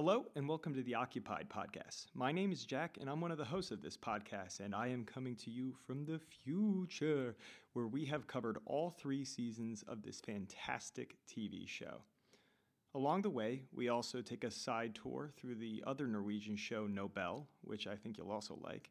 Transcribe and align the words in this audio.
Hello, 0.00 0.26
and 0.36 0.48
welcome 0.48 0.72
to 0.74 0.82
the 0.84 0.94
Occupied 0.94 1.48
Podcast. 1.48 2.06
My 2.14 2.30
name 2.30 2.52
is 2.52 2.64
Jack, 2.64 2.98
and 3.00 3.10
I'm 3.10 3.20
one 3.20 3.32
of 3.32 3.36
the 3.36 3.44
hosts 3.44 3.72
of 3.72 3.82
this 3.82 3.96
podcast, 3.96 4.60
and 4.60 4.72
I 4.72 4.86
am 4.86 5.04
coming 5.04 5.34
to 5.34 5.50
you 5.50 5.74
from 5.84 6.04
the 6.04 6.20
future, 6.20 7.34
where 7.72 7.88
we 7.88 8.04
have 8.04 8.28
covered 8.28 8.58
all 8.64 8.90
three 8.90 9.24
seasons 9.24 9.82
of 9.88 10.02
this 10.02 10.20
fantastic 10.20 11.16
TV 11.28 11.66
show. 11.66 12.02
Along 12.94 13.22
the 13.22 13.30
way, 13.30 13.64
we 13.74 13.88
also 13.88 14.22
take 14.22 14.44
a 14.44 14.52
side 14.52 14.94
tour 14.94 15.32
through 15.36 15.56
the 15.56 15.82
other 15.84 16.06
Norwegian 16.06 16.54
show 16.54 16.86
Nobel, 16.86 17.48
which 17.62 17.88
I 17.88 17.96
think 17.96 18.18
you'll 18.18 18.30
also 18.30 18.56
like, 18.62 18.90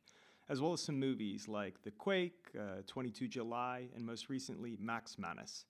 as 0.50 0.60
well 0.60 0.74
as 0.74 0.82
some 0.82 1.00
movies 1.00 1.48
like 1.48 1.82
The 1.84 1.92
Quake, 1.92 2.50
uh, 2.60 2.82
22 2.86 3.30
July, 3.30 3.88
and 3.96 4.06
most 4.06 4.28
recently 4.28 4.76
Max 4.78 5.18
Manus. 5.18 5.64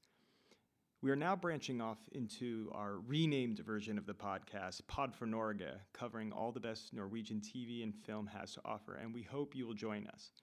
We 1.07 1.13
are 1.13 1.15
now 1.15 1.37
branching 1.37 1.79
off 1.79 1.99
into 2.11 2.69
our 2.75 2.95
renamed 3.07 3.59
version 3.59 3.97
of 3.97 4.05
the 4.05 4.13
podcast, 4.13 4.81
Pod 4.87 5.15
for 5.15 5.25
Norge, 5.25 5.71
covering 5.93 6.33
all 6.33 6.51
the 6.51 6.59
best 6.59 6.93
Norwegian 6.93 7.39
TV 7.39 7.81
and 7.81 7.95
film 7.95 8.27
has 8.27 8.55
to 8.55 8.61
offer, 8.65 8.95
and 8.95 9.13
we 9.13 9.21
hope 9.21 9.55
you 9.55 9.65
will 9.65 9.73
join 9.73 10.05
us. 10.07 10.33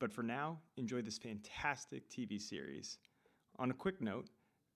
But 0.00 0.12
for 0.12 0.24
now, 0.24 0.58
enjoy 0.76 1.02
this 1.02 1.18
fantastic 1.18 2.10
TV 2.10 2.40
series. 2.40 2.98
On 3.60 3.70
a 3.70 3.74
quick 3.74 4.00
note, 4.00 4.26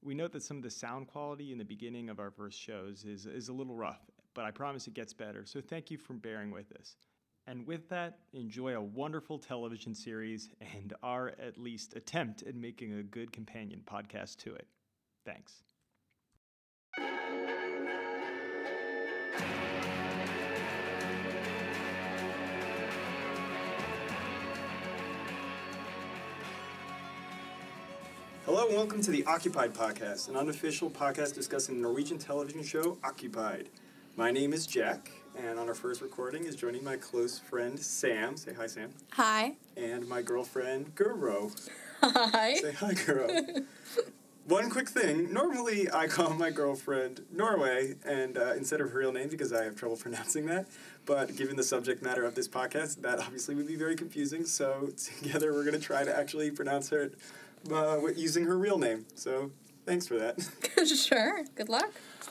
we 0.01 0.15
note 0.15 0.31
that 0.31 0.45
some 0.45 0.59
of 0.59 0.63
the 0.63 0.71
sound 0.71 1.09
quality 1.09 1.51
in 1.51 1.59
the 1.59 1.65
beginning 1.65 2.09
of 2.09 2.21
our 2.21 2.31
first 2.31 2.57
shows 2.57 3.05
is, 3.05 3.27
is 3.27 3.49
a 3.49 3.53
little 3.53 3.75
rough, 3.75 4.09
but 4.33 4.45
I 4.45 4.53
promise 4.53 4.87
it 4.87 4.95
gets 4.95 5.13
better, 5.13 5.45
so 5.45 5.61
thank 5.61 5.91
you 5.91 5.99
for 5.99 6.13
bearing 6.13 6.53
with 6.53 6.71
us. 6.79 6.95
And 7.49 7.67
with 7.67 7.89
that, 7.89 8.21
enjoy 8.33 8.77
a 8.77 8.81
wonderful 8.81 9.41
television 9.41 9.93
series 9.93 10.51
and 10.61 10.95
our 11.03 11.31
at 11.45 11.59
least 11.59 11.97
attempt 11.97 12.45
at 12.45 12.55
making 12.55 12.93
a 12.93 13.03
good 13.03 13.33
companion 13.33 13.83
podcast 13.85 14.37
to 14.45 14.55
it. 14.55 14.69
Thanks. 15.25 15.63
Hello 28.45 28.67
and 28.67 28.77
welcome 28.77 29.01
to 29.01 29.11
the 29.11 29.25
Occupied 29.25 29.73
Podcast, 29.73 30.29
an 30.29 30.37
unofficial 30.37 30.91
podcast 30.91 31.35
discussing 31.35 31.77
the 31.77 31.81
Norwegian 31.81 32.19
television 32.19 32.63
show 32.63 32.99
Occupied. 33.03 33.71
My 34.17 34.31
name 34.31 34.53
is 34.53 34.67
Jack, 34.67 35.11
and 35.35 35.59
on 35.59 35.69
our 35.69 35.75
first 35.75 36.03
recording 36.03 36.45
is 36.45 36.55
joining 36.55 36.85
my 36.85 36.97
close 36.97 37.39
friend 37.39 37.81
Sam. 37.81 38.37
Say 38.37 38.53
hi, 38.53 38.67
Sam. 38.67 38.91
Hi. 39.13 39.57
And 39.77 40.07
my 40.07 40.21
girlfriend 40.21 40.95
Guro. 40.95 41.51
Hi. 42.03 42.57
Say 42.57 42.73
hi, 42.73 42.93
Guro. 42.93 43.65
One 44.47 44.69
quick 44.69 44.91
thing. 44.91 45.33
Normally, 45.33 45.91
I 45.91 46.07
call 46.07 46.35
my 46.35 46.51
girlfriend 46.51 47.23
Norway, 47.33 47.95
and 48.05 48.37
uh, 48.37 48.53
instead 48.53 48.83
of 48.83 48.91
her 48.91 48.99
real 48.99 49.11
name 49.11 49.31
because 49.31 49.55
I 49.55 49.65
have 49.65 49.75
trouble 49.75 49.97
pronouncing 50.05 50.45
that. 50.47 50.67
But 51.07 51.35
given 51.35 51.57
the 51.57 51.63
subject 51.63 52.03
matter 52.03 52.25
of 52.25 52.35
this 52.35 52.47
podcast, 52.47 53.01
that 53.01 53.21
obviously 53.21 53.55
would 53.55 53.67
be 53.67 53.77
very 53.77 53.97
confusing. 53.97 54.45
So 54.45 54.91
together, 55.23 55.55
we're 55.55 55.65
going 55.65 55.81
to 55.81 55.85
try 55.85 56.05
to 56.05 56.15
actually 56.15 56.51
pronounce 56.51 56.91
her 56.91 57.11
uh, 57.73 58.01
using 58.15 58.45
her 58.45 58.59
real 58.59 58.77
name. 58.77 59.07
So 59.15 59.51
thanks 59.85 60.07
for 60.07 60.19
that. 60.19 60.41
sure. 60.97 61.45
Good 61.55 61.69
luck. 61.69 61.91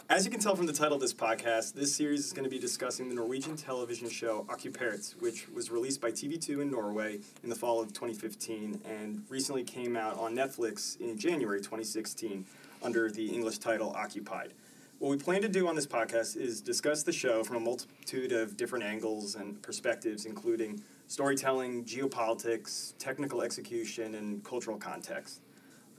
As 0.10 0.26
you 0.26 0.32
can 0.32 0.40
tell 0.40 0.56
from 0.56 0.66
the 0.66 0.74
title 0.74 0.96
of 0.96 1.02
this 1.02 1.14
podcast, 1.14 1.74
this 1.74 1.96
series 1.96 2.26
is 2.26 2.34
going 2.34 2.44
to 2.44 2.50
be 2.50 2.60
discussing 2.60 3.10
the 3.10 3.16
Norwegian 3.16 3.56
television 3.56 4.10
show 4.10 4.46
Okkupert, 4.50 5.22
which 5.22 5.48
was 5.50 5.72
released 5.72 6.02
by 6.02 6.12
TV2 6.12 6.62
in 6.62 6.72
Norway 6.72 7.20
in 7.44 7.50
the 7.50 7.56
fall 7.56 7.80
of 7.80 7.94
2015 7.94 8.82
and 8.86 9.24
recently 9.30 9.64
came 9.64 9.96
out 9.96 10.18
on 10.18 10.36
Netflix 10.36 11.00
in 11.00 11.18
January 11.18 11.60
2016 11.60 12.46
under 12.84 13.10
the 13.10 13.28
English 13.28 13.60
title 13.60 13.94
Occupied. 13.96 14.54
What 15.00 15.10
we 15.10 15.18
plan 15.18 15.42
to 15.42 15.50
do 15.50 15.68
on 15.68 15.76
this 15.76 15.88
podcast 15.88 16.38
is 16.38 16.62
discuss 16.62 17.04
the 17.04 17.12
show 17.12 17.44
from 17.44 17.58
a 17.58 17.60
multitude 17.60 18.32
of 18.32 18.56
different 18.56 18.86
angles 18.86 19.36
and 19.36 19.62
perspectives, 19.62 20.26
including 20.26 20.82
storytelling, 21.08 21.84
geopolitics, 21.84 22.94
technical 23.00 23.42
execution, 23.42 24.16
and 24.16 24.44
cultural 24.44 24.78
context. 24.78 25.42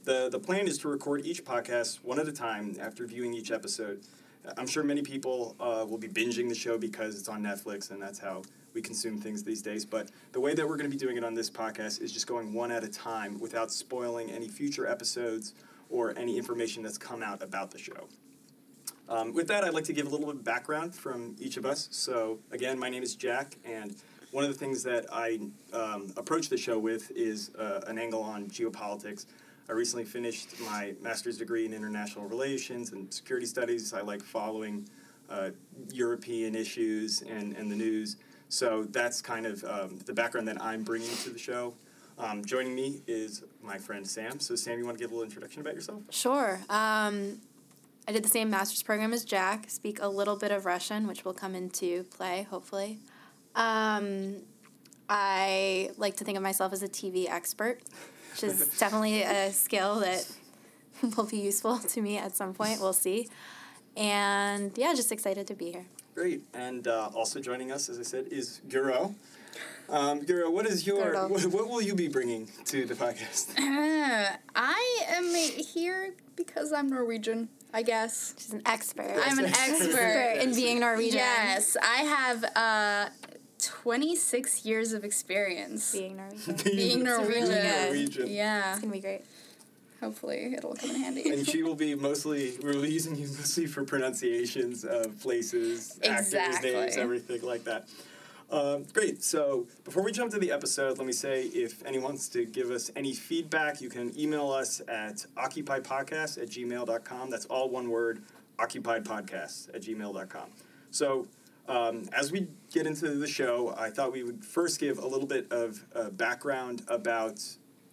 The, 0.05 0.29
the 0.31 0.39
plan 0.39 0.67
is 0.67 0.77
to 0.79 0.87
record 0.87 1.25
each 1.25 1.43
podcast 1.43 2.03
one 2.03 2.19
at 2.19 2.27
a 2.27 2.31
time 2.31 2.75
after 2.79 3.07
viewing 3.07 3.33
each 3.33 3.49
episode. 3.49 4.03
I'm 4.55 4.67
sure 4.67 4.83
many 4.83 5.01
people 5.01 5.55
uh, 5.59 5.83
will 5.89 5.97
be 5.97 6.07
binging 6.07 6.47
the 6.47 6.53
show 6.53 6.77
because 6.77 7.17
it's 7.17 7.27
on 7.27 7.41
Netflix 7.41 7.89
and 7.89 7.99
that's 7.99 8.19
how 8.19 8.43
we 8.75 8.83
consume 8.83 9.17
things 9.19 9.43
these 9.43 9.63
days. 9.63 9.83
But 9.83 10.11
the 10.31 10.39
way 10.39 10.53
that 10.53 10.67
we're 10.67 10.77
going 10.77 10.89
to 10.89 10.95
be 10.95 11.03
doing 11.03 11.17
it 11.17 11.23
on 11.23 11.33
this 11.33 11.49
podcast 11.49 12.01
is 12.01 12.11
just 12.11 12.27
going 12.27 12.53
one 12.53 12.71
at 12.71 12.83
a 12.83 12.87
time 12.87 13.39
without 13.39 13.71
spoiling 13.71 14.29
any 14.29 14.47
future 14.47 14.85
episodes 14.85 15.55
or 15.89 16.15
any 16.15 16.37
information 16.37 16.83
that's 16.83 16.99
come 16.99 17.23
out 17.23 17.41
about 17.41 17.71
the 17.71 17.79
show. 17.79 18.07
Um, 19.09 19.33
with 19.33 19.47
that, 19.47 19.63
I'd 19.63 19.73
like 19.73 19.85
to 19.85 19.93
give 19.93 20.05
a 20.05 20.09
little 20.09 20.27
bit 20.27 20.35
of 20.35 20.43
background 20.43 20.93
from 20.93 21.35
each 21.39 21.57
of 21.57 21.65
us. 21.65 21.87
So, 21.91 22.39
again, 22.51 22.77
my 22.77 22.89
name 22.89 23.03
is 23.03 23.15
Jack, 23.15 23.55
and 23.63 23.95
one 24.31 24.43
of 24.43 24.51
the 24.51 24.57
things 24.57 24.83
that 24.83 25.05
I 25.11 25.39
um, 25.73 26.11
approach 26.17 26.49
the 26.49 26.57
show 26.57 26.79
with 26.79 27.11
is 27.11 27.53
uh, 27.55 27.81
an 27.87 27.97
angle 27.99 28.21
on 28.21 28.47
geopolitics. 28.47 29.25
I 29.67 29.73
recently 29.73 30.05
finished 30.05 30.59
my 30.61 30.93
master's 31.01 31.37
degree 31.37 31.65
in 31.65 31.73
international 31.73 32.25
relations 32.25 32.91
and 32.91 33.11
security 33.13 33.47
studies. 33.47 33.93
I 33.93 34.01
like 34.01 34.21
following 34.21 34.87
uh, 35.29 35.49
European 35.91 36.55
issues 36.55 37.21
and, 37.23 37.55
and 37.55 37.71
the 37.71 37.75
news. 37.75 38.17
So 38.49 38.83
that's 38.83 39.21
kind 39.21 39.45
of 39.45 39.63
um, 39.63 39.99
the 40.05 40.13
background 40.13 40.47
that 40.47 40.61
I'm 40.61 40.83
bringing 40.83 41.15
to 41.23 41.31
the 41.31 41.39
show. 41.39 41.73
Um, 42.17 42.45
joining 42.45 42.75
me 42.75 43.01
is 43.07 43.43
my 43.61 43.77
friend 43.77 44.07
Sam. 44.07 44.39
So, 44.39 44.55
Sam, 44.55 44.77
you 44.77 44.85
want 44.85 44.97
to 44.97 45.03
give 45.03 45.11
a 45.11 45.13
little 45.13 45.25
introduction 45.25 45.61
about 45.61 45.73
yourself? 45.73 46.01
Sure. 46.11 46.61
Um, 46.69 47.41
I 48.07 48.11
did 48.11 48.23
the 48.23 48.29
same 48.29 48.49
master's 48.49 48.83
program 48.83 49.13
as 49.13 49.25
Jack, 49.25 49.69
speak 49.69 49.99
a 50.01 50.07
little 50.07 50.35
bit 50.37 50.51
of 50.51 50.65
Russian, 50.65 51.07
which 51.07 51.25
will 51.25 51.33
come 51.33 51.55
into 51.55 52.03
play, 52.03 52.47
hopefully. 52.49 52.99
Um, 53.55 54.43
I 55.09 55.91
like 55.97 56.17
to 56.17 56.23
think 56.23 56.37
of 56.37 56.43
myself 56.43 56.73
as 56.73 56.83
a 56.83 56.89
TV 56.89 57.29
expert 57.29 57.81
which 58.35 58.51
is 58.51 58.67
definitely 58.79 59.21
a 59.21 59.51
skill 59.51 59.99
that 60.01 60.27
will 61.17 61.25
be 61.25 61.37
useful 61.37 61.77
to 61.77 62.01
me 62.01 62.17
at 62.17 62.35
some 62.35 62.53
point. 62.53 62.79
We'll 62.79 62.93
see. 62.93 63.29
And 63.95 64.77
yeah, 64.77 64.93
just 64.93 65.11
excited 65.11 65.47
to 65.47 65.55
be 65.55 65.71
here. 65.71 65.85
Great. 66.13 66.43
And 66.53 66.87
uh, 66.87 67.09
also 67.13 67.39
joining 67.39 67.71
us, 67.71 67.89
as 67.89 67.99
I 67.99 68.03
said, 68.03 68.27
is 68.31 68.61
Guro. 68.67 69.15
Um, 69.87 70.21
Guro, 70.21 70.51
what 70.51 70.65
is 70.65 70.85
your 70.85 71.29
what, 71.29 71.45
what, 71.45 71.69
will 71.69 71.81
you 71.81 71.95
be 71.95 72.07
bringing 72.07 72.49
to 72.65 72.85
the 72.85 72.93
podcast? 72.93 73.57
Uh, 73.57 74.35
I 74.55 74.99
am 75.09 75.33
here 75.33 76.13
because 76.35 76.73
I'm 76.73 76.89
Norwegian. 76.89 77.49
I 77.73 77.83
guess 77.83 78.33
she's 78.37 78.53
an 78.53 78.61
expert. 78.65 79.15
I'm 79.23 79.37
an 79.39 79.45
expert 79.45 80.39
in 80.41 80.53
being 80.55 80.79
Norwegian. 80.79 81.15
Yes, 81.17 81.77
I 81.81 81.97
have 82.03 82.43
uh, 82.55 83.09
26 83.65 84.65
years 84.65 84.93
of 84.93 85.03
experience 85.03 85.91
being 85.91 86.17
Norwegian. 86.17 86.55
being 86.65 87.03
Norwegian. 87.03 87.49
Really 87.49 87.85
Norwegian. 87.85 88.27
Yeah. 88.27 88.71
It's 88.71 88.79
going 88.79 88.91
to 88.91 88.97
be 88.97 89.01
great. 89.01 89.21
Hopefully, 90.01 90.53
it'll 90.55 90.75
come 90.75 90.91
in 90.91 90.97
handy. 90.97 91.29
and 91.29 91.47
she 91.47 91.63
will 91.63 91.75
be 91.75 91.95
mostly, 91.95 92.57
we're 92.61 92.73
using 92.85 93.15
you 93.15 93.27
mostly 93.27 93.65
for 93.65 93.83
pronunciations 93.83 94.83
of 94.83 95.19
places, 95.21 95.97
exactly. 96.03 96.39
actors' 96.39 96.63
names, 96.63 96.97
everything 96.97 97.41
like 97.41 97.63
that. 97.63 97.87
Um, 98.51 98.83
great. 98.93 99.23
So 99.23 99.65
before 99.83 100.03
we 100.03 100.11
jump 100.11 100.31
to 100.31 100.39
the 100.39 100.51
episode, 100.51 100.97
let 100.97 101.07
me 101.07 101.13
say 101.13 101.43
if 101.45 101.83
anyone 101.85 102.05
wants 102.05 102.29
to 102.29 102.45
give 102.45 102.69
us 102.69 102.91
any 102.95 103.13
feedback, 103.13 103.81
you 103.81 103.89
can 103.89 104.17
email 104.19 104.51
us 104.51 104.81
at 104.87 105.25
occupiedpodcast 105.37 106.41
at 106.41 106.49
gmail.com. 106.49 107.29
That's 107.29 107.45
all 107.45 107.69
one 107.69 107.89
word, 107.89 108.21
occupiedpodcast 108.59 109.73
at 109.73 109.81
gmail.com. 109.81 110.49
So 110.91 111.27
um, 111.67 112.07
as 112.13 112.31
we 112.31 112.47
get 112.71 112.85
into 112.85 113.09
the 113.15 113.27
show, 113.27 113.73
I 113.77 113.89
thought 113.89 114.11
we 114.11 114.23
would 114.23 114.43
first 114.43 114.79
give 114.79 114.97
a 114.99 115.07
little 115.07 115.27
bit 115.27 115.51
of 115.51 115.83
uh, 115.95 116.09
background 116.09 116.83
about 116.87 117.41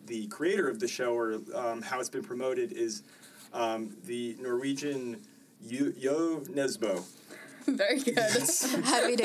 the 0.07 0.27
creator 0.27 0.69
of 0.69 0.81
the 0.81 0.89
show 0.89 1.15
or 1.15 1.41
um, 1.55 1.83
how 1.83 2.01
it's 2.01 2.09
been 2.09 2.25
promoted 2.25 2.73
is 2.73 3.03
um, 3.53 3.97
the 4.05 4.37
Norwegian 4.41 5.23
Jo 5.67 6.43
Nesbo. 6.51 7.05
Very 7.67 8.01
good. 8.01 8.15
Yes. 8.17 8.75
How 8.85 9.01
do 9.01 9.07
we 9.07 9.17
do? 9.17 9.25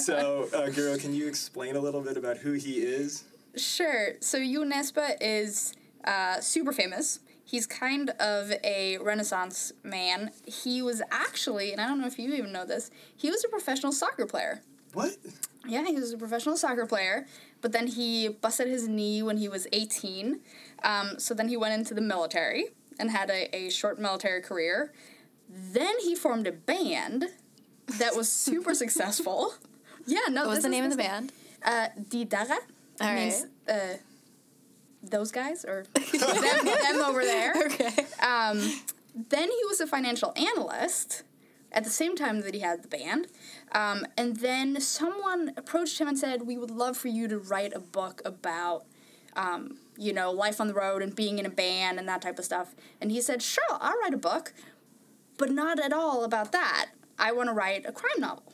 so, 0.00 0.48
uh, 0.54 0.68
Guro, 0.68 0.98
can 0.98 1.12
you 1.12 1.28
explain 1.28 1.76
a 1.76 1.80
little 1.80 2.00
bit 2.00 2.16
about 2.16 2.38
who 2.38 2.52
he 2.52 2.78
is? 2.78 3.24
Sure. 3.56 4.14
So, 4.20 4.38
Jo 4.38 4.62
Nesbo 4.64 5.16
is 5.20 5.74
uh, 6.04 6.40
super 6.40 6.72
famous. 6.72 7.20
He's 7.44 7.66
kind 7.66 8.10
of 8.18 8.52
a 8.64 8.98
renaissance 8.98 9.72
man. 9.82 10.30
He 10.46 10.82
was 10.82 11.02
actually, 11.10 11.72
and 11.72 11.80
I 11.80 11.86
don't 11.86 12.00
know 12.00 12.06
if 12.06 12.18
you 12.18 12.32
even 12.34 12.52
know 12.52 12.64
this, 12.64 12.90
he 13.14 13.30
was 13.30 13.44
a 13.44 13.48
professional 13.48 13.92
soccer 13.92 14.26
player. 14.26 14.62
What? 14.94 15.16
Yeah, 15.66 15.84
he 15.84 15.94
was 15.94 16.12
a 16.12 16.18
professional 16.18 16.56
soccer 16.56 16.86
player, 16.86 17.26
but 17.60 17.72
then 17.72 17.86
he 17.86 18.28
busted 18.28 18.68
his 18.68 18.88
knee 18.88 19.22
when 19.22 19.36
he 19.38 19.48
was 19.48 19.66
18. 19.72 20.40
Um, 20.82 21.18
so 21.18 21.34
then 21.34 21.48
he 21.48 21.56
went 21.56 21.74
into 21.74 21.94
the 21.94 22.00
military 22.00 22.66
and 22.98 23.10
had 23.10 23.30
a, 23.30 23.54
a 23.54 23.70
short 23.70 23.98
military 23.98 24.40
career. 24.40 24.92
Then 25.48 25.98
he 26.00 26.14
formed 26.14 26.46
a 26.46 26.52
band 26.52 27.26
that 27.98 28.16
was 28.16 28.30
super 28.30 28.74
successful. 28.84 29.54
Yeah, 30.06 30.20
no. 30.30 30.42
What 30.42 30.50
was 30.50 30.62
the 30.62 30.68
name 30.68 30.84
of 30.84 30.90
the 30.90 30.96
band? 30.96 31.32
Uh, 31.64 31.88
Di 32.08 32.24
Derre. 32.24 32.58
All 33.00 33.08
right. 33.08 33.16
Means, 33.16 33.46
uh, 33.68 33.96
those 35.10 35.30
guys 35.30 35.64
or 35.64 35.84
them, 35.94 36.64
them 36.64 37.00
over 37.02 37.22
there. 37.22 37.54
Okay. 37.66 38.06
Um, 38.22 38.58
then 39.14 39.48
he 39.50 39.60
was 39.68 39.80
a 39.80 39.86
financial 39.86 40.32
analyst, 40.36 41.22
at 41.72 41.84
the 41.84 41.90
same 41.90 42.16
time 42.16 42.40
that 42.42 42.54
he 42.54 42.60
had 42.60 42.82
the 42.82 42.88
band. 42.88 43.26
Um, 43.72 44.06
and 44.16 44.36
then 44.36 44.80
someone 44.80 45.52
approached 45.56 46.00
him 46.00 46.08
and 46.08 46.18
said, 46.18 46.42
"We 46.42 46.56
would 46.56 46.70
love 46.70 46.96
for 46.96 47.08
you 47.08 47.28
to 47.28 47.38
write 47.38 47.72
a 47.74 47.80
book 47.80 48.22
about." 48.24 48.84
Um, 49.36 49.78
you 49.96 50.12
know, 50.12 50.30
life 50.30 50.60
on 50.60 50.68
the 50.68 50.74
road 50.74 51.02
and 51.02 51.14
being 51.14 51.38
in 51.38 51.46
a 51.46 51.50
band 51.50 51.98
and 51.98 52.08
that 52.08 52.22
type 52.22 52.38
of 52.38 52.44
stuff. 52.44 52.74
And 53.00 53.10
he 53.10 53.20
said, 53.20 53.42
Sure, 53.42 53.64
I'll 53.80 53.98
write 54.00 54.14
a 54.14 54.18
book, 54.18 54.52
but 55.38 55.50
not 55.50 55.78
at 55.80 55.92
all 55.92 56.24
about 56.24 56.52
that. 56.52 56.90
I 57.18 57.32
want 57.32 57.48
to 57.48 57.52
write 57.52 57.86
a 57.86 57.92
crime 57.92 58.20
novel. 58.20 58.52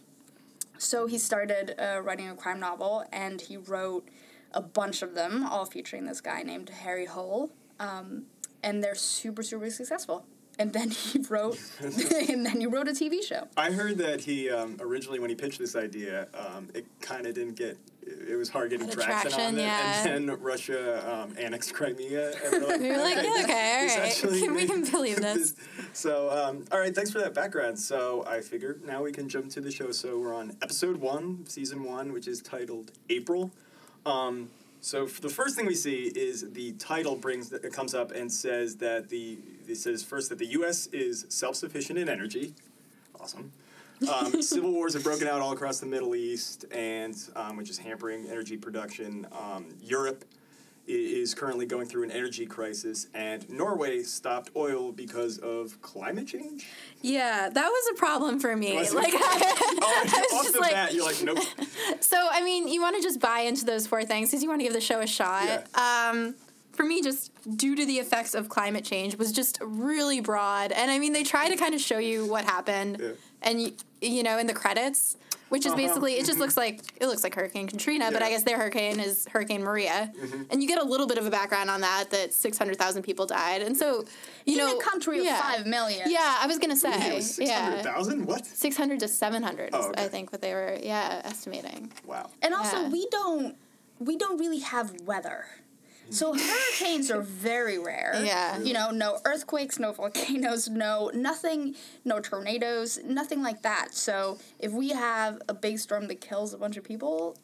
So 0.78 1.06
he 1.06 1.18
started 1.18 1.74
uh, 1.78 2.00
writing 2.00 2.28
a 2.28 2.34
crime 2.34 2.60
novel 2.60 3.04
and 3.12 3.40
he 3.40 3.56
wrote 3.56 4.08
a 4.52 4.60
bunch 4.62 5.02
of 5.02 5.14
them, 5.14 5.44
all 5.46 5.64
featuring 5.64 6.06
this 6.06 6.20
guy 6.20 6.42
named 6.42 6.68
Harry 6.70 7.06
Hole. 7.06 7.50
Um, 7.78 8.24
and 8.62 8.82
they're 8.82 8.94
super, 8.94 9.42
super 9.42 9.70
successful. 9.70 10.26
And 10.58 10.72
then 10.74 10.90
he 10.90 11.20
wrote, 11.30 11.58
and 11.80 12.44
then 12.44 12.60
he 12.60 12.66
wrote 12.66 12.88
a 12.88 12.92
TV 12.92 13.22
show. 13.26 13.48
I 13.56 13.70
heard 13.70 13.96
that 13.98 14.20
he 14.20 14.50
um, 14.50 14.76
originally, 14.80 15.18
when 15.18 15.30
he 15.30 15.36
pitched 15.36 15.58
this 15.58 15.74
idea, 15.74 16.28
um, 16.34 16.68
it 16.74 16.86
kind 17.00 17.26
of 17.26 17.34
didn't 17.34 17.54
get. 17.56 17.78
It 18.02 18.34
was 18.34 18.48
hard 18.48 18.70
getting 18.70 18.90
traction, 18.90 19.30
traction, 19.30 19.40
on 19.40 19.58
it, 19.58 19.62
yeah. 19.62 20.04
and 20.08 20.28
then 20.28 20.40
Russia 20.40 21.00
um, 21.08 21.34
annexed 21.38 21.72
Crimea. 21.74 22.32
And 22.44 22.62
we're 22.62 22.68
like, 22.68 22.80
We 22.80 22.90
were 22.90 22.96
like, 22.98 23.16
yeah, 23.16 23.22
this- 23.22 23.44
okay, 23.44 24.24
all 24.24 24.30
right. 24.32 24.42
Can- 24.42 24.54
we 24.54 24.66
can 24.66 24.84
believe 24.90 25.16
this. 25.16 25.54
So, 25.92 26.28
um, 26.30 26.64
all 26.72 26.80
right, 26.80 26.94
thanks 26.94 27.10
for 27.12 27.20
that 27.20 27.34
background. 27.34 27.78
So, 27.78 28.24
I 28.26 28.40
figure 28.40 28.78
now 28.84 29.02
we 29.02 29.12
can 29.12 29.28
jump 29.28 29.50
to 29.50 29.60
the 29.60 29.70
show. 29.70 29.92
So, 29.92 30.18
we're 30.18 30.34
on 30.34 30.56
episode 30.60 30.96
one, 30.96 31.46
season 31.46 31.84
one, 31.84 32.12
which 32.12 32.26
is 32.26 32.42
titled 32.42 32.90
April. 33.10 33.52
Um, 34.06 34.50
so, 34.80 35.04
f- 35.04 35.20
the 35.20 35.28
first 35.28 35.56
thing 35.56 35.66
we 35.66 35.74
see 35.74 36.04
is 36.14 36.50
the 36.52 36.72
title 36.72 37.16
brings 37.16 37.52
it 37.52 37.72
comes 37.72 37.94
up 37.94 38.12
and 38.12 38.32
says 38.32 38.76
that 38.76 39.08
the 39.08 39.38
it 39.68 39.76
says 39.76 40.02
first 40.02 40.30
that 40.30 40.38
the 40.38 40.46
U.S. 40.46 40.86
is 40.88 41.26
self 41.28 41.56
sufficient 41.56 41.98
in 41.98 42.08
energy. 42.08 42.54
Awesome. 43.20 43.52
Um, 44.12 44.40
civil 44.42 44.72
wars 44.72 44.94
have 44.94 45.04
broken 45.04 45.28
out 45.28 45.40
all 45.42 45.52
across 45.52 45.80
the 45.80 45.86
Middle 45.86 46.14
East, 46.14 46.64
and 46.72 47.14
um, 47.36 47.56
which 47.56 47.68
is 47.68 47.78
hampering 47.78 48.26
energy 48.30 48.56
production. 48.56 49.26
Um, 49.38 49.68
Europe 49.82 50.24
is 50.90 51.34
currently 51.34 51.66
going 51.66 51.86
through 51.86 52.02
an 52.04 52.10
energy 52.10 52.46
crisis, 52.46 53.06
and 53.14 53.48
Norway 53.50 54.02
stopped 54.02 54.50
oil 54.56 54.92
because 54.92 55.38
of 55.38 55.80
climate 55.82 56.26
change. 56.26 56.66
Yeah, 57.02 57.48
that 57.48 57.68
was 57.68 57.90
a 57.92 57.94
problem 57.98 58.40
for 58.40 58.56
me. 58.56 58.76
It? 58.78 58.92
Like, 58.92 59.12
I, 59.14 59.18
Oh, 59.82 60.02
I 60.04 60.04
was 60.04 60.32
off 60.32 60.42
just 60.42 60.54
the 60.54 60.60
like, 60.60 60.72
bat, 60.72 60.92
you're 60.94 61.04
like, 61.04 61.22
nope. 61.22 61.38
so 62.00 62.16
I 62.30 62.42
mean, 62.42 62.68
you 62.68 62.80
want 62.80 62.96
to 62.96 63.02
just 63.02 63.20
buy 63.20 63.40
into 63.40 63.64
those 63.64 63.86
four 63.86 64.04
things 64.04 64.30
because 64.30 64.42
you 64.42 64.48
want 64.48 64.60
to 64.60 64.64
give 64.64 64.72
the 64.74 64.80
show 64.80 65.00
a 65.00 65.06
shot. 65.06 65.66
Um, 65.74 66.34
for 66.72 66.84
me, 66.84 67.02
just 67.02 67.30
due 67.56 67.76
to 67.76 67.84
the 67.84 67.98
effects 67.98 68.34
of 68.34 68.48
climate 68.48 68.84
change, 68.84 69.16
was 69.16 69.32
just 69.32 69.58
really 69.60 70.20
broad, 70.20 70.72
and 70.72 70.90
I 70.90 70.98
mean, 70.98 71.12
they 71.12 71.22
try 71.24 71.48
to 71.48 71.56
kind 71.56 71.74
of 71.74 71.80
show 71.80 71.98
you 71.98 72.26
what 72.26 72.44
happened, 72.44 72.98
Yeah. 73.00 73.08
and 73.42 73.60
you, 73.60 73.72
you 74.00 74.22
know, 74.22 74.38
in 74.38 74.46
the 74.46 74.54
credits. 74.54 75.16
Which 75.50 75.66
is 75.66 75.72
Uh-huh. 75.72 75.76
basically 75.76 76.14
it 76.14 76.24
just 76.26 76.38
looks 76.38 76.56
like 76.56 76.80
it 77.00 77.06
looks 77.06 77.22
like 77.22 77.34
Hurricane 77.34 77.66
Katrina, 77.66 78.10
but 78.12 78.22
I 78.22 78.30
guess 78.30 78.44
their 78.44 78.56
hurricane 78.56 78.98
is 79.00 79.26
Hurricane 79.30 79.62
Maria, 79.62 80.10
Mm-hmm. 80.16 80.42
and 80.50 80.62
you 80.62 80.68
get 80.68 80.78
a 80.78 80.84
little 80.84 81.06
bit 81.06 81.18
of 81.18 81.26
a 81.26 81.30
background 81.30 81.68
on 81.68 81.80
that 81.82 82.10
that 82.10 82.32
six 82.32 82.56
hundred 82.56 82.78
thousand 82.78 83.02
people 83.02 83.26
died, 83.26 83.60
and 83.62 83.76
so 83.76 84.04
you 84.46 84.52
In 84.54 84.58
know 84.58 84.78
a 84.78 84.82
country 84.82 85.18
of 85.18 85.24
yeah. 85.24 85.40
5 85.42 85.66
million. 85.66 86.08
Yeah, 86.10 86.38
I 86.40 86.46
was 86.46 86.58
gonna 86.58 86.76
say 86.76 86.90
it 87.10 87.14
was 87.14 87.34
six 87.34 87.50
yeah. 87.50 87.62
hundred 87.64 87.82
thousand. 87.82 88.26
What? 88.26 88.46
600 88.46 89.00
to 89.00 89.08
700 89.08 89.70
Oh, 89.72 89.88
okay. 89.90 90.04
I 90.04 90.08
think 90.08 90.32
what 90.32 90.40
they 90.40 90.54
were 90.54 90.78
yeah 90.82 91.20
estimating. 91.24 91.92
Wow. 92.06 92.30
And 92.42 92.54
also, 92.54 92.76
Yeah. 92.82 92.88
we 92.90 93.06
don't 93.10 93.56
we 93.98 94.16
don't 94.16 94.38
really 94.38 94.60
have 94.60 94.92
weather. 95.02 95.44
So 96.10 96.34
hurricanes 96.34 97.10
are 97.10 97.20
very 97.22 97.78
rare. 97.78 98.12
Yeah. 98.24 98.58
You 98.58 98.72
know, 98.74 98.90
no 98.90 99.18
earthquakes, 99.24 99.78
no 99.78 99.92
volcanoes, 99.92 100.68
no 100.68 101.10
nothing, 101.14 101.74
no 102.04 102.20
tornadoes, 102.20 102.98
nothing 103.04 103.42
like 103.42 103.62
that. 103.62 103.94
So 103.94 104.38
if 104.58 104.72
we 104.72 104.90
have 104.90 105.40
a 105.48 105.54
big 105.54 105.78
storm 105.78 106.06
that 106.08 106.20
kills 106.20 106.52
a 106.52 106.58
bunch 106.58 106.76
of 106.76 106.84
people, 106.84 107.36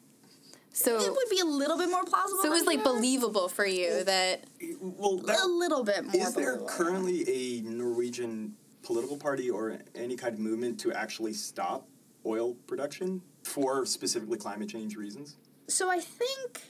So 0.73 0.97
it 0.99 1.11
would 1.11 1.29
be 1.29 1.39
a 1.39 1.45
little 1.45 1.77
bit 1.77 1.89
more 1.89 2.03
plausible. 2.03 2.41
so 2.43 2.47
it 2.47 2.51
was 2.51 2.65
like 2.65 2.77
here. 2.79 2.83
believable 2.93 3.47
for 3.49 3.65
you 3.65 4.03
that 4.03 4.43
Well, 4.81 5.17
that, 5.19 5.39
a 5.43 5.47
little 5.47 5.83
bit 5.83 6.03
more. 6.05 6.15
is 6.15 6.33
there 6.35 6.57
believable. 6.57 6.67
currently 6.67 7.17
a 7.27 7.61
Norwegian 7.61 8.55
political 8.83 9.17
party 9.17 9.49
or 9.49 9.79
any 9.95 10.15
kind 10.15 10.33
of 10.33 10.39
movement 10.39 10.79
to 10.81 10.93
actually 10.93 11.33
stop 11.33 11.87
oil 12.25 12.53
production 12.67 13.21
for 13.43 13.85
specifically 13.85 14.37
climate 14.37 14.69
change 14.69 14.95
reasons? 14.95 15.37
So 15.67 15.89
I 15.89 15.99
think 15.99 16.61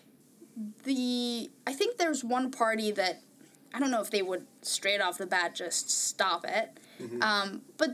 the 0.84 1.50
I 1.66 1.74
think 1.74 1.98
there's 1.98 2.24
one 2.24 2.52
party 2.52 2.92
that 2.92 3.22
I 3.74 3.80
don't 3.80 3.92
know 3.92 4.02
if 4.02 4.10
they 4.10 4.22
would 4.22 4.46
straight 4.62 5.02
off 5.02 5.18
the 5.18 5.26
bat 5.28 5.56
just 5.56 5.90
stop 5.92 6.46
it, 6.46 6.78
Mm-hmm. 7.02 7.22
um, 7.22 7.62
but 7.78 7.92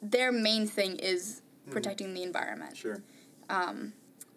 their 0.00 0.32
main 0.32 0.66
thing 0.66 0.96
is 0.96 1.42
protecting 1.70 2.14
the 2.14 2.22
environment. 2.22 2.74
Sure. 2.76 3.02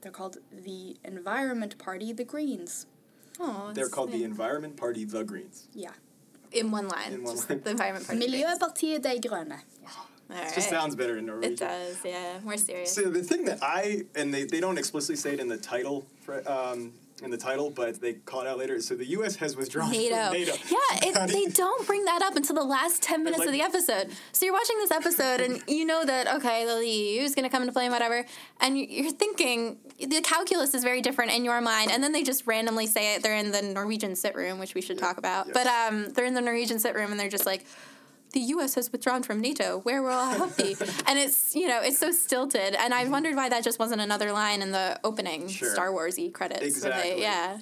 They're 0.01 0.12
called 0.12 0.38
the 0.51 0.97
Environment 1.06 1.77
Party, 1.77 2.12
the 2.12 2.23
Greens. 2.25 2.88
oh 3.39 3.71
They're 3.73 3.88
called 3.88 4.12
the 4.12 4.23
Environment 4.23 4.75
Party, 4.75 5.06
the 5.06 5.23
Greens. 5.23 5.68
Yeah, 5.73 5.91
in 6.51 6.71
one 6.71 6.88
line. 6.88 7.13
In 7.13 7.23
one 7.23 7.35
just 7.35 7.50
line. 7.50 7.62
The 7.63 7.69
environment 7.69 8.06
part. 8.07 8.18
of 8.18 8.23
things. 8.23 8.33
Miljøpartiet 8.33 9.03
De 9.03 9.29
Grønne. 9.29 9.59
All 9.85 10.38
It 10.47 10.53
just 10.56 10.69
sounds 10.69 10.95
better 10.95 11.18
in 11.18 11.25
Norwegian. 11.25 11.53
It 11.53 11.59
does, 11.59 11.97
yeah. 12.06 12.39
More 12.44 12.57
serious. 12.57 12.91
So 12.94 13.01
the 13.09 13.21
thing 13.23 13.45
that 13.45 13.59
I 13.62 14.03
and 14.15 14.33
they, 14.33 14.44
they 14.45 14.59
don't 14.59 14.77
explicitly 14.77 15.18
say 15.18 15.33
it 15.33 15.39
in 15.39 15.47
the 15.50 15.57
title 15.57 16.06
for 16.25 16.35
um, 16.50 16.94
in 17.21 17.29
the 17.29 17.38
title, 17.38 17.69
but 17.69 18.01
they 18.01 18.13
call 18.13 18.41
it 18.41 18.47
out 18.47 18.57
later. 18.57 18.79
So 18.81 18.95
the 18.95 19.06
U.S. 19.09 19.35
has 19.38 19.56
withdrawn 19.56 19.91
NATO. 19.91 20.15
from 20.15 20.33
NATO. 20.33 20.53
Yeah, 20.69 20.77
it, 21.03 21.27
they 21.31 21.45
don't 21.45 21.85
bring 21.85 22.03
that 22.06 22.21
up 22.23 22.35
until 22.35 22.56
the 22.56 22.63
last 22.63 23.01
10 23.03 23.23
minutes 23.23 23.45
of 23.45 23.51
the 23.51 23.62
episode. 23.62 24.09
So 24.31 24.45
you're 24.45 24.53
watching 24.53 24.77
this 24.79 24.91
episode 24.91 25.41
and 25.41 25.62
you 25.68 25.85
know 25.85 26.03
that, 26.06 26.27
okay, 26.38 26.65
the 26.65 26.85
EU 26.85 27.21
is 27.21 27.35
going 27.35 27.44
to 27.44 27.50
come 27.50 27.62
into 27.62 27.73
play 27.73 27.85
and 27.85 27.94
whatever. 27.94 28.25
And 28.59 28.77
you- 28.77 28.88
you're 28.89 29.12
thinking, 29.12 29.77
the 30.00 30.21
calculus 30.21 30.73
is 30.73 30.83
very 30.83 31.01
different 31.01 31.31
in 31.31 31.45
your 31.45 31.62
mind. 31.62 31.91
And 31.91 32.03
then 32.03 32.12
they 32.12 32.23
just 32.23 32.47
randomly 32.47 32.88
say 32.88 33.15
it. 33.15 33.23
They're 33.23 33.35
in 33.38 33.51
the 33.51 33.62
Norwegian 33.62 34.15
sit 34.15 34.35
room, 34.35 34.57
which 34.59 34.73
we 34.73 34.81
should 34.81 34.97
talk 34.97 35.18
about. 35.18 35.47
yeah. 35.47 35.53
But 35.53 35.68
um, 35.68 36.09
they're 36.13 36.25
in 36.25 36.33
the 36.33 36.41
Norwegian 36.41 36.79
sit 36.79 36.95
room 36.95 37.12
and 37.12 37.19
they're 37.19 37.29
just 37.29 37.45
like, 37.45 37.65
the 38.33 38.39
U.S. 38.56 38.75
has 38.75 38.92
withdrawn 38.92 39.24
from 39.24 39.42
NATO. 39.42 39.80
Where 39.80 40.01
will 40.01 40.25
help 40.25 40.56
be? 40.57 40.75
and 41.07 41.19
it's 41.19 41.56
you 41.56 41.68
know 41.68 41.81
it's 41.81 42.00
so 42.00 42.12
stilted, 42.12 42.75
and 42.75 42.94
I 42.94 43.06
wondered 43.07 43.36
why 43.36 43.50
that 43.50 43.63
just 43.63 43.80
wasn't 43.80 44.01
another 44.01 44.31
line 44.31 44.62
in 44.62 44.72
the 44.72 45.00
opening 45.04 45.48
Sure. 45.48 45.74
Star 45.74 45.89
Warsy 45.89 46.31
credits. 46.31 46.62
where 46.62 46.92
they- 46.94 47.00
Exactly. 47.12 47.22
yeah. 47.22 47.60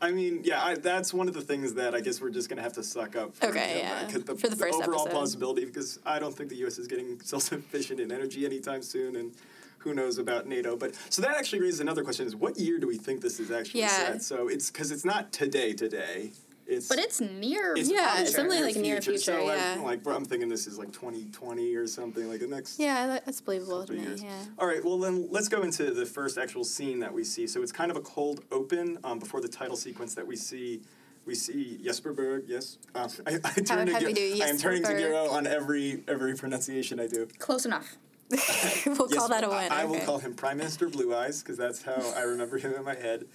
I 0.00 0.10
mean, 0.10 0.40
yeah, 0.42 0.60
I, 0.64 0.74
that's 0.74 1.14
one 1.14 1.28
of 1.28 1.34
the 1.34 1.40
things 1.40 1.74
that 1.74 1.94
I 1.94 2.00
guess 2.00 2.20
we're 2.20 2.30
just 2.30 2.48
gonna 2.48 2.62
have 2.62 2.72
to 2.72 2.82
suck 2.82 3.14
up. 3.14 3.36
For, 3.36 3.46
Okay, 3.46 3.82
know, 4.12 4.18
The, 4.18 4.34
For 4.34 4.48
the 4.48 4.56
first 4.56 4.74
overall 4.80 5.02
episode. 5.06 5.16
possibility, 5.20 5.64
because 5.64 6.00
I 6.04 6.18
don't 6.18 6.36
think 6.36 6.50
the 6.50 6.56
U.S. 6.56 6.78
is 6.78 6.88
getting 6.88 7.20
self-sufficient 7.24 8.00
in 8.00 8.10
energy 8.10 8.44
anytime 8.44 8.82
soon, 8.82 9.14
and 9.14 9.30
who 9.78 9.94
knows 9.94 10.18
about 10.18 10.46
NATO. 10.48 10.76
But 10.76 10.96
so 11.10 11.22
that 11.22 11.36
actually 11.36 11.60
raises 11.60 11.78
another 11.78 12.02
question: 12.02 12.26
Is 12.26 12.34
what 12.34 12.58
year 12.58 12.80
do 12.80 12.88
we 12.88 12.96
think 12.98 13.20
this 13.20 13.38
is 13.38 13.52
actually 13.52 13.80
Yeah. 13.80 13.90
set? 14.12 14.22
So 14.24 14.48
it's 14.48 14.68
because 14.72 14.90
it's 14.90 15.04
not 15.04 15.30
today. 15.32 15.72
Today, 15.72 16.32
it's 16.66 16.88
But 16.88 16.98
it's 16.98 17.20
near. 17.20 17.74
It's 17.76 17.90
Yeah, 17.90 18.20
it's 18.20 18.34
something 18.34 18.60
like 18.62 18.76
near 18.76 19.00
future, 19.00 19.18
So 19.18 19.46
yeah. 19.46 19.74
I'm, 19.76 19.82
like 19.84 20.06
I'm 20.06 20.24
thinking 20.24 20.48
this 20.48 20.66
is 20.66 20.78
like 20.78 20.92
2020 20.92 21.74
or 21.74 21.86
something 21.86 22.28
like 22.28 22.40
the 22.40 22.46
next 22.46 22.78
Yeah, 22.78 23.18
that's 23.24 23.40
believable 23.40 23.84
to 23.86 23.92
me. 23.92 24.02
years. 24.02 24.22
Yeah. 24.22 24.30
All 24.58 24.66
right, 24.66 24.84
well 24.84 24.98
then 24.98 25.28
let's 25.30 25.48
go 25.48 25.62
into 25.62 25.90
the 25.92 26.06
first 26.06 26.38
actual 26.38 26.64
scene 26.64 27.00
that 27.00 27.12
we 27.12 27.24
see. 27.24 27.46
So 27.46 27.62
it's 27.62 27.72
kind 27.72 27.90
of 27.90 27.96
a 27.96 28.00
cold 28.02 28.44
open 28.50 28.98
um, 29.04 29.18
before 29.18 29.40
the 29.40 29.48
title 29.48 29.76
sequence 29.76 30.14
that 30.14 30.26
we 30.26 30.36
see. 30.36 30.82
We 31.24 31.36
see 31.36 31.78
Jesper 31.84 32.12
Berg. 32.12 32.44
Yes, 32.48 32.78
um, 32.96 33.08
I, 33.26 33.38
I 33.44 33.50
turn 33.60 33.86
to 33.86 33.92
how'd 33.92 34.02
we 34.02 34.12
Guro- 34.12 34.36
do? 34.36 34.42
I 34.42 34.48
am 34.48 34.58
turning 34.58 34.82
to 34.82 34.88
Guro 34.88 35.30
on 35.30 35.46
every 35.46 36.02
every 36.08 36.34
pronunciation 36.34 36.98
I 36.98 37.06
do. 37.06 37.28
Close 37.38 37.64
enough. 37.64 37.96
we'll 38.86 39.08
call 39.08 39.28
that 39.28 39.44
a 39.44 39.48
win. 39.48 39.70
I, 39.70 39.82
I 39.82 39.84
will 39.84 40.00
call 40.00 40.18
him 40.18 40.34
Prime 40.34 40.56
Minister 40.56 40.88
Blue 40.88 41.14
Eyes 41.14 41.42
because 41.42 41.56
that's 41.58 41.82
how 41.82 42.12
I 42.16 42.22
remember 42.22 42.58
him 42.58 42.72
in 42.72 42.82
my 42.82 42.94
head. 42.94 43.26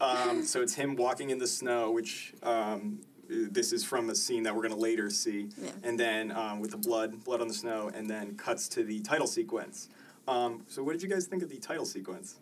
Um, 0.00 0.42
so 0.44 0.60
it's 0.62 0.74
him 0.74 0.96
walking 0.96 1.30
in 1.30 1.38
the 1.38 1.46
snow, 1.46 1.90
which 1.90 2.32
um, 2.42 3.00
this 3.28 3.72
is 3.72 3.84
from 3.84 4.10
a 4.10 4.14
scene 4.14 4.42
that 4.42 4.54
we're 4.54 4.62
going 4.62 4.74
to 4.74 4.80
later 4.80 5.08
see, 5.10 5.48
Yeah. 5.56 5.70
and 5.82 5.98
then 5.98 6.32
um, 6.32 6.60
with 6.60 6.72
the 6.72 6.76
blood, 6.76 7.22
blood 7.24 7.40
on 7.40 7.48
the 7.48 7.54
snow, 7.54 7.90
and 7.94 8.08
then 8.10 8.36
cuts 8.36 8.68
to 8.70 8.84
the 8.84 9.00
title 9.00 9.26
sequence. 9.26 9.88
Um, 10.26 10.64
so 10.68 10.82
what 10.82 10.92
did 10.92 11.02
you 11.02 11.08
guys 11.08 11.26
think 11.26 11.42
of 11.42 11.48
the 11.48 11.56
title 11.58 11.84
sequence? 11.86 12.36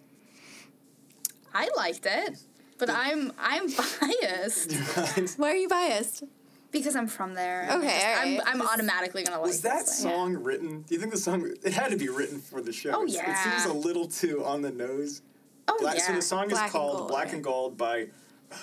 I 1.54 1.68
liked 1.76 2.06
it, 2.06 2.38
but 2.78 2.88
I'm 2.88 3.32
I'm 3.38 3.66
biased 3.66 4.72
Why 5.36 5.50
are 5.52 5.56
you 5.56 5.68
biased? 5.68 6.24
because 6.70 6.96
I'm 6.96 7.06
from 7.06 7.34
there. 7.34 7.68
Okay, 7.70 7.86
just- 7.86 8.06
alright. 8.06 8.40
I'm, 8.46 8.60
I'm 8.62 8.66
automatically 8.66 9.24
gonna 9.24 9.36
like. 9.38 9.46
Was 9.48 9.60
that 9.60 9.84
this 9.84 10.00
thing. 10.02 10.10
song 10.10 10.34
written? 10.42 10.80
Do 10.82 10.94
you 10.94 10.98
think 11.00 11.12
the 11.12 11.18
song? 11.18 11.52
It 11.62 11.74
had 11.74 11.90
to 11.90 11.98
be 11.98 12.08
written 12.08 12.38
for 12.40 12.62
the 12.62 12.72
show. 12.72 12.92
Oh, 12.94 13.04
It's- 13.04 13.16
It 13.46 13.50
seems 13.50 13.66
a 13.66 13.74
little 13.76 14.06
too 14.08 14.42
on 14.42 14.62
the 14.62 14.70
nose. 14.70 15.20
Oh 15.68 15.76
Black, 15.80 15.96
yeah. 15.96 16.06
So 16.06 16.12
the 16.14 16.22
song 16.22 16.48
Black 16.48 16.66
is 16.66 16.72
called 16.72 16.96
Gold, 16.96 17.08
"Black 17.08 17.24
right? 17.26 17.34
and 17.34 17.44
Gold" 17.44 17.76
by 17.76 18.08
uh, 18.50 18.56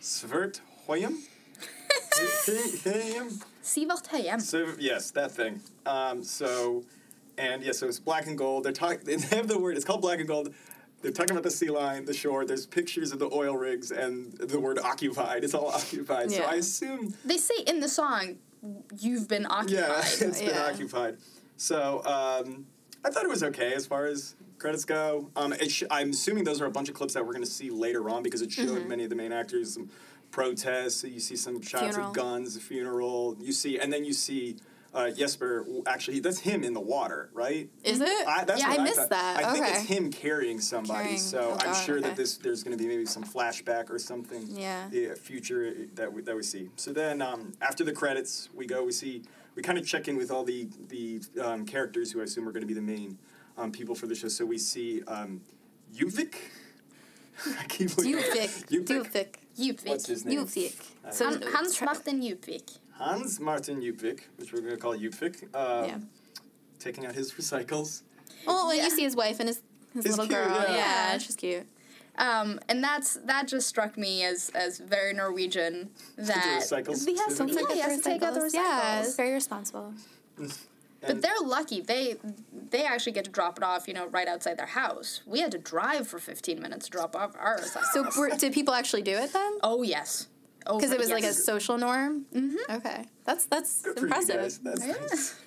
Svert 0.00 0.60
Hoyam. 0.86 1.16
Hoyam. 2.14 3.42
Sivert 3.62 4.06
Høyem. 4.08 4.40
So 4.40 4.68
yes, 4.78 5.10
that 5.12 5.32
thing. 5.32 5.60
Um, 5.86 6.22
so, 6.22 6.84
and 7.38 7.62
yeah, 7.62 7.72
so 7.72 7.88
it's 7.88 7.98
black 7.98 8.26
and 8.26 8.36
gold. 8.38 8.64
They're 8.64 8.72
talking. 8.72 9.00
They 9.04 9.16
have 9.36 9.48
the 9.48 9.58
word. 9.58 9.76
It's 9.76 9.84
called 9.84 10.02
black 10.02 10.18
and 10.18 10.28
gold. 10.28 10.54
They're 11.02 11.12
talking 11.12 11.32
about 11.32 11.42
the 11.42 11.50
sea 11.50 11.70
line, 11.70 12.04
the 12.06 12.14
shore. 12.14 12.46
There's 12.46 12.66
pictures 12.66 13.12
of 13.12 13.18
the 13.18 13.28
oil 13.30 13.56
rigs 13.56 13.90
and 13.90 14.32
the 14.34 14.58
word 14.58 14.78
occupied. 14.78 15.44
It's 15.44 15.54
all 15.54 15.68
occupied. 15.80 16.30
So 16.30 16.42
I 16.44 16.54
assume, 16.54 17.14
They 17.24 17.36
say 17.36 17.54
in 17.66 17.80
the 17.80 17.88
song, 17.88 18.36
"You've 18.98 19.28
been 19.28 19.46
occupied." 19.46 19.88
yeah, 19.88 20.00
it's 20.28 20.40
been 20.40 20.56
occupied. 20.56 21.18
So 21.56 22.02
um, 22.04 22.66
I 23.04 23.10
thought 23.10 23.24
it 23.24 23.28
was 23.30 23.42
okay 23.42 23.74
as 23.74 23.86
far 23.86 24.06
as 24.06 24.34
credits 24.58 24.84
go. 24.84 25.30
Um, 25.36 25.52
it 25.52 25.70
sh- 25.70 25.84
I'm 25.90 26.10
assuming 26.10 26.44
those 26.44 26.60
are 26.60 26.66
a 26.66 26.70
bunch 26.70 26.88
of 26.88 26.94
clips 26.94 27.14
that 27.14 27.24
we're 27.26 27.32
going 27.32 27.44
to 27.44 27.50
see 27.50 27.70
later 27.70 28.08
on 28.08 28.22
because 28.22 28.40
it 28.42 28.50
showed 28.50 28.68
Mm-hmm. 28.68 28.88
many 28.88 29.04
of 29.04 29.10
the 29.10 29.16
main 29.16 29.32
actors 29.32 29.74
some 29.74 29.90
protests. 30.30 30.96
So 30.96 31.06
you 31.06 31.20
see 31.20 31.36
some 31.36 31.60
shots 31.62 31.82
Funeral. 31.84 32.08
of 32.08 32.14
guns, 32.14 32.56
a 32.56 32.60
funeral. 32.60 33.36
You 33.40 33.52
see, 33.52 33.78
and 33.78 33.92
then 33.92 34.04
you 34.04 34.12
see. 34.12 34.56
Uh, 34.94 35.10
Jesper, 35.10 35.66
actually, 35.88 36.20
that's 36.20 36.38
him 36.38 36.62
in 36.62 36.72
the 36.72 36.80
water, 36.80 37.28
right? 37.32 37.68
Is 37.82 38.00
it? 38.00 38.08
I, 38.28 38.44
that's 38.44 38.60
yeah, 38.60 38.68
what 38.70 38.78
I 38.78 38.82
missed 38.84 38.96
thought. 38.96 39.10
that. 39.10 39.44
I 39.44 39.52
think 39.52 39.66
it's 39.66 39.80
him 39.88 40.08
carrying 40.12 40.60
somebody. 40.60 41.02
Carrying- 41.02 41.18
So 41.18 41.48
oh 41.50 41.52
I'm 41.54 41.72
God, 41.72 41.84
sure 41.84 41.98
okay. 41.98 42.06
that 42.10 42.16
this 42.16 42.36
there's 42.36 42.62
going 42.62 42.78
to 42.78 42.80
be 42.80 42.88
maybe 42.88 43.04
some 43.04 43.24
flashback 43.24 43.90
or 43.90 43.98
something. 43.98 44.46
Yeah. 44.48 44.86
The 44.90 45.16
future 45.16 45.74
that 45.96 46.12
we, 46.12 46.22
that 46.22 46.36
we 46.36 46.44
see. 46.44 46.70
So 46.76 46.92
then 46.92 47.22
um, 47.22 47.54
after 47.60 47.82
the 47.82 47.90
credits, 47.92 48.48
we 48.54 48.66
go. 48.66 48.84
We 48.84 48.92
see. 48.92 49.22
We 49.54 49.62
kind 49.62 49.78
of 49.78 49.86
check 49.86 50.08
in 50.08 50.16
with 50.16 50.30
all 50.30 50.44
the 50.44 50.68
the 50.88 51.20
um, 51.42 51.64
characters 51.66 52.10
who 52.12 52.20
I 52.20 52.24
assume 52.24 52.48
are 52.48 52.52
going 52.52 52.62
to 52.62 52.66
be 52.66 52.74
the 52.74 52.82
main 52.82 53.18
um, 53.56 53.70
people 53.72 53.94
for 53.94 54.06
the 54.06 54.14
show. 54.14 54.28
So 54.28 54.44
we 54.44 54.58
see 54.58 55.02
um, 55.04 55.40
Yuvik. 55.94 56.34
I 57.60 57.64
keep 57.68 57.96
looking. 57.96 58.14
Duvik. 58.16 58.66
Yuvik. 58.70 58.86
Duvik. 58.86 59.34
Djupvik. 59.58 59.88
What's 59.88 60.06
his 60.06 60.24
name? 60.24 60.40
Duvik. 60.40 60.74
I 61.04 61.10
So 61.10 61.38
Hans 61.52 61.80
Martin 61.80 62.20
Djupvik. 62.20 62.78
Hans 62.92 63.40
Martin 63.40 63.80
Yupvik, 63.80 64.20
which 64.36 64.52
we're 64.52 64.60
going 64.60 64.74
to 64.74 64.80
call 64.80 64.96
Yupvik. 64.96 65.42
Um, 65.54 65.84
Yeah. 65.88 65.98
Taking 66.78 67.06
out 67.06 67.14
his 67.14 67.32
recycles. 67.32 68.02
Oh, 68.46 68.68
when 68.68 68.76
Yeah. 68.76 68.84
you 68.84 68.90
see 68.90 69.02
his 69.02 69.16
wife 69.16 69.40
and 69.40 69.48
his, 69.48 69.60
his 69.94 70.04
It's 70.06 70.16
little 70.18 70.26
cute, 70.26 70.38
girl. 70.48 70.62
yeah. 70.68 70.76
Yeah. 70.76 71.18
she's 71.18 71.34
cute. 71.36 71.66
Um, 72.16 72.60
and 72.68 72.82
that's 72.82 73.14
that 73.24 73.48
just 73.48 73.68
struck 73.68 73.96
me 73.98 74.22
as 74.24 74.50
as 74.50 74.78
very 74.78 75.12
Norwegian. 75.12 75.90
That 76.16 76.60
recycles 76.62 77.06
he 77.06 77.16
has 77.18 77.36
to, 77.38 77.46
yeah, 77.46 77.74
he 77.74 77.80
has 77.80 77.98
to 77.98 78.04
take 78.04 78.22
out 78.22 78.34
the 78.34 78.40
recycles. 78.40 78.52
Yeah, 78.54 79.00
it's 79.00 79.16
very 79.16 79.32
responsible. 79.32 79.94
But 81.06 81.20
they're 81.20 81.32
lucky. 81.42 81.80
They 81.82 82.16
they 82.70 82.84
actually 82.84 83.12
get 83.12 83.24
to 83.26 83.30
drop 83.30 83.58
it 83.58 83.64
off, 83.64 83.86
you 83.86 83.92
know, 83.94 84.06
right 84.06 84.26
outside 84.26 84.56
their 84.58 84.66
house. 84.66 85.20
We 85.26 85.40
had 85.40 85.52
to 85.52 85.58
drive 85.58 86.08
for 86.08 86.18
15 86.18 86.60
minutes 86.62 86.86
to 86.86 86.90
drop 86.92 87.14
off 87.14 87.34
our 87.38 87.58
recycles. 87.58 87.84
So 87.92 88.08
were, 88.18 88.30
did 88.30 88.54
people 88.54 88.72
actually 88.74 89.02
do 89.02 89.12
it 89.12 89.32
then? 89.32 89.58
oh 89.62 89.82
yes, 89.82 90.28
oh 90.66 90.76
Because 90.78 90.92
it 90.92 90.98
was 90.98 91.10
like 91.10 91.24
a 91.24 91.32
social 91.34 91.76
norm. 91.76 92.24
Mm-hmm. 92.34 92.76
Okay, 92.76 93.04
that's 93.26 93.44
that's 93.46 93.82
Good 93.82 93.94
for 93.94 94.00
you 94.00 94.06
impressive. 94.06 94.36
guys. 94.36 94.58
That's 94.60 94.86
Yeah. 94.86 94.92
nice. 94.92 95.40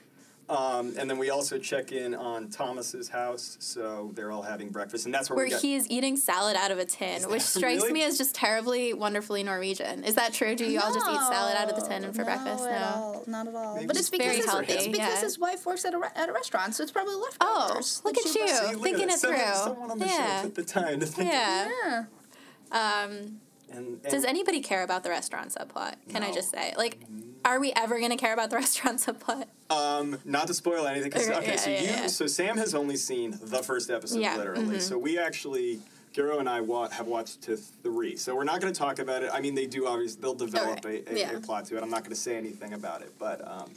Um, 0.49 0.93
and 0.97 1.09
then 1.09 1.17
we 1.17 1.29
also 1.29 1.57
check 1.57 1.91
in 1.91 2.15
on 2.15 2.47
Thomas's 2.49 3.09
house, 3.09 3.57
so 3.59 4.11
they're 4.15 4.31
all 4.31 4.43
having 4.43 4.69
breakfast, 4.69 5.05
and 5.05 5.13
that's 5.13 5.29
where, 5.29 5.35
Where 5.35 5.45
we 5.47 5.51
got. 5.51 5.61
he 5.61 5.75
is 5.75 5.85
eating 5.89 6.15
salad 6.15 6.55
out 6.55 6.71
of 6.71 6.77
a 6.79 6.85
tin, 6.85 7.23
which 7.23 7.41
strikes 7.41 7.81
really? 7.81 7.91
me 7.91 8.03
as 8.03 8.17
just 8.17 8.33
terribly, 8.33 8.93
wonderfully 8.93 9.43
Norwegian. 9.43 10.05
Is 10.05 10.15
that 10.15 10.33
true? 10.33 10.55
Do 10.55 10.63
you 10.63 10.79
all 10.79 10.93
just 10.93 11.05
eat 11.05 11.19
salad 11.19 11.57
out 11.57 11.69
of 11.69 11.75
the 11.75 11.85
tin 11.85 12.01
for 12.13 12.19
no, 12.19 12.23
breakfast? 12.23 12.63
At 12.65 12.79
No. 12.79 12.95
all. 12.95 13.23
Not 13.27 13.47
at 13.49 13.55
all. 13.55 13.75
Maybe 13.75 13.87
but 13.87 13.97
it's 13.97 14.01
it's 14.07 14.09
because 14.09 14.25
very 14.25 14.37
his, 14.37 14.45
healthy, 14.45 14.71
it's 14.73 14.85
because 14.87 14.97
yeah. 14.99 15.19
his 15.21 15.37
wife 15.37 15.65
works 15.65 15.83
at 15.83 15.93
a 15.93 15.97
re- 15.97 16.07
at 16.15 16.29
a 16.29 16.31
restaurant, 16.31 16.75
so 16.75 16.83
it's 16.83 16.93
probably 16.93 17.15
leftovers. 17.15 18.01
Oh, 18.05 18.07
look 18.07 18.17
at 18.17 18.23
you. 18.25 18.31
See, 18.47 18.73
look 18.75 18.83
thinking 18.83 19.07
that. 19.07 19.15
it 19.15 19.19
Someone, 19.19 19.39
through. 19.41 19.53
Someone 19.55 19.91
on 19.91 19.99
the 19.99 20.05
Yeah. 20.05 20.37
show 20.41 20.47
took 20.47 20.55
the 20.55 20.63
time 20.63 20.99
to 21.01 21.05
think. 21.07 21.29
Yeah. 21.29 21.69
Yeah. 21.85 22.03
Um, 22.71 23.11
And, 23.69 23.99
and 24.01 24.01
does 24.03 24.23
anybody 24.23 24.61
care 24.61 24.81
about 24.83 25.03
the 25.03 25.09
restaurant 25.09 25.49
subplot? 25.53 25.95
Can 26.07 26.23
I 26.23 26.31
just 26.31 26.51
say, 26.51 26.73
like, 26.77 26.99
are 27.46 27.60
we 27.60 27.74
ever 27.75 28.00
gonna 28.00 28.17
care 28.17 28.34
about 28.34 28.50
the 28.50 28.56
restaurant 28.63 29.00
subplot? 29.00 29.46
Um, 29.70 30.17
not 30.25 30.48
to 30.48 30.53
spoil 30.53 30.88
anything. 30.88 31.13
Okay, 31.13 31.34
okay, 31.34 31.48
yeah, 31.48 31.56
so 31.58 31.70
yeah, 31.70 31.79
you, 31.82 31.88
yeah. 31.88 32.08
so 32.08 32.27
Sam 32.27 32.58
has 32.58 32.74
only 32.75 32.96
seen 32.98 33.38
the 33.41 33.62
first 33.63 33.89
episode, 33.89 34.20
literally. 34.20 34.77
mhm. 34.77 34.82
So 34.82 34.98
we 34.98 35.20
actually, 35.20 35.79
Guro 36.13 36.39
and 36.39 36.48
I 36.50 36.62
wa- 36.62 36.89
have 36.89 37.08
watched 37.08 37.41
to 37.44 37.58
three. 37.58 38.15
So 38.15 38.34
we're 38.36 38.44
not 38.46 38.62
going 38.62 38.72
to 38.74 38.77
talk 38.79 39.00
about 39.00 39.24
it. 39.24 39.29
I 39.34 39.41
mean, 39.41 39.56
they 39.56 39.65
do 39.65 39.88
obviously 39.88 40.22
they'll 40.22 40.34
develop 40.36 40.86
Alright, 40.86 41.08
a, 41.10 41.34
a, 41.34 41.38
a 41.38 41.39
plot 41.41 41.65
to 41.65 41.77
it. 41.77 41.84
I'm 41.84 41.89
not 41.89 42.01
going 42.03 42.12
to 42.15 42.20
say 42.20 42.38
anything 42.38 42.74
about 42.74 43.01
it, 43.01 43.12
but 43.20 43.46
um, 43.48 43.72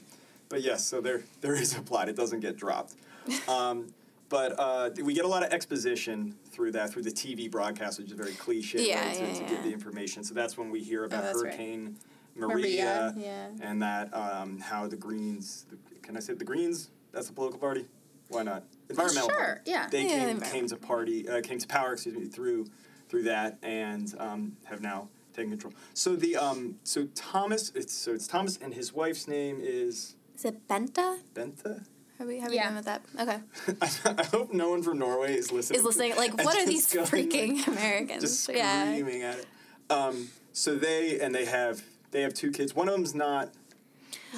but 0.48 0.62
yes. 0.62 0.84
So 0.86 1.00
there 1.00 1.22
there 1.40 1.54
is 1.54 1.76
a 1.76 1.80
plot. 1.82 2.08
It 2.08 2.16
doesn't 2.16 2.40
get 2.40 2.56
dropped. 2.56 2.94
Um, 3.48 3.92
but 4.30 4.54
uh, 4.60 4.90
we 5.02 5.12
get 5.12 5.24
a 5.24 5.28
lot 5.28 5.42
of 5.44 5.52
exposition 5.52 6.36
through 6.52 6.70
that 6.72 6.90
through 6.90 7.02
the 7.02 7.10
TV 7.10 7.50
broadcast, 7.50 7.98
which 7.98 8.06
is 8.06 8.12
very 8.12 8.32
cliche 8.34 8.88
Yeah, 8.88 9.04
right, 9.04 9.14
to, 9.16 9.20
yeah, 9.26 9.32
to 9.34 9.40
yeah. 9.42 9.48
give 9.48 9.62
the 9.64 9.72
information. 9.72 10.22
So 10.22 10.34
that's 10.34 10.56
when 10.56 10.70
we 10.70 10.80
hear 10.80 11.04
about 11.04 11.24
hurricane. 11.24 11.84
right. 11.84 11.94
Hurricane 12.38 12.48
Maria, 12.62 13.12
Maria, 13.16 13.50
yeah. 13.60 13.68
and 13.68 13.82
that 13.82 14.14
um, 14.14 14.58
how 14.60 14.86
the 14.86 14.96
Greens 14.96 15.66
can 16.02 16.16
I 16.16 16.20
say 16.20 16.34
the 16.34 16.44
Greens? 16.44 16.90
That's 17.12 17.28
a 17.28 17.32
political 17.32 17.58
party. 17.60 17.86
Why 18.28 18.42
not? 18.44 18.64
Environmental. 18.88 19.28
Sure, 19.28 19.38
party. 19.38 19.60
yeah. 19.70 19.88
They 19.90 20.02
Yeah, 20.02 20.08
came, 20.08 20.18
environmental. 20.18 20.52
came 20.52 20.66
to 20.68 20.76
party 20.76 21.28
uh, 21.28 21.40
came 21.42 21.58
to 21.58 21.66
power. 21.66 21.92
Excuse 21.94 22.16
me 22.16 22.26
through 22.26 22.66
through 23.08 23.24
that 23.24 23.58
and 23.62 24.14
um, 24.18 24.56
have 24.64 24.80
now 24.80 25.08
taken 25.34 25.50
control. 25.50 25.72
So 25.94 26.14
the 26.16 26.36
um, 26.36 26.76
so 26.84 27.06
Thomas 27.14 27.72
it's 27.74 27.92
so 27.92 28.12
it's 28.12 28.26
Thomas 28.28 28.56
and 28.62 28.72
his 28.74 28.92
wife's 28.94 29.26
name 29.26 29.58
is 29.60 30.14
Is 30.36 30.44
it 30.44 30.66
Bente? 30.68 31.18
Bente. 31.34 31.84
Have 32.18 32.28
we 32.28 32.38
have 32.38 32.50
we 32.50 32.56
Yeah. 32.56 32.66
done 32.66 32.76
with 32.76 32.84
that? 32.84 33.02
Okay. 33.18 33.38
I, 34.20 34.24
hope 34.24 34.52
no 34.52 34.70
one 34.70 34.82
from 34.82 34.98
Norway 34.98 35.34
is 35.36 35.50
listening. 35.50 35.78
Is 35.80 35.84
listening 35.84 36.14
like 36.16 36.36
what 36.44 36.54
are 36.56 36.66
these 36.74 36.92
going, 36.92 37.06
like, 37.06 37.12
freaking 37.30 37.66
Americans? 37.66 38.22
just 38.22 38.48
yeah. 38.50 38.84
screaming 38.92 39.22
at 39.22 39.38
it. 39.38 39.46
Um, 39.90 40.28
so 40.52 40.76
they 40.76 41.18
and 41.20 41.34
they 41.34 41.46
have 41.46 41.82
they 42.10 42.22
have 42.22 42.34
two 42.34 42.50
kids. 42.50 42.74
One 42.74 42.88
of 42.88 42.94
them's 42.94 43.14
not 43.14 43.50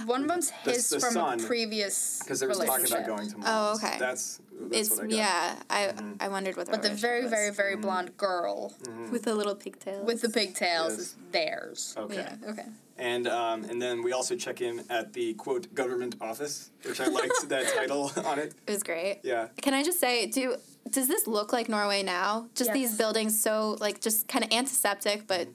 One 0.06 0.22
of 0.22 0.28
them's 0.28 0.50
The- 0.64 0.72
his 0.72 0.88
the 0.90 1.00
from 1.00 1.12
son, 1.12 1.40
a 1.40 1.46
previous 1.46 2.18
because 2.20 2.40
there 2.40 2.48
was 2.48 2.58
talking 2.58 2.86
about 2.86 3.06
going 3.06 3.28
to. 3.30 3.36
Oh, 3.44 3.74
okay. 3.76 3.96
That's 3.98 4.40
that's 4.70 4.88
It's 4.88 4.90
what 4.90 5.00
I 5.04 5.08
got. 5.08 5.16
yeah. 5.16 5.62
I 5.70 5.80
Mhm. 5.88 6.16
I 6.20 6.28
wondered 6.28 6.56
what. 6.56 6.70
But 6.70 6.82
the 6.82 6.90
very, 6.90 7.26
very, 7.26 7.48
was. 7.50 7.56
very 7.56 7.76
blonde 7.76 8.16
girl 8.16 8.74
with 9.10 9.22
the 9.24 9.34
little 9.34 9.54
pigtails. 9.54 10.06
with 10.06 10.20
the 10.22 10.28
pigtails 10.30 10.92
Yes. 10.92 11.00
is 11.00 11.14
theirs. 11.30 11.94
Okay. 11.98 12.14
Yeah. 12.16 12.50
Okay. 12.50 12.66
And 12.98 13.26
um, 13.26 13.64
and 13.64 13.80
then 13.82 14.02
we 14.02 14.12
also 14.12 14.36
check 14.36 14.60
in 14.60 14.84
at 14.90 15.12
the 15.14 15.34
quote 15.34 15.74
government 15.74 16.14
office, 16.20 16.70
which 16.84 17.00
I 17.00 17.06
liked 17.06 17.48
that 17.48 17.66
title 17.74 18.12
on 18.24 18.38
it. 18.38 18.54
It 18.66 18.70
was 18.72 18.82
great. 18.82 19.20
Yeah. 19.24 19.48
Can 19.60 19.74
I 19.74 19.82
just 19.82 19.98
say, 20.00 20.26
do 20.26 20.56
does 20.90 21.08
this 21.08 21.26
look 21.26 21.52
like 21.52 21.68
Norway 21.68 22.02
now? 22.02 22.48
Just 22.54 22.68
Yes. 22.68 22.74
these 22.74 22.98
buildings, 22.98 23.40
so 23.42 23.76
like 23.80 24.00
just 24.00 24.28
kind 24.28 24.44
of 24.44 24.52
antiseptic, 24.52 25.26
but 25.26 25.48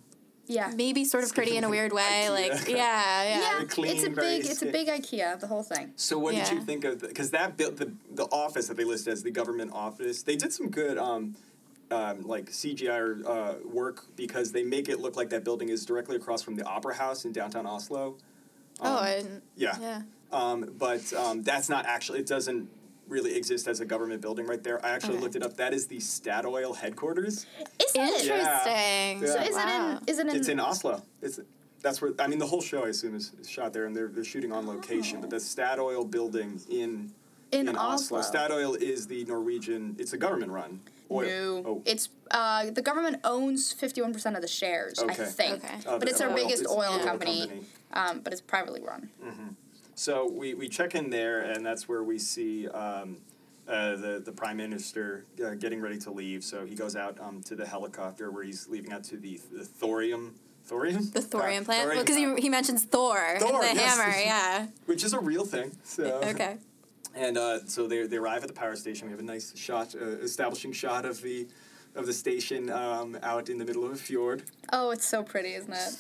Yeah. 0.48 0.72
maybe 0.76 1.06
sort 1.06 1.24
of 1.24 1.34
pretty 1.34 1.58
in 1.58 1.64
a 1.64 1.70
weird 1.70 1.94
way. 1.94 2.28
IKEA. 2.28 2.30
Like 2.30 2.52
yeah, 2.70 3.24
yeah. 3.24 3.40
Yeah, 3.60 3.64
clean, 3.66 3.96
it's 3.96 4.06
a 4.06 4.10
big, 4.10 4.46
it's 4.46 4.62
a 4.62 4.72
big 4.72 4.88
IKEA. 4.88 5.40
The 5.40 5.48
whole 5.48 5.64
thing. 5.64 5.94
So 5.96 6.18
what 6.18 6.36
did 6.36 6.50
you 6.52 6.62
think 6.62 6.84
of? 6.84 7.00
Because 7.02 7.32
that 7.32 7.58
built 7.58 7.78
the 7.78 7.92
the 8.12 8.26
office 8.26 8.68
that 8.68 8.78
they 8.78 8.84
listed 8.86 9.14
as 9.14 9.24
the 9.24 9.32
government 9.32 9.72
office. 9.74 10.24
They 10.24 10.36
did 10.36 10.54
some 10.54 10.70
good. 10.70 10.98
Um, 10.98 11.36
um, 11.90 12.28
like 12.28 12.48
CGI 12.48 13.26
uh, 13.26 13.56
work 13.66 14.06
because 14.18 14.52
they 14.52 14.64
make 14.64 14.90
it 14.90 15.00
look 15.00 15.16
like 15.16 15.30
that 15.30 15.46
building 15.46 15.70
is 15.70 15.86
directly 15.86 16.18
across 16.18 16.42
from 16.42 16.56
the 16.56 16.66
Opera 16.66 16.96
House 16.96 17.24
in 17.24 17.32
downtown 17.32 17.66
Oslo. 17.66 18.18
oh, 18.82 18.98
Um, 18.98 19.04
I 19.04 19.16
didn't, 19.16 19.44
yeah. 19.56 19.78
yeah. 19.80 20.02
Um, 20.32 20.74
but 20.78 21.14
um, 21.14 21.44
that's 21.44 21.70
not 21.70 21.86
actually. 21.86 22.20
It 22.20 22.28
doesn't 22.28 22.70
really 23.08 23.36
exist 23.36 23.68
as 23.68 23.80
a 23.80 23.86
government 23.86 24.22
building 24.22 24.46
right 24.46 24.64
there. 24.64 24.84
I 24.86 24.90
actually 24.90 25.16
Okay. 25.16 25.24
looked 25.24 25.36
it 25.36 25.44
up. 25.44 25.58
That 25.58 25.74
is 25.74 25.88
the 25.88 25.98
Statoil 25.98 26.76
headquarters. 26.76 27.46
Is? 27.80 27.96
Interesting. 27.96 28.28
Yeah. 28.30 29.20
So 29.20 29.42
is 29.42 29.56
Wow. 29.56 29.90
it 29.98 30.02
in? 30.02 30.10
Is 30.10 30.20
it 30.20 30.28
in? 30.28 30.36
It's 30.36 30.48
in 30.50 30.60
Oslo. 30.60 31.02
It's 31.22 31.40
that's 31.82 32.02
where 32.02 32.12
I 32.20 32.28
mean 32.28 32.40
the 32.40 32.48
whole 32.48 32.62
show 32.62 32.86
I 32.86 32.90
assume 32.90 33.16
is, 33.16 33.32
is 33.40 33.50
shot 33.50 33.74
there, 33.74 33.86
and 33.86 33.96
they're 33.96 34.08
they're 34.08 34.24
shooting 34.24 34.52
on 34.52 34.68
location. 34.68 35.22
But 35.22 35.30
the 35.30 35.38
Statoil 35.38 36.10
building 36.10 36.62
in 36.70 37.14
in, 37.52 37.70
Oslo. 37.70 38.18
Oslo. 38.20 38.40
Statoil 38.40 38.76
is 38.82 39.08
the 39.08 39.24
Norwegian. 39.26 39.96
It's 39.98 40.12
a 40.14 40.18
government 40.18 40.52
run 40.52 40.82
oil. 41.10 41.62
No, 41.62 41.64
Oh, 41.66 41.82
it's 41.86 42.10
uh, 42.32 42.70
the 42.72 42.82
government 42.82 43.22
owns 43.24 43.72
fifty 43.72 44.02
one 44.02 44.12
percent 44.12 44.36
of 44.36 44.42
the 44.42 44.48
shares. 44.50 45.00
Okay. 45.00 45.24
I 45.24 45.26
think, 45.28 45.64
Okay. 45.64 45.98
but 45.98 46.10
it's 46.10 46.20
our 46.20 46.30
oil- 46.30 46.36
biggest 46.36 46.64
it's 46.64 46.72
oil 46.72 46.96
an 46.96 47.04
company. 47.06 47.66
Um, 47.94 48.20
but 48.20 48.34
it's 48.34 48.42
privately 48.42 48.82
run. 48.82 49.10
So 49.98 50.30
we, 50.30 50.54
we 50.54 50.70
check 50.70 50.94
in 50.94 51.10
there, 51.10 51.42
and 51.42 51.66
that's 51.66 51.90
where 51.90 52.04
we 52.04 52.20
see 52.20 52.68
um, 52.68 53.18
uh, 53.68 53.96
the 53.96 54.22
the 54.24 54.32
prime 54.32 54.58
minister 54.58 55.26
uh, 55.44 55.56
getting 55.56 55.82
ready 55.82 55.98
to 55.98 56.12
leave. 56.12 56.44
So 56.44 56.66
he 56.66 56.76
goes 56.76 56.96
out 56.96 57.20
um, 57.20 57.42
to 57.44 57.56
the 57.56 57.66
helicopter 57.66 58.30
where 58.30 58.44
he's 58.44 58.68
leaving 58.70 58.94
out 58.94 59.04
to 59.06 59.18
the, 59.18 59.40
the 59.52 59.66
thorium. 59.66 60.36
Thorium? 60.66 61.10
The 61.12 61.22
thorium 61.22 61.64
Uh, 61.64 61.66
plant? 61.66 61.84
thorium 61.86 62.04
because 62.04 62.16
plant, 62.18 62.38
he, 62.38 62.44
he 62.44 62.50
mentions 62.50 62.84
Thor, 62.84 63.38
Thor, 63.40 63.64
and 63.64 63.78
the 63.78 63.82
yes. 63.82 63.98
hammer, 63.98 64.18
yeah. 64.20 64.68
which 64.86 65.04
is 65.04 65.14
a 65.14 65.20
real 65.20 65.46
thing. 65.46 65.72
So 65.84 66.22
Okay. 66.26 66.58
And 67.16 67.36
uh, 67.38 67.66
so 67.66 67.88
they, 67.88 68.06
they 68.06 68.18
arrive 68.18 68.44
at 68.44 68.50
the 68.50 68.54
power 68.54 68.76
station. 68.76 69.08
We 69.08 69.12
have 69.12 69.20
a 69.20 69.24
nice 69.24 69.58
shot, 69.58 69.96
uh, 70.00 70.06
establishing 70.20 70.74
shot 70.74 71.06
of 71.06 71.22
the 71.24 71.48
of 71.96 72.06
the 72.06 72.14
station 72.14 72.70
um, 72.70 73.18
out 73.24 73.50
in 73.50 73.58
the 73.58 73.66
middle 73.66 73.84
of 73.84 73.94
a 73.94 73.96
fjord. 73.96 74.44
Oh, 74.72 74.92
it's 74.92 75.08
so 75.08 75.24
pretty, 75.24 75.54
isn't 75.56 75.74
it? 75.74 75.98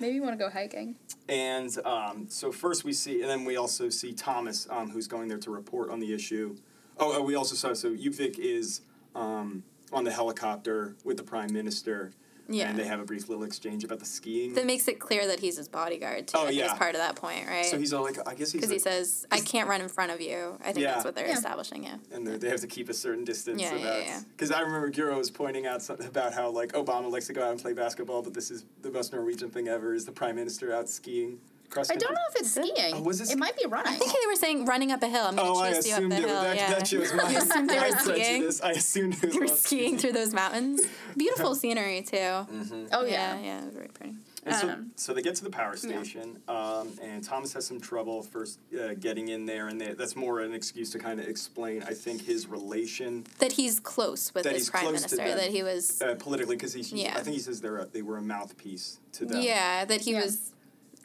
Maybe 0.00 0.16
you 0.16 0.22
want 0.22 0.38
to 0.38 0.44
go 0.44 0.50
hiking. 0.50 0.96
And 1.28 1.76
um, 1.84 2.26
so 2.28 2.52
first 2.52 2.84
we 2.84 2.92
see, 2.92 3.22
and 3.22 3.30
then 3.30 3.44
we 3.44 3.56
also 3.56 3.88
see 3.88 4.12
Thomas, 4.12 4.66
um, 4.70 4.90
who's 4.90 5.06
going 5.06 5.28
there 5.28 5.38
to 5.38 5.50
report 5.50 5.90
on 5.90 6.00
the 6.00 6.12
issue. 6.12 6.56
Oh, 6.98 7.20
uh, 7.20 7.22
we 7.22 7.34
also 7.34 7.54
saw 7.54 7.72
so 7.72 7.90
Uvik 7.90 8.38
is 8.38 8.82
um, 9.14 9.64
on 9.92 10.04
the 10.04 10.10
helicopter 10.10 10.96
with 11.04 11.16
the 11.16 11.22
prime 11.22 11.52
minister, 11.52 12.12
Yeah. 12.48 12.68
and 12.70 12.78
they 12.78 12.84
have 12.84 13.00
a 13.00 13.04
brief 13.04 13.28
little 13.28 13.44
exchange 13.44 13.84
about 13.84 14.00
the 14.00 14.04
skiing. 14.04 14.54
That 14.54 14.66
makes 14.66 14.86
it 14.88 14.98
clear 14.98 15.26
that 15.28 15.40
he's 15.40 15.56
his 15.56 15.68
bodyguard, 15.68 16.28
too. 16.28 16.38
Oh, 16.38 16.48
yeah. 16.48 16.72
As 16.72 16.78
part 16.78 16.94
of 16.94 17.00
that 17.00 17.16
point, 17.16 17.46
right? 17.48 17.64
so 17.66 17.78
he's 17.78 17.92
all 17.92 18.02
like, 18.02 18.18
I 18.28 18.34
guess 18.34 18.52
he's, 18.52 18.60
Because 18.60 18.70
he 18.70 18.78
says, 18.78 19.26
I 19.30 19.40
can't 19.40 19.68
run 19.68 19.80
in 19.80 19.88
front 19.88 20.12
of 20.12 20.20
you. 20.20 20.58
I 20.60 20.72
think 20.72 20.84
Yeah. 20.84 20.92
that's 20.92 21.04
what 21.04 21.14
they're 21.14 21.26
Yeah. 21.26 21.34
establishing, 21.34 21.84
yeah. 21.84 21.96
and 22.12 22.26
they- 22.26 22.36
they 22.36 22.48
have 22.50 22.60
to 22.60 22.66
keep 22.66 22.88
a 22.88 22.94
certain 22.94 23.24
distance. 23.24 23.60
Yeah, 23.62 23.70
so 23.70 23.76
yeah, 23.76 23.82
that's 23.84 24.06
yeah. 24.06 24.20
because 24.36 24.50
I 24.50 24.60
remember 24.60 24.90
Guro 24.90 25.16
was 25.16 25.30
pointing 25.30 25.66
out 25.66 25.80
something 25.82 26.06
about 26.06 26.34
how 26.34 26.50
like 26.50 26.72
Obama 26.72 27.10
likes 27.10 27.26
to 27.28 27.32
go 27.32 27.42
out 27.44 27.52
and 27.52 27.60
play 27.60 27.72
basketball, 27.72 28.22
but 28.22 28.34
this 28.34 28.50
is 28.50 28.64
the 28.82 28.90
most 28.90 29.12
Norwegian 29.12 29.50
thing 29.50 29.68
ever 29.68 29.94
is 29.94 30.04
the 30.04 30.12
prime 30.12 30.36
minister 30.36 30.74
out 30.74 30.88
skiing. 30.90 31.38
Cross 31.70 31.90
I 31.90 31.96
don't 31.96 32.12
know 32.12 32.20
if 32.30 32.40
it's 32.40 32.52
skiing. 32.52 32.94
Oh, 32.94 33.02
was 33.02 33.20
it 33.20 33.30
it 33.32 33.38
might 33.38 33.56
be 33.56 33.66
running. 33.66 33.92
I 33.92 33.96
think 33.96 34.12
they 34.12 34.26
were 34.28 34.36
saying 34.36 34.64
running 34.64 34.92
up 34.92 35.02
a 35.02 35.08
hill. 35.08 35.24
I'm 35.24 35.34
gonna 35.36 35.50
Oh, 35.50 35.58
I 35.60 35.72
chase 35.72 35.86
you 35.88 35.92
up 35.94 35.98
assumed 35.98 36.12
the 36.12 36.16
it. 36.16 36.20
hill. 36.28 36.42
That, 36.42 36.56
yeah. 36.56 36.70
that 36.74 36.86
shows 36.86 37.12
my, 37.14 37.30
You 37.30 37.38
assumed 37.38 37.70
they 37.70 37.78
were 37.90 37.96
skiing? 37.98 38.50
I 38.62 38.70
assumed 38.72 39.14
it 39.14 39.22
was 39.24 39.32
They 39.34 39.38
were 39.40 39.46
skiing 39.48 39.98
through 39.98 40.12
those 40.12 40.32
mountains. 40.32 40.82
Beautiful 41.16 41.54
scenery 41.56 42.02
too. 42.02 42.16
Mm-hmm. 42.16 42.84
oh 42.92 43.04
yeah, 43.04 43.34
yeah. 43.36 43.40
yeah, 43.42 43.58
it 43.60 43.64
was 43.66 43.74
very 43.74 43.88
pretty. 43.88 44.14
And 44.46 44.54
so, 44.56 44.68
Um, 44.68 44.90
so 44.96 45.14
they 45.14 45.22
get 45.22 45.36
to 45.36 45.44
the 45.44 45.48
power 45.50 45.74
station, 45.74 46.38
um, 46.48 46.92
and 47.02 47.24
Thomas 47.24 47.54
has 47.54 47.66
some 47.66 47.80
trouble 47.80 48.22
first 48.22 48.58
uh, 48.78 48.92
getting 49.00 49.28
in 49.28 49.46
there, 49.46 49.68
and 49.68 49.80
they, 49.80 49.94
that's 49.94 50.16
more 50.16 50.40
an 50.40 50.52
excuse 50.52 50.90
to 50.90 50.98
kind 50.98 51.18
of 51.18 51.26
explain, 51.26 51.82
I 51.82 51.94
think, 51.94 52.20
his 52.22 52.46
relation 52.46 53.24
That 53.38 53.52
he's 53.52 53.80
close 53.80 54.34
with 54.34 54.44
That 54.44 54.52
this 54.52 54.68
prime 54.68 54.82
close 54.82 55.02
to 55.04 55.16
minister. 55.16 55.16
them. 55.16 55.38
That 55.38 55.50
he 55.50 55.62
was. 55.62 56.02
uh, 56.02 56.16
politically, 56.16 56.56
because 56.56 56.74
he, 56.74 56.82
Yeah. 57.04 57.14
I 57.16 57.22
think 57.22 57.36
he 57.36 57.40
says 57.40 57.62
they're 57.62 57.78
a, 57.78 57.86
they 57.86 58.02
were 58.02 58.18
a 58.18 58.22
mouthpiece 58.22 58.98
to 59.12 59.24
them. 59.24 59.40
yeah, 59.40 59.86
that 59.86 60.02
he 60.02 60.12
Yeah. 60.12 60.24
was. 60.24 60.50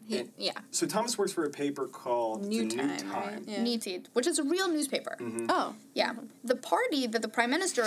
He, 0.09 0.17
And- 0.19 0.31
yeah. 0.37 0.53
So 0.71 0.87
Thomas 0.87 1.17
works 1.17 1.31
for 1.31 1.45
a 1.45 1.49
paper 1.51 1.85
called 1.85 2.43
New 2.43 2.67
the 2.67 2.75
Time, 2.77 2.97
New 3.07 3.13
right? 3.13 3.39
Yeah. 3.45 3.61
Ny 3.63 3.77
Tid, 3.77 4.09
which 4.13 4.25
is 4.25 4.39
a 4.39 4.43
real 4.43 4.67
newspaper. 4.67 5.15
Mm-hmm. 5.19 5.45
Oh. 5.49 5.75
Yeah, 5.93 6.13
the 6.43 6.55
party 6.55 7.05
that 7.07 7.21
the 7.21 7.27
prime 7.27 7.51
minister 7.51 7.85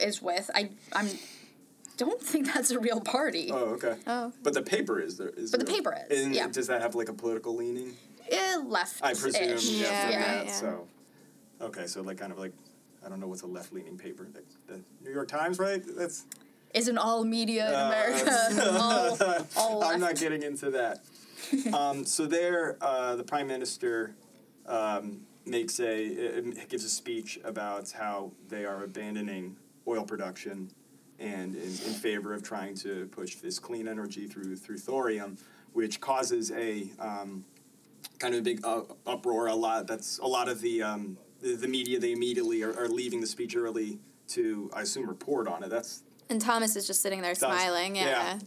is 0.00 0.20
with, 0.20 0.50
I 0.54 0.70
I'm 0.92 1.08
don't 1.96 2.20
think 2.20 2.52
that's 2.52 2.72
a 2.72 2.80
real 2.80 3.00
party. 3.00 3.50
Oh, 3.52 3.74
okay. 3.76 3.94
Oh. 4.08 4.32
But 4.42 4.54
the 4.54 4.62
paper 4.62 4.98
is 4.98 5.16
there. 5.16 5.28
Is 5.28 5.52
But 5.52 5.60
the 5.60 5.66
real. 5.66 5.76
paper 5.76 5.96
is, 6.10 6.24
And 6.24 6.34
yeah. 6.34 6.48
Does 6.48 6.66
that 6.66 6.82
have 6.82 6.96
like 6.96 7.08
a 7.08 7.12
political 7.14 7.54
leaning? 7.54 7.94
Eh, 8.28 8.56
left. 8.66 9.00
I 9.04 9.14
presume. 9.14 9.42
Yeah, 9.44 9.56
Yeah, 9.60 10.10
yeah, 10.10 10.34
that. 10.34 10.46
yeah. 10.46 10.52
So, 10.52 10.88
okay, 11.60 11.86
so 11.86 12.02
like 12.02 12.18
kind 12.18 12.32
of 12.32 12.38
like, 12.38 12.52
I 13.06 13.08
don't 13.08 13.20
know 13.20 13.28
what's 13.28 13.42
a 13.42 13.46
left-leaning 13.46 13.96
paper. 13.98 14.26
Like 14.34 14.46
the 14.66 14.80
New 15.04 15.12
York 15.12 15.28
Times, 15.28 15.58
right? 15.60 15.82
That's. 15.96 16.24
Isn't 16.74 16.98
all 16.98 17.22
media 17.22 17.68
in 17.68 17.74
Uh, 17.74 17.86
America 17.86 18.70
all, 18.80 19.18
all 19.56 19.78
left? 19.78 19.94
I'm 19.94 20.00
not 20.00 20.16
getting 20.16 20.42
into 20.42 20.70
that. 20.72 21.04
um, 21.74 22.04
so 22.04 22.26
there, 22.26 22.76
uh, 22.80 23.16
the 23.16 23.24
prime 23.24 23.46
minister 23.46 24.14
um, 24.66 25.20
makes 25.46 25.80
a 25.80 26.38
uh, 26.38 26.40
gives 26.68 26.84
a 26.84 26.88
speech 26.88 27.38
about 27.44 27.90
how 27.92 28.32
they 28.48 28.64
are 28.64 28.84
abandoning 28.84 29.56
oil 29.86 30.04
production 30.04 30.70
and 31.18 31.54
in, 31.54 31.62
in 31.62 31.70
favor 31.70 32.34
of 32.34 32.42
trying 32.42 32.74
to 32.74 33.06
push 33.12 33.36
this 33.36 33.58
clean 33.58 33.86
energy 33.88 34.26
through 34.26 34.56
through 34.56 34.78
thorium, 34.78 35.36
which 35.72 36.00
causes 36.00 36.50
a 36.52 36.88
um, 36.98 37.44
kind 38.18 38.34
of 38.34 38.40
a 38.40 38.42
big 38.42 38.64
uh, 38.64 38.82
uproar. 39.06 39.48
A 39.48 39.54
lot 39.54 39.86
that's 39.86 40.18
a 40.18 40.26
lot 40.26 40.48
of 40.48 40.60
the 40.60 40.82
um, 40.82 41.16
the, 41.40 41.54
the 41.56 41.68
media 41.68 41.98
they 41.98 42.12
immediately 42.12 42.62
are, 42.62 42.76
are 42.78 42.88
leaving 42.88 43.20
the 43.20 43.26
speech 43.26 43.54
early 43.56 43.98
to 44.28 44.70
I 44.74 44.82
assume 44.82 45.08
report 45.08 45.46
on 45.46 45.62
it. 45.62 45.68
That's 45.70 46.02
And 46.30 46.40
Thomas 46.40 46.76
is 46.76 46.86
just 46.86 47.02
sitting 47.02 47.20
there 47.20 47.34
Thomas- 47.34 47.60
smiling. 47.60 47.96
yeah. 47.96 48.04
Yeah. 48.04 48.38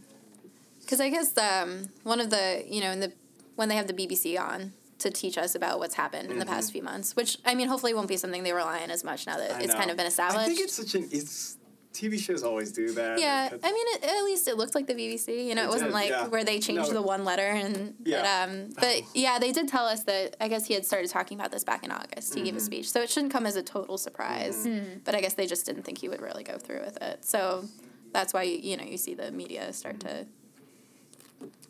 Because 0.88 1.02
I 1.02 1.10
guess 1.10 1.38
um, 1.38 1.90
one 2.04 2.22
of 2.22 2.30
the 2.30 2.64
you 2.68 2.80
know 2.82 2.92
in 2.92 3.02
the 3.02 3.12
when 3.56 3.68
they 3.70 3.76
have 3.76 3.88
the 3.88 3.94
BBC 3.94 4.40
on 4.40 4.72
to 5.00 5.12
teach 5.12 5.38
us 5.38 5.54
about 5.54 5.80
what's 5.80 5.96
happened 5.96 6.32
in 6.32 6.40
the 6.40 6.46
past 6.46 6.72
few 6.72 6.82
months, 6.82 7.16
which 7.16 7.38
I 7.46 7.56
mean 7.56 7.68
hopefully 7.68 7.94
won't 7.94 8.08
be 8.08 8.18
something 8.18 8.44
they 8.44 8.54
rely 8.54 8.80
on 8.84 8.90
as 8.90 9.04
much 9.04 9.28
now 9.28 9.38
that 9.38 9.52
I 9.52 9.60
it's 9.60 9.68
know. 9.74 9.76
kind 9.80 9.92
of 9.92 9.98
been 9.98 10.06
established. 10.08 10.40
I 10.40 10.46
think 10.46 10.60
it's 10.62 10.74
such 10.74 10.96
an 10.96 11.10
it's 11.12 11.58
TV 11.94 12.18
shows 12.20 12.44
always 12.44 12.72
do 12.72 12.92
that. 12.94 13.20
yeah, 13.20 13.50
I 13.52 13.72
mean, 13.72 13.86
it, 13.96 14.04
at 14.04 14.24
least 14.24 14.48
it 14.48 14.56
looked 14.56 14.76
like 14.76 14.86
the 14.88 14.94
BBC. 14.94 15.48
You 15.48 15.56
know, 15.56 15.64
It 15.64 15.66
it, 15.66 15.70
wasn't 15.70 15.90
did, 15.90 15.94
like 15.96 16.10
yeah. 16.12 16.28
where 16.28 16.44
they 16.44 16.60
changed 16.60 16.90
No. 16.90 16.94
the 16.94 17.02
one 17.02 17.26
letter 17.26 17.42
and. 17.48 17.96
Yeah. 18.06 18.22
But 18.22 18.50
um, 18.54 18.70
but 18.80 19.02
yeah, 19.16 19.40
they 19.40 19.52
did 19.52 19.68
tell 19.68 19.86
us 19.86 20.04
that. 20.04 20.36
I 20.40 20.48
guess 20.48 20.66
he 20.68 20.74
had 20.76 20.86
started 20.86 21.10
talking 21.10 21.38
about 21.40 21.52
this 21.52 21.64
back 21.64 21.84
in 21.84 21.92
August. 21.92 22.34
He 22.36 22.42
gave 22.42 22.50
Mm-hmm. 22.54 22.58
a 22.58 22.62
speech, 22.62 22.90
so 22.92 23.02
it 23.02 23.10
shouldn't 23.10 23.34
come 23.34 23.46
as 23.46 23.56
a 23.56 23.64
total 23.64 23.98
surprise. 23.98 24.68
But 25.04 25.16
I 25.16 25.22
guess 25.22 25.34
they 25.34 25.48
just 25.48 25.66
didn't 25.66 25.84
think 25.84 25.98
he 26.00 26.08
would 26.08 26.22
really 26.22 26.44
go 26.44 26.58
through 26.58 26.82
with 26.82 27.02
it. 27.02 27.26
So 27.26 27.66
that's 28.14 28.32
why 28.34 28.44
you 28.44 28.78
know 28.78 28.84
you 28.84 28.98
see 28.98 29.14
the 29.16 29.32
media 29.32 29.74
start 29.74 30.00
to 30.02 30.26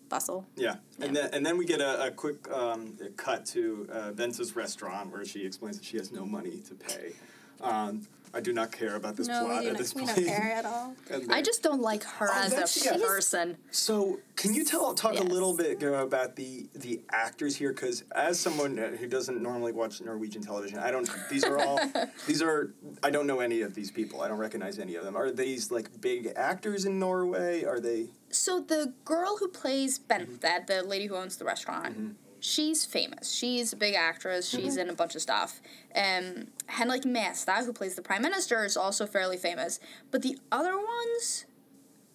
bustle. 0.10 0.46
Yeah, 0.56 0.76
and 1.00 1.16
then 1.16 1.30
and 1.34 1.46
then 1.46 1.58
we 1.58 1.66
get 1.66 1.82
a, 1.82 2.08
a 2.08 2.12
quick 2.12 2.50
um, 2.52 2.98
cut 3.16 3.46
to 3.48 3.88
uh, 3.92 4.12
Bente's 4.12 4.56
restaurant 4.56 5.12
where 5.12 5.26
she 5.26 5.46
explains 5.46 5.78
that 5.78 5.86
she 5.86 5.98
has 5.98 6.12
no 6.12 6.26
money 6.26 6.62
to 6.68 6.76
pay. 6.76 7.14
Um, 7.62 8.08
I 8.34 8.42
do 8.42 8.54
not 8.54 8.72
care 8.72 8.96
about 8.96 9.16
this 9.16 9.28
No, 9.28 9.46
plot 9.46 9.58
we 9.60 9.62
do 9.62 9.68
at 9.68 9.74
not. 9.74 9.78
this 9.80 9.96
We 9.96 10.02
point. 10.04 10.16
don't 10.16 10.26
care 10.26 10.52
at 10.52 10.66
all. 10.66 10.96
I 11.30 11.42
just 11.42 11.64
don't 11.64 11.82
like 11.82 12.04
her 12.04 12.28
Oh, 12.32 12.42
as 12.44 12.52
that's- 12.52 12.78
a 12.82 12.84
yes. 12.86 13.02
person. 13.02 13.58
So, 13.72 14.20
can 14.36 14.54
you 14.54 14.64
tell 14.66 14.94
talk 14.94 15.18
a 15.20 15.24
little 15.24 15.56
bit 15.56 15.82
about 15.82 16.36
the 16.36 16.68
the 16.76 17.02
actors 17.12 17.56
here? 17.56 17.72
Because 17.74 18.04
as 18.14 18.40
someone 18.40 18.78
who 18.78 19.08
doesn't 19.08 19.42
normally 19.42 19.72
watch 19.72 20.02
Norwegian 20.02 20.42
television, 20.42 20.80
I 20.80 20.92
don't. 20.92 21.10
These 21.30 21.44
are 21.44 21.58
all. 21.60 21.80
these 22.28 22.42
are. 22.42 22.74
I 23.02 23.10
don't 23.10 23.28
know 23.28 23.40
any 23.40 23.62
of 23.62 23.74
these 23.74 23.92
people. 23.92 24.22
I 24.22 24.28
don't 24.28 24.38
recognize 24.40 24.78
any 24.80 24.96
of 24.96 25.04
them. 25.06 25.16
Are 25.16 25.32
these 25.32 25.72
like 25.72 25.90
big 26.02 26.32
actors 26.36 26.86
in 26.86 27.00
Norway? 27.00 27.64
Are 27.64 27.80
they? 27.80 28.08
So 28.30 28.60
the 28.60 28.94
girl 29.06 29.38
who 29.40 29.48
plays 29.48 29.98
Bente, 29.98 30.68
the 30.68 30.84
lady 30.84 31.06
who 31.08 31.16
owns 31.16 31.38
the 31.38 31.46
restaurant, 31.46 31.94
Mm-hmm. 31.98 32.12
She's 32.40 32.86
famous. 32.86 33.32
She's 33.34 33.74
a 33.74 33.76
big 33.76 33.96
actress. 33.96 34.48
She's 34.48 34.78
in 34.78 34.90
a 34.90 34.94
bunch 34.94 35.16
of 35.16 35.22
stuff. 35.22 35.60
Um, 35.96 36.48
Henrik 36.68 37.04
Mestad, 37.04 37.66
who 37.66 37.74
plays 37.74 37.96
the 37.96 38.02
prime 38.02 38.22
minister, 38.22 38.64
is 38.66 38.78
also 38.78 39.06
fairly 39.06 39.38
famous. 39.38 39.80
But 40.12 40.22
the 40.22 40.38
other 40.52 40.76
ones, 40.76 41.46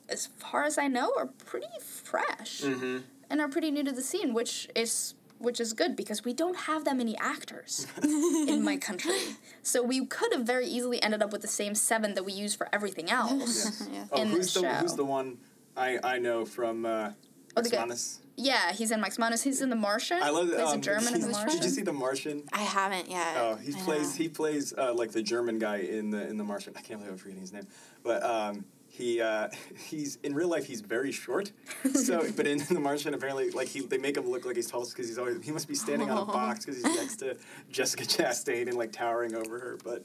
as 0.08 0.26
far 0.38 0.64
as 0.64 0.78
I 0.78 0.86
know, 0.88 1.12
are 1.16 1.26
pretty 1.26 1.66
fresh 1.80 2.60
Mm-hmm. 2.62 2.98
and 3.30 3.40
are 3.40 3.48
pretty 3.48 3.70
new 3.70 3.82
to 3.84 3.92
the 3.92 4.02
scene, 4.02 4.32
which 4.34 4.68
is 4.76 5.14
which 5.38 5.58
is 5.58 5.72
good 5.72 5.96
because 5.96 6.24
we 6.24 6.32
don't 6.32 6.56
have 6.56 6.84
that 6.84 6.96
many 6.96 7.16
actors 7.18 7.88
in 8.04 8.62
my 8.64 8.76
country. 8.76 9.18
So 9.64 9.82
we 9.82 10.06
could 10.06 10.32
have 10.32 10.42
very 10.46 10.68
easily 10.68 11.02
ended 11.02 11.20
up 11.20 11.32
with 11.32 11.42
the 11.42 11.48
same 11.48 11.74
seven 11.74 12.14
that 12.14 12.24
we 12.24 12.32
use 12.32 12.54
for 12.54 12.68
everything 12.72 13.10
else. 13.20 13.88
Yeah. 13.92 14.04
Oh, 14.12 14.24
who's 14.24 14.54
the 14.54 14.72
who's 14.76 14.94
the 14.94 15.04
one 15.04 15.38
I 15.76 15.98
I 16.04 16.18
know 16.18 16.44
from 16.44 16.86
uh, 16.86 17.10
Oh, 17.56 17.60
the? 17.62 17.70
Yeah, 18.36 18.72
he's 18.72 18.90
in 18.90 19.00
Max 19.00 19.18
Manus. 19.18 19.42
He's 19.42 19.60
in 19.60 19.70
The 19.70 19.76
Martian. 19.76 20.22
I 20.22 20.30
love 20.30 20.48
Plays 20.48 20.60
um, 20.60 20.78
a 20.78 20.80
German 20.80 21.14
in 21.14 21.20
The 21.20 21.28
Martian. 21.28 21.56
Did 21.56 21.64
you 21.64 21.70
see 21.70 21.82
The 21.82 21.92
Martian? 21.92 22.42
I 22.52 22.62
haven't 22.62 23.10
yet. 23.10 23.36
Oh, 23.36 23.56
he 23.56 23.74
I 23.74 23.78
plays 23.80 24.18
know. 24.18 24.22
he 24.22 24.28
plays 24.28 24.72
uh, 24.76 24.94
like 24.94 25.12
the 25.12 25.22
German 25.22 25.58
guy 25.58 25.78
in 25.78 26.10
the 26.10 26.26
in 26.28 26.38
the 26.38 26.44
Martian. 26.44 26.72
I 26.76 26.80
can't 26.80 26.98
believe 26.98 27.12
I'm 27.12 27.18
forgetting 27.18 27.40
his 27.40 27.52
name, 27.52 27.66
but 28.02 28.22
um, 28.22 28.64
he 28.88 29.20
uh, 29.20 29.48
he's 29.88 30.16
in 30.22 30.34
real 30.34 30.48
life 30.48 30.66
he's 30.66 30.80
very 30.80 31.12
short. 31.12 31.52
So, 31.94 32.24
but 32.36 32.46
in, 32.46 32.58
the 32.58 32.80
Martian 32.80 33.14
apparently 33.14 33.50
like 33.50 33.68
he 33.68 33.80
they 33.80 33.98
make 33.98 34.16
him 34.16 34.28
look 34.28 34.44
like 34.44 34.56
he's 34.56 34.70
tall 34.70 34.84
because 34.84 35.08
he's 35.08 35.18
always 35.18 35.44
he 35.44 35.52
must 35.52 35.68
be 35.68 35.74
standing 35.74 36.10
on 36.10 36.18
a 36.18 36.24
box 36.24 36.64
because 36.64 36.82
he's 36.82 36.96
next 36.96 37.16
to 37.16 37.36
Jessica 37.70 38.04
Chastain 38.04 38.68
and 38.68 38.74
like 38.74 38.92
towering 38.92 39.34
over 39.34 39.58
her. 39.58 39.78
But 39.84 40.04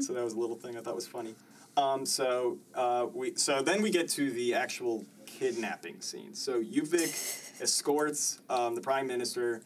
so 0.00 0.12
that 0.12 0.24
was 0.24 0.34
a 0.34 0.38
little 0.38 0.56
thing 0.56 0.76
I 0.76 0.80
thought 0.80 0.94
was 0.94 1.06
funny. 1.06 1.34
Um, 1.76 2.04
so 2.04 2.58
uh, 2.74 3.06
we 3.12 3.34
so 3.36 3.62
then 3.62 3.82
we 3.82 3.90
get 3.90 4.08
to 4.10 4.30
the 4.30 4.54
actual 4.54 5.04
kidnapping 5.38 6.00
scene. 6.00 6.34
So 6.34 6.62
Uvik 6.62 7.60
escorts 7.60 8.40
um, 8.48 8.74
the 8.74 8.80
prime 8.80 9.06
minister 9.06 9.62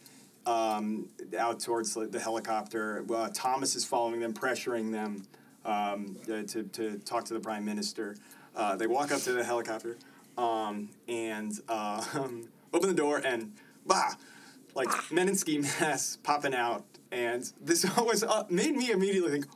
um, 0.46 1.08
out 1.38 1.60
towards 1.60 1.94
the 1.94 2.20
helicopter. 2.20 3.04
Uh, 3.12 3.28
Thomas 3.32 3.74
is 3.74 3.84
following 3.84 4.20
them, 4.20 4.32
pressuring 4.32 4.92
them 4.92 5.26
um, 5.64 6.16
uh, 6.24 6.42
to, 6.42 6.62
to 6.62 6.98
talk 6.98 7.24
to 7.24 7.34
the 7.34 7.40
prime 7.40 7.64
minister. 7.64 8.16
Uh, 8.54 8.76
they 8.76 8.86
walk 8.86 9.12
up 9.12 9.20
to 9.22 9.32
the 9.32 9.44
helicopter 9.44 9.96
um, 10.38 10.88
and 11.08 11.52
uh, 11.68 12.02
open 12.72 12.88
the 12.88 12.94
door, 12.94 13.20
and 13.24 13.52
bah, 13.84 14.14
like 14.74 14.88
men 15.10 15.28
in 15.28 15.34
ski 15.34 15.58
masks 15.58 16.18
popping 16.22 16.54
out. 16.54 16.84
And 17.10 17.50
this 17.60 17.86
always 17.98 18.22
uh, 18.22 18.44
made 18.48 18.76
me 18.76 18.90
immediately 18.90 19.30
think, 19.30 19.46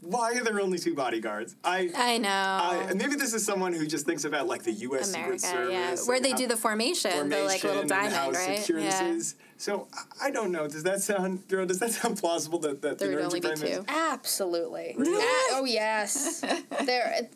why 0.00 0.34
are 0.34 0.44
there 0.44 0.60
only 0.60 0.78
two 0.78 0.94
bodyguards? 0.94 1.56
I. 1.64 1.90
I 1.96 2.18
know. 2.18 2.28
I, 2.30 2.92
maybe 2.94 3.16
this 3.16 3.34
is 3.34 3.44
someone 3.44 3.72
who 3.72 3.86
just 3.86 4.06
thinks 4.06 4.24
about 4.24 4.46
like 4.46 4.62
the 4.62 4.72
U.S. 4.72 5.12
America, 5.14 5.38
Secret 5.38 5.40
Service, 5.70 5.72
yeah, 5.72 6.08
where 6.08 6.20
they 6.20 6.32
do 6.32 6.46
the 6.46 6.56
formation, 6.56 7.28
the 7.28 7.42
like 7.44 7.62
little 7.64 7.82
formation 7.88 8.04
and 8.06 8.12
how 8.14 8.30
right? 8.30 8.58
secure 8.58 8.80
this 8.80 8.94
Yeah. 9.00 9.08
is. 9.08 9.34
So 9.56 9.88
I- 9.92 10.26
I 10.26 10.30
don't 10.30 10.52
know. 10.52 10.68
Does 10.68 10.84
that 10.84 11.00
sound, 11.02 11.48
girl? 11.48 11.66
Does 11.66 11.80
that 11.80 11.90
sound 11.92 12.18
plausible 12.18 12.58
that 12.60 12.80
that 12.82 12.98
There 12.98 13.08
the 13.08 13.16
would 13.16 13.24
only 13.24 13.40
be 13.40 13.48
Prime 13.48 13.58
Minister- 13.60 13.82
two. 13.82 13.92
Absolutely. 13.92 14.94
Ah, 14.98 15.02
oh 15.58 15.64
yes. 15.66 16.40
there. 16.86 17.28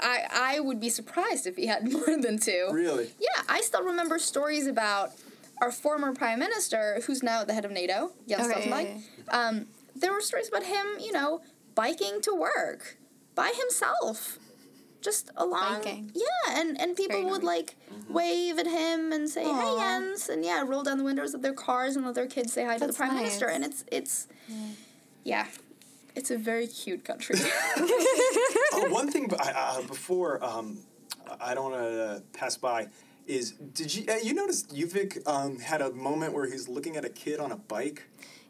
I 0.00 0.26
I 0.32 0.60
would 0.60 0.80
be 0.80 0.88
surprised 0.88 1.46
if 1.46 1.56
he 1.56 1.66
had 1.66 1.90
more 1.92 2.16
than 2.20 2.38
two. 2.38 2.68
Really? 2.72 3.10
Yeah, 3.20 3.42
I 3.48 3.60
still 3.60 3.84
remember 3.84 4.18
stories 4.18 4.66
about 4.66 5.12
our 5.60 5.70
former 5.70 6.12
prime 6.12 6.40
minister, 6.40 7.00
who's 7.06 7.22
now 7.22 7.42
at 7.42 7.46
the 7.46 7.54
head 7.54 7.64
of 7.64 7.70
NATO, 7.70 8.10
Jens 8.28 8.50
Okay, 8.50 8.68
Stoltenberg. 8.68 9.02
yeah, 9.28 9.48
Um, 9.48 9.66
there 9.94 10.12
were 10.12 10.20
stories 10.20 10.48
about 10.48 10.64
him, 10.64 10.86
you 11.00 11.12
know, 11.12 11.40
biking 11.74 12.20
to 12.22 12.34
work 12.34 12.98
by 13.34 13.52
himself, 13.58 14.38
just 15.00 15.30
along. 15.36 15.82
Biking. 15.82 16.12
Yeah, 16.14 16.60
and 16.60 16.80
and 16.80 16.96
people 16.96 17.16
Very 17.18 17.30
would 17.30 17.42
nice. 17.42 17.56
like 17.56 17.76
wave 18.08 18.58
at 18.58 18.66
him 18.66 19.12
and 19.12 19.28
say, 19.28 19.42
"Hey, 19.44 19.50
Aw. 19.50 19.78
Jens," 19.78 20.28
and 20.28 20.44
yeah, 20.44 20.62
roll 20.66 20.82
down 20.82 20.98
the 20.98 21.04
windows 21.04 21.34
of 21.34 21.42
their 21.42 21.54
cars 21.54 21.96
and 21.96 22.04
let 22.04 22.14
their 22.14 22.26
kids 22.26 22.52
say 22.52 22.64
hi 22.64 22.78
to 22.78 22.86
the 22.86 22.92
prime 22.92 23.10
nice. 23.14 23.22
minister, 23.22 23.46
and 23.48 23.64
it's 23.64 23.84
it's, 23.90 24.28
yeah, 25.24 25.46
it's 26.14 26.30
a 26.30 26.38
very 26.38 26.66
cute 26.66 27.04
country. 27.04 27.36
oh, 27.76 28.86
one 28.90 29.10
thing 29.10 29.28
b- 29.28 29.36
I- 29.38 29.78
uh, 29.78 29.82
before 29.82 30.42
um, 30.44 30.78
I 31.40 31.54
don't 31.54 31.70
want 31.72 31.82
to 31.84 32.22
pass 32.38 32.56
by 32.56 32.88
is 33.26 33.52
did 33.52 33.94
you 33.94 34.04
uh, 34.12 34.16
you 34.22 34.34
notice 34.34 34.64
Uvik 34.64 35.26
um, 35.28 35.58
had 35.58 35.80
a 35.80 35.90
moment 35.92 36.32
where 36.34 36.46
he's 36.50 36.68
looking 36.68 36.96
at 36.96 37.04
a 37.04 37.08
kid 37.08 37.40
on 37.40 37.52
a 37.52 37.56
bike? 37.56 38.02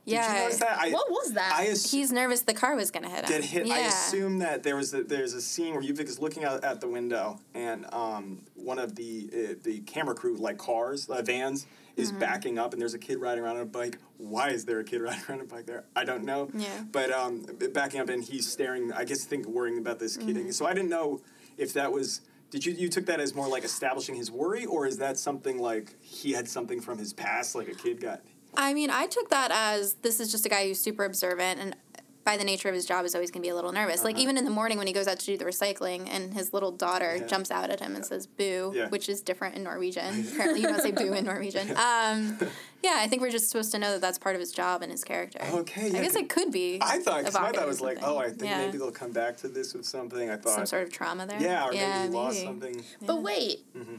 Did 0.05 0.13
Yeah. 0.15 0.35
you 0.37 0.43
notice 0.45 0.59
that? 0.59 0.79
I, 0.79 0.91
what 0.91 1.11
was 1.11 1.33
that? 1.35 1.53
I 1.55 1.67
ass- 1.69 1.91
He's 1.91 2.11
nervous 2.11 2.43
the 2.43 2.55
car 2.55 2.75
was 2.75 2.91
gonna 2.91 3.09
hit 3.09 3.25
him. 3.25 3.29
get 3.31 3.45
hit. 3.45 3.67
Yeah. 3.67 3.75
I 3.75 3.79
assume 3.81 4.39
that 4.39 4.63
there 4.63 4.75
was 4.77 4.93
a, 4.95 5.03
there's 5.05 5.35
a 5.35 5.41
scene 5.41 5.75
where 5.75 5.83
Yuvik 5.83 6.09
is 6.09 6.19
looking 6.19 6.45
out 6.45 6.65
at 6.65 6.81
the 6.81 6.89
window, 6.89 7.39
and 7.55 7.87
um, 7.95 8.43
one 8.55 8.79
of 8.79 8.97
the 8.97 9.31
uh, 9.33 9.55
the 9.63 9.81
camera 9.81 10.15
crew, 10.15 10.37
like 10.37 10.59
cars, 10.59 11.09
uh, 11.09 11.23
vans, 11.23 11.67
is 11.97 12.11
Mm-hmm. 12.11 12.21
backing 12.21 12.59
up 12.59 12.73
and 12.73 12.81
there's 12.81 12.95
a 12.95 12.99
kid 12.99 13.21
riding 13.21 13.45
around 13.45 13.57
on 13.57 13.63
a 13.63 13.67
bike. 13.67 13.99
Why 14.17 14.49
is 14.49 14.65
there 14.65 14.81
a 14.81 14.85
kid 14.85 15.01
riding 15.03 15.23
around 15.29 15.41
on 15.41 15.45
a 15.47 15.49
bike 15.49 15.67
there? 15.67 15.85
I 15.95 16.05
don't 16.05 16.25
know. 16.25 16.51
Yeah. 16.55 16.69
But 16.91 17.13
um, 17.13 17.45
backing 17.73 18.01
up 18.01 18.09
and 18.09 18.25
he's 18.25 18.51
staring. 18.51 18.93
I 18.93 19.05
guess 19.05 19.25
think 19.25 19.47
worrying 19.47 19.79
about 19.79 19.99
this 19.99 20.17
kid. 20.17 20.37
Mm-hmm. 20.37 20.51
So 20.51 20.67
I 20.67 20.73
didn't 20.75 20.91
know 20.91 21.21
if 21.59 21.75
that 21.75 21.93
was. 21.93 22.23
Did 22.51 22.67
you 22.67 22.73
you 22.73 22.89
took 22.91 23.07
that 23.07 23.21
as 23.21 23.35
more 23.35 23.49
like 23.49 23.65
establishing 23.65 24.15
his 24.15 24.31
worry, 24.31 24.67
or 24.67 24.87
is 24.87 24.99
that 24.99 25.17
something 25.17 25.59
like 25.59 25.95
he 26.03 26.33
had 26.33 26.49
something 26.49 26.81
from 26.81 26.99
his 26.99 27.13
past, 27.13 27.55
like 27.55 27.69
a 27.69 27.75
kid 27.75 28.01
got? 28.01 28.21
I 28.57 28.75
mean, 28.75 28.91
I 28.91 29.07
took 29.07 29.31
that 29.31 29.51
as 29.51 29.95
this 30.03 30.21
is 30.21 30.31
just 30.31 30.45
a 30.47 30.49
guy 30.49 30.67
who's 30.67 30.79
super 30.81 31.05
observant 31.05 31.61
and 31.61 31.77
by 32.25 32.37
the 32.37 32.45
nature 32.45 32.69
of 32.69 32.75
his 32.77 32.87
job 32.87 33.05
is 33.05 33.17
always 33.17 33.33
going 33.33 33.43
to 33.43 33.45
be 33.45 33.51
a 33.51 33.55
little 33.55 33.73
nervous. 33.73 34.05
Like 34.05 34.15
Uh-huh. 34.15 34.23
even 34.23 34.39
in 34.39 34.45
the 34.45 34.51
morning 34.53 34.79
when 34.79 34.87
he 34.87 34.93
goes 34.93 35.09
out 35.09 35.19
to 35.19 35.27
do 35.27 35.37
the 35.37 35.45
recycling 35.45 36.07
and 36.09 36.33
his 36.33 36.53
little 36.53 36.71
daughter 36.71 37.17
Yeah. 37.17 37.27
jumps 37.27 37.51
out 37.51 37.69
at 37.71 37.81
him 37.81 37.97
and 37.97 38.07
says 38.07 38.29
boo, 38.29 38.73
Yeah. 38.77 38.89
which 38.91 39.09
is 39.09 39.23
different 39.23 39.57
in 39.57 39.65
Norwegian. 39.65 40.29
Apparently 40.33 40.61
you 40.61 40.69
don't 40.69 40.81
say 40.81 40.93
boo 40.93 41.13
in 41.15 41.25
Norwegian. 41.25 41.71
Um, 41.77 42.39
yeah, 42.81 42.95
I 42.99 43.09
think 43.09 43.23
we're 43.23 43.31
just 43.31 43.49
supposed 43.51 43.73
to 43.73 43.79
know 43.81 43.91
that 43.93 44.01
that's 44.01 44.19
part 44.19 44.37
of 44.37 44.41
his 44.41 44.53
job 44.53 44.83
and 44.83 44.93
his 44.93 45.03
character. 45.03 45.41
Okay, 45.53 45.89
yeah, 45.91 45.99
I 45.99 46.03
guess 46.03 46.15
it 46.15 46.29
could 46.29 46.53
be. 46.53 46.79
I 46.81 46.99
thought 47.01 47.25
cause 47.25 47.35
my 47.35 47.51
thought 47.51 47.65
or 47.65 47.67
was 47.67 47.81
like, 47.81 47.99
oh, 48.03 48.19
I 48.19 48.29
think 48.29 48.43
Yeah. 48.45 48.59
maybe 48.67 48.79
they'll 48.79 48.93
come 48.93 49.11
back 49.11 49.37
to 49.39 49.49
this 49.49 49.75
with 49.75 49.85
something. 49.87 50.31
I 50.31 50.37
thought, 50.37 50.55
some 50.55 50.67
sort 50.67 50.85
of 50.85 50.93
trauma 50.93 51.27
there. 51.27 51.41
yeah, 51.43 51.67
or 51.67 51.73
yeah, 51.75 52.03
maybe 52.03 52.13
he 52.13 52.15
lost 52.19 52.35
maybe. 52.37 52.47
something. 52.47 52.85
But 53.05 53.21
wait, 53.23 53.65
Mm-hmm. 53.77 53.97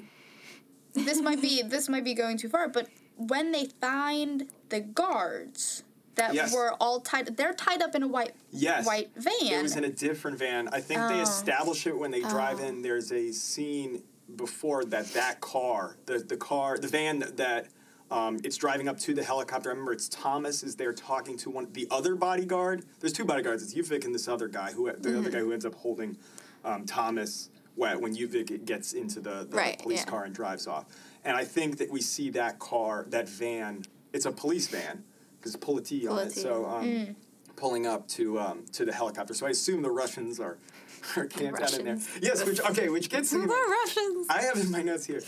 this 1.06 1.20
might 1.22 1.42
be 1.42 1.62
this 1.64 1.90
might 1.90 2.06
be 2.06 2.14
going 2.14 2.38
too 2.38 2.48
far. 2.50 2.70
But 2.70 2.88
when 3.28 3.52
they 3.52 3.66
find 3.82 4.48
the 4.70 4.80
guards 4.80 5.84
that 6.16 6.34
Yes. 6.34 6.54
were 6.54 6.74
all 6.80 7.00
tied, 7.00 7.36
they're 7.38 7.54
tied 7.54 7.82
up 7.82 7.96
in 7.96 8.04
a 8.04 8.08
white 8.08 8.34
Yes. 8.52 8.86
white 8.86 9.12
van. 9.16 9.34
It 9.60 9.64
was 9.64 9.76
in 9.76 9.84
a 9.84 9.90
different 9.90 10.38
van. 10.38 10.68
I 10.70 10.80
think 10.80 11.00
they 11.02 11.20
Oh. 11.20 11.24
establish 11.24 11.88
it 11.88 11.98
when 11.98 12.12
they 12.12 12.22
drive 12.22 12.60
Oh. 12.62 12.66
in. 12.66 12.82
There's 12.82 13.12
a 13.12 13.32
scene 13.32 14.04
before 14.36 14.86
that 14.86 15.08
that 15.14 15.42
car, 15.42 15.98
the 16.06 16.20
the 16.20 16.38
car, 16.38 16.78
the 16.78 16.88
van 16.88 17.20
that. 17.36 17.68
um, 18.12 18.40
it's 18.44 18.58
driving 18.58 18.88
up 18.88 19.00
to 19.00 19.16
the 19.16 19.24
helicopter. 19.24 19.70
I 19.70 19.72
remember 19.72 19.92
it's 19.92 20.08
Thomas 20.08 20.62
is 20.62 20.76
there 20.76 20.94
talking 20.94 21.36
to 21.38 21.50
one 21.50 21.68
the 21.74 21.88
other 21.90 22.14
bodyguard. 22.16 22.86
There's 23.00 23.14
two 23.14 23.26
bodyguards. 23.26 23.64
It's 23.64 23.74
Uvik 23.74 24.06
and 24.06 24.14
this 24.14 24.28
other 24.28 24.48
guy 24.48 24.72
who 24.72 24.86
the 24.86 24.92
Mm-hmm. 25.10 25.18
other 25.18 25.30
guy 25.32 25.40
who 25.40 25.52
ends 25.52 25.66
up 25.66 25.74
holding 25.74 26.18
um, 26.64 26.86
Thomas 26.86 27.50
when 27.76 28.00
when 28.02 28.16
Uvik 28.16 28.66
gets 28.66 28.94
into 28.94 29.20
the, 29.20 29.48
the 29.50 29.58
Right, 29.58 29.80
police 29.80 30.02
yeah. 30.02 30.06
car 30.06 30.26
and 30.26 30.36
drives 30.36 30.68
off. 30.68 30.86
And 31.26 31.38
I 31.38 31.44
think 31.46 31.78
that 31.78 31.90
we 31.90 32.02
see 32.02 32.30
that 32.32 32.60
car, 32.60 33.06
that 33.10 33.30
van. 33.30 33.84
It's 34.12 34.26
a 34.26 34.32
police 34.32 34.68
van 34.68 35.04
because 35.40 35.56
Politi 35.58 36.10
on 36.10 36.20
it. 36.28 36.32
So 36.34 36.66
um, 36.66 36.86
Mm. 36.86 37.16
pulling 37.56 37.88
up 37.88 38.08
to 38.10 38.40
um, 38.40 38.66
to 38.74 38.86
the 38.86 38.92
helicopter. 38.94 39.34
So 39.34 39.46
I 39.46 39.50
assume 39.52 39.82
the 39.82 39.92
Russians 39.92 40.40
are 40.40 40.58
are 41.18 41.26
camped 41.26 41.62
out 41.62 41.74
in 41.80 41.86
there. 41.86 41.98
Yes, 42.22 42.46
which 42.46 42.60
okay, 42.62 42.90
which 42.90 43.10
gets 43.10 43.30
to 43.32 43.40
The 43.40 43.48
Russians. 43.48 44.28
I 44.30 44.42
have 44.44 44.58
in 44.58 44.70
my 44.72 44.82
notes 44.82 45.06
here. 45.06 45.22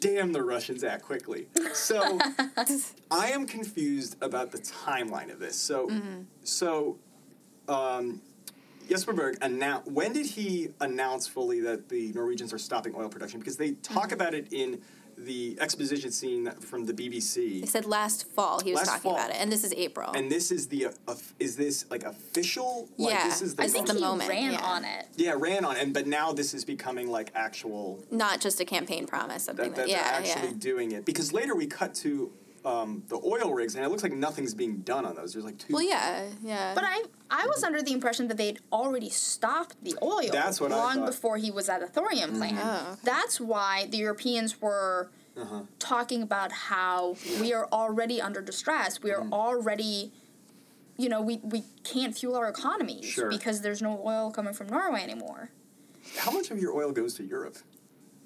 Damn, 0.00 0.32
the 0.32 0.42
Russians 0.44 0.84
act 0.84 1.02
quickly. 1.04 1.48
So 1.74 2.18
I 3.10 3.30
am 3.30 3.46
confused 3.46 4.16
about 4.20 4.52
the 4.52 4.58
timeline 4.58 5.32
of 5.32 5.38
this. 5.40 5.56
So 5.56 5.88
Mm-hmm. 5.88 6.22
so 6.44 6.98
um, 7.68 8.20
Jesper 8.88 9.12
Berg 9.12 9.36
announced 9.42 9.90
when 9.90 10.12
did 10.12 10.26
he 10.26 10.68
announce 10.80 11.26
fully 11.26 11.60
that 11.60 11.88
the 11.88 12.12
Norwegians 12.12 12.52
are 12.52 12.58
stopping 12.58 12.94
oil 12.96 13.08
production? 13.08 13.38
Because 13.40 13.56
they 13.56 13.72
talk 13.72 13.98
Mm-hmm. 14.08 14.12
about 14.14 14.34
it 14.34 14.46
in 14.52 14.80
the 15.18 15.58
exposition 15.60 16.12
scene 16.12 16.48
from 16.60 16.86
the 16.86 16.92
BBC. 16.92 17.60
They 17.60 17.66
said 17.66 17.84
last 17.86 18.28
fall 18.30 18.60
he 18.60 18.70
was 18.70 18.78
Last 18.78 18.86
talking 18.88 19.02
fall. 19.02 19.16
about 19.16 19.30
it, 19.30 19.36
and 19.40 19.50
this 19.50 19.64
is 19.64 19.72
April. 19.74 20.12
And 20.14 20.30
this 20.30 20.52
is 20.52 20.68
the 20.68 20.86
uh, 20.86 20.90
of- 21.08 21.34
is 21.40 21.56
this 21.56 21.84
like 21.90 22.04
official? 22.04 22.88
Like, 22.96 23.14
Yeah, 23.14 23.24
this 23.28 23.42
is 23.42 23.56
the 23.56 23.62
I 23.62 23.64
I 23.66 23.68
think 23.68 23.88
the 23.88 23.94
he 23.94 24.00
moment, 24.00 24.30
ran 24.30 24.52
yeah. 24.52 24.60
on 24.64 24.84
it. 24.84 25.06
yeah 25.16 25.34
ran 25.36 25.64
on, 25.64 25.76
and 25.76 25.92
but 25.92 26.06
now 26.06 26.32
this 26.32 26.54
is 26.54 26.64
becoming 26.64 27.10
like 27.10 27.32
actual 27.34 28.04
Not 28.12 28.40
just 28.40 28.60
a 28.60 28.64
campaign 28.64 29.06
promise, 29.08 29.42
something 29.44 29.70
that, 29.70 29.74
that, 29.76 29.86
that 29.86 29.88
yeah, 29.88 30.04
they're 30.20 30.20
actually 30.32 30.48
yeah. 30.52 30.54
doing 30.60 30.92
it 30.92 31.04
because 31.04 31.32
later 31.32 31.56
we 31.56 31.66
cut 31.66 31.94
to 31.96 32.32
um, 32.64 33.02
the 33.08 33.16
oil 33.24 33.52
rigs 33.54 33.74
and 33.74 33.84
it 33.84 33.88
looks 33.88 34.02
like 34.02 34.12
nothing's 34.12 34.54
being 34.54 34.78
done 34.78 35.04
on 35.06 35.14
those. 35.14 35.32
There's 35.32 35.44
like 35.44 35.58
two. 35.58 35.72
Well, 35.74 35.82
yeah, 35.82 36.26
yeah. 36.42 36.74
But 36.74 36.84
I 36.84 37.04
I 37.30 37.46
was 37.46 37.62
under 37.62 37.82
the 37.82 37.92
impression 37.92 38.28
that 38.28 38.36
they'd 38.36 38.58
already 38.72 39.10
stopped 39.10 39.76
the 39.82 39.94
oil 40.02 40.30
That's 40.32 40.60
what 40.60 40.72
I 40.72 40.76
long 40.76 40.96
thought. 40.98 41.06
before 41.06 41.36
he 41.38 41.50
was 41.50 41.68
at 41.68 41.82
a 41.82 41.86
thorium 41.86 42.34
plant. 42.36 42.58
Oh, 42.62 42.88
okay. 42.92 43.00
That's 43.04 43.40
why 43.40 43.86
the 43.90 43.98
Europeans 43.98 44.60
were 44.60 45.10
Uh-huh. 45.36 45.62
talking 45.78 46.20
about 46.22 46.50
how 46.50 47.16
we 47.40 47.52
are 47.54 47.68
already 47.70 48.20
under 48.20 48.40
distress. 48.42 49.00
We 49.02 49.12
are 49.12 49.20
Mm. 49.22 49.32
already 49.32 50.12
you 51.00 51.08
know, 51.08 51.22
we, 51.22 51.36
we 51.44 51.62
can't 51.84 52.12
fuel 52.18 52.34
our 52.34 52.48
economies 52.48 53.04
Sure. 53.04 53.30
because 53.30 53.60
there's 53.60 53.80
no 53.80 54.02
oil 54.04 54.32
coming 54.32 54.52
from 54.52 54.66
Norway 54.68 55.00
anymore. 55.00 55.50
How 56.16 56.32
much 56.32 56.50
of 56.50 56.58
your 56.58 56.72
oil 56.74 56.90
goes 56.90 57.14
to 57.14 57.22
Europe? 57.24 57.56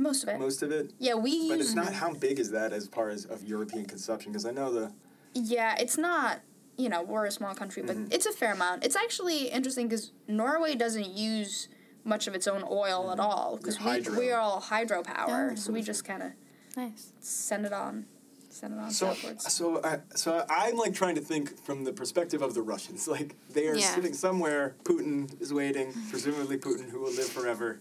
Most 0.02 0.22
of 0.24 0.28
it. 0.30 0.38
Most 0.40 0.62
of 0.62 0.70
it. 0.72 0.92
yeah, 0.98 1.14
we 1.14 1.48
But 1.48 1.58
use 1.58 1.66
it's 1.68 1.74
not 1.74 1.92
how 1.92 2.12
big 2.12 2.38
is 2.38 2.50
that 2.50 2.72
as 2.72 2.86
far 2.88 3.08
as 3.10 3.24
of 3.24 3.44
European 3.44 3.84
consumption? 3.86 4.32
Because 4.32 4.44
I 4.44 4.50
know 4.50 4.72
the 4.72 4.92
Yeah, 5.34 5.76
it's 5.78 5.96
not. 5.96 6.40
You 6.76 6.88
know, 6.88 7.02
we're 7.02 7.26
a 7.26 7.30
small 7.30 7.54
country, 7.54 7.82
but 7.82 7.96
Mm-hmm. 7.96 8.12
it's 8.12 8.26
a 8.26 8.32
fair 8.32 8.52
amount. 8.54 8.84
It's 8.84 8.96
actually 8.96 9.48
interesting 9.48 9.88
because 9.88 10.10
Norway 10.26 10.74
doesn't 10.74 11.08
use 11.08 11.68
much 12.04 12.26
of 12.26 12.34
its 12.34 12.48
own 12.48 12.64
oil 12.68 13.10
at 13.12 13.20
all 13.20 13.56
because 13.58 13.78
we, 13.78 13.84
Mm-hmm. 13.84 13.90
hydro. 14.04 14.18
we 14.18 14.30
are 14.32 14.40
all 14.40 14.60
hydropower, 14.60 15.52
Oh. 15.52 15.54
so 15.54 15.72
we 15.72 15.82
just 15.82 16.04
kind 16.04 16.22
of 16.22 16.30
nice. 16.76 17.12
send 17.20 17.64
it 17.66 17.72
on, 17.72 18.06
send 18.50 18.74
it 18.74 18.80
on 18.80 18.90
so 18.90 19.08
southwards. 19.14 19.52
so 19.52 19.80
I, 19.84 19.98
so 20.16 20.44
I'm 20.50 20.76
like 20.76 20.94
trying 20.94 21.14
to 21.14 21.20
think 21.20 21.56
from 21.64 21.84
the 21.84 21.92
perspective 21.92 22.42
of 22.42 22.54
the 22.54 22.62
Russians. 22.62 23.06
Like 23.16 23.36
they 23.50 23.68
are 23.68 23.76
Yeah. 23.76 23.94
sitting 23.94 24.14
somewhere. 24.14 24.74
Putin 24.82 25.40
is 25.40 25.52
waiting. 25.52 25.92
Presumably 26.10 26.56
Putin, 26.58 26.90
who 26.90 26.98
will 27.00 27.12
live 27.12 27.28
forever, 27.28 27.78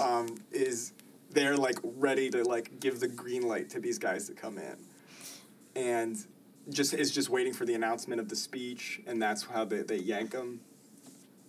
um, 0.00 0.26
is 0.52 0.92
they're 1.30 1.56
like 1.56 1.78
ready 1.82 2.30
to 2.30 2.44
like 2.44 2.80
give 2.80 3.00
the 3.00 3.08
green 3.08 3.46
light 3.46 3.70
to 3.70 3.80
these 3.80 3.98
guys 3.98 4.26
to 4.28 4.34
come 4.34 4.58
in, 4.58 4.76
and 5.76 6.16
just 6.70 6.94
is 6.94 7.10
just 7.10 7.30
waiting 7.30 7.52
for 7.52 7.64
the 7.64 7.74
announcement 7.74 8.20
of 8.20 8.28
the 8.28 8.36
speech, 8.36 9.00
and 9.06 9.20
that's 9.20 9.44
how 9.44 9.64
they, 9.64 9.82
they 9.82 9.96
yank 9.96 10.30
them. 10.32 10.60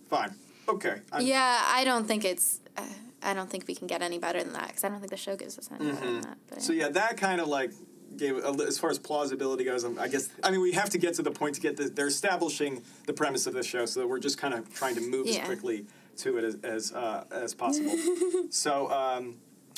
Fine. 0.08 0.34
Okay. 0.68 1.00
I'm, 1.12 1.24
Yeah, 1.24 1.62
I 1.64 1.84
don't 1.84 2.06
think 2.06 2.24
it's. 2.24 2.60
Uh, 2.76 2.82
I 3.22 3.34
don't 3.34 3.50
think 3.50 3.68
we 3.68 3.74
can 3.74 3.86
get 3.86 4.00
any 4.00 4.18
better 4.18 4.42
than 4.42 4.54
that 4.54 4.68
because 4.68 4.82
I 4.82 4.88
don't 4.88 5.00
think 5.00 5.10
the 5.10 5.16
show 5.16 5.36
gives 5.36 5.58
us 5.58 5.68
any 5.70 5.90
better 5.92 6.06
than 6.06 6.20
that. 6.22 6.38
But 6.48 6.58
Mm-hmm. 6.58 6.64
So 6.64 6.72
yeah, 6.72 6.88
that 6.88 7.16
kind 7.16 7.40
of 7.40 7.48
like 7.48 7.72
gave 8.16 8.38
as 8.38 8.78
far 8.78 8.90
as 8.90 8.98
plausibility 8.98 9.64
goes. 9.64 9.84
I 9.84 10.08
guess 10.08 10.28
I 10.42 10.50
mean 10.50 10.60
we 10.60 10.72
have 10.72 10.90
to 10.90 10.98
get 10.98 11.14
to 11.14 11.22
the 11.22 11.30
point 11.30 11.54
to 11.56 11.60
get 11.60 11.76
the, 11.76 11.84
they're 11.84 12.06
establishing 12.06 12.82
the 13.06 13.12
premise 13.12 13.46
of 13.46 13.54
the 13.54 13.62
show, 13.62 13.86
so 13.86 14.06
we're 14.06 14.18
just 14.18 14.38
kind 14.38 14.54
of 14.54 14.72
trying 14.74 14.94
to 14.94 15.00
move 15.00 15.26
as 15.26 15.38
quickly 15.38 15.86
to 16.18 16.38
it 16.38 16.44
as 16.44 16.56
as, 16.62 16.92
uh, 16.92 17.24
as 17.30 17.54
possible. 17.54 17.96
so 18.50 18.90
um, 18.90 19.36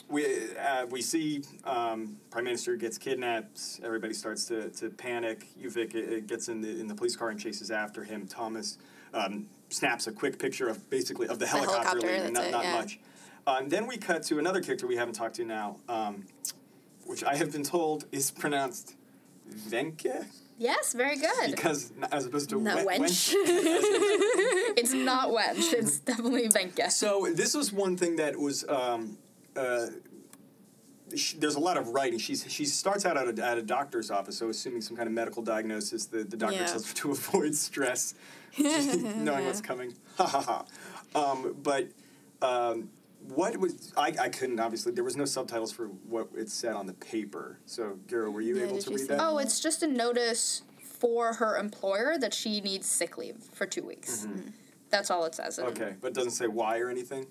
we 0.08 0.26
uh, 0.56 0.86
we 0.86 1.02
see 1.02 1.42
um, 1.64 2.16
Prime 2.30 2.44
Minister 2.44 2.76
gets 2.76 2.98
kidnapped. 2.98 3.80
Everybody 3.82 4.14
starts 4.14 4.44
to, 4.46 4.70
to 4.70 4.90
panic. 4.90 5.46
Uvik 5.60 5.94
uh, 5.94 6.20
gets 6.26 6.48
in 6.48 6.60
the 6.60 6.80
in 6.80 6.86
the 6.86 6.94
police 6.94 7.16
car 7.16 7.30
and 7.30 7.40
chases 7.40 7.70
after 7.70 8.04
him. 8.04 8.26
Thomas 8.26 8.78
um, 9.14 9.46
snaps 9.68 10.06
a 10.06 10.12
quick 10.12 10.38
picture 10.38 10.68
of 10.68 10.88
basically 10.90 11.28
of 11.28 11.38
the 11.38 11.46
helicopter, 11.46 11.88
helicopter, 11.88 12.06
leaving, 12.06 12.32
not, 12.32 12.44
it, 12.44 12.50
not 12.50 12.64
yeah. 12.64 12.72
much. 12.72 13.00
Um, 13.46 13.68
then 13.68 13.86
we 13.86 13.96
cut 13.96 14.22
to 14.24 14.38
another 14.38 14.60
character 14.60 14.86
we 14.86 14.96
haven't 14.96 15.14
talked 15.14 15.36
to 15.36 15.44
now, 15.44 15.76
um, 15.88 16.24
which 17.04 17.24
I 17.24 17.34
have 17.34 17.50
been 17.50 17.64
told 17.64 18.04
is 18.12 18.30
pronounced 18.30 18.94
Venke 19.50 20.26
yes, 20.62 20.92
very 20.92 21.16
good. 21.16 21.50
because 21.50 21.92
as 22.10 22.26
opposed 22.26 22.50
to 22.50 22.60
No, 22.60 22.84
wen- 22.84 23.02
wench. 23.02 23.32
it's 24.76 24.92
not 24.92 25.30
wench. 25.30 25.72
It's 25.72 25.98
definitely 25.98 26.48
Venka. 26.48 26.90
So 26.90 27.28
this 27.34 27.54
was 27.54 27.72
one 27.72 27.96
thing 27.96 28.16
that 28.16 28.38
was. 28.38 28.64
Um, 28.68 29.18
uh, 29.56 29.86
sh 31.16 31.34
there's 31.34 31.56
a 31.56 31.60
lot 31.60 31.76
of 31.76 31.88
writing. 31.88 32.18
She's 32.18 32.44
she 32.50 32.64
starts 32.64 33.04
out 33.04 33.16
at 33.16 33.38
a, 33.38 33.44
at 33.44 33.58
a 33.58 33.62
doctor's 33.62 34.10
office, 34.10 34.38
so 34.38 34.48
assuming 34.48 34.80
some 34.82 34.96
kind 34.96 35.06
of 35.06 35.12
medical 35.14 35.42
diagnosis. 35.42 36.06
The 36.06 36.24
the 36.24 36.36
doctor 36.36 36.56
Yeah. 36.56 36.72
her 36.72 36.80
to 36.94 37.10
avoid 37.18 37.54
stress, 37.54 38.14
knowing 38.58 39.46
what's 39.46 39.60
coming. 39.60 39.94
Ha 40.16 40.26
ha 40.26 40.40
ha. 40.40 40.64
Um, 41.14 41.56
but 41.62 41.88
um, 42.40 42.90
what 43.28 43.56
was 43.58 43.92
I, 43.96 44.14
I 44.20 44.28
couldn't 44.28 44.58
obviously 44.60 44.92
there 44.92 45.04
was 45.04 45.16
no 45.16 45.24
subtitles 45.24 45.72
for 45.72 45.86
what 45.86 46.28
it 46.34 46.48
said 46.48 46.74
on 46.74 46.86
the 46.86 46.94
paper. 46.94 47.58
So 47.66 47.98
Guro, 48.06 48.32
were 48.32 48.40
you 48.40 48.56
Yeah, 48.56 48.64
able 48.64 48.78
to 48.78 48.90
read 48.90 49.00
that? 49.00 49.18
that? 49.18 49.20
Oh, 49.20 49.38
it's 49.38 49.60
just 49.60 49.82
a 49.82 49.86
notice 49.86 50.62
for 50.82 51.34
her 51.34 51.56
employer 51.58 52.16
that 52.18 52.32
she 52.32 52.60
needs 52.60 52.86
sick 52.86 53.18
leave 53.18 53.36
for 53.52 53.66
two 53.66 53.82
weeks. 53.84 54.26
That's 54.90 55.10
all 55.10 55.24
it 55.24 55.34
says. 55.34 55.58
Mm-hmm. 55.58 55.68
Okay, 55.68 55.94
but 56.00 56.08
it 56.08 56.14
doesn't 56.14 56.32
say 56.32 56.46
why 56.46 56.78
or 56.78 56.88
anything. 56.90 57.26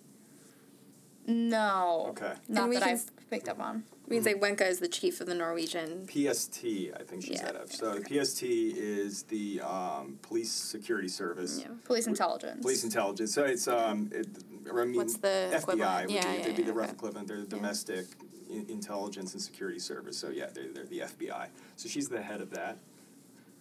No. 1.27 2.07
Okay. 2.09 2.33
Not 2.47 2.61
And 2.63 2.69
we 2.69 2.75
that 2.77 2.83
can- 2.85 2.93
I've 2.95 3.29
picked 3.29 3.47
up 3.47 3.59
on. 3.59 3.83
we 4.07 4.17
can 4.17 4.23
say 4.23 4.33
Wenka 4.33 4.67
is 4.67 4.79
the 4.79 4.87
chief 4.87 5.21
of 5.21 5.27
the 5.27 5.35
Norwegian. 5.35 6.05
PST, 6.07 6.91
I 6.99 7.03
think 7.03 7.23
she's 7.23 7.37
Yeah. 7.39 7.45
head 7.45 7.55
of. 7.55 7.71
So 7.71 7.93
the 7.93 8.01
PST 8.03 8.43
is 8.77 9.23
the 9.23 9.61
um, 9.61 10.19
Police 10.21 10.51
Security 10.51 11.07
Service. 11.07 11.59
Yeah. 11.61 11.67
Police 11.85 12.07
intelligence. 12.07 12.61
Police 12.61 12.83
intelligence. 12.83 13.33
So 13.33 13.43
it's 13.45 13.67
um, 13.67 14.09
it, 14.13 14.27
I 14.69 14.85
mean, 14.85 14.95
What's 14.97 15.17
the 15.17 15.49
FBI 15.51 15.57
equivalent? 15.61 15.79
would 16.07 16.11
Yeah, 16.15 16.31
be, 16.31 16.37
yeah, 16.39 16.43
they'd 16.45 16.55
be 16.55 16.63
the 16.63 16.71
yeah, 16.71 16.77
rough 16.77 16.87
okay. 16.89 16.95
equivalent. 16.97 17.27
They're 17.27 17.37
the 17.41 17.45
domestic 17.47 18.05
in, 18.49 18.65
intelligence 18.69 19.33
and 19.33 19.41
security 19.41 19.79
service. 19.79 20.17
So 20.17 20.29
yeah, 20.29 20.47
they're, 20.53 20.67
they're 20.73 20.85
the 20.85 20.99
FBI. 21.01 21.47
So 21.77 21.87
she's 21.87 22.09
the 22.09 22.21
head 22.21 22.41
of 22.41 22.49
that. 22.51 22.77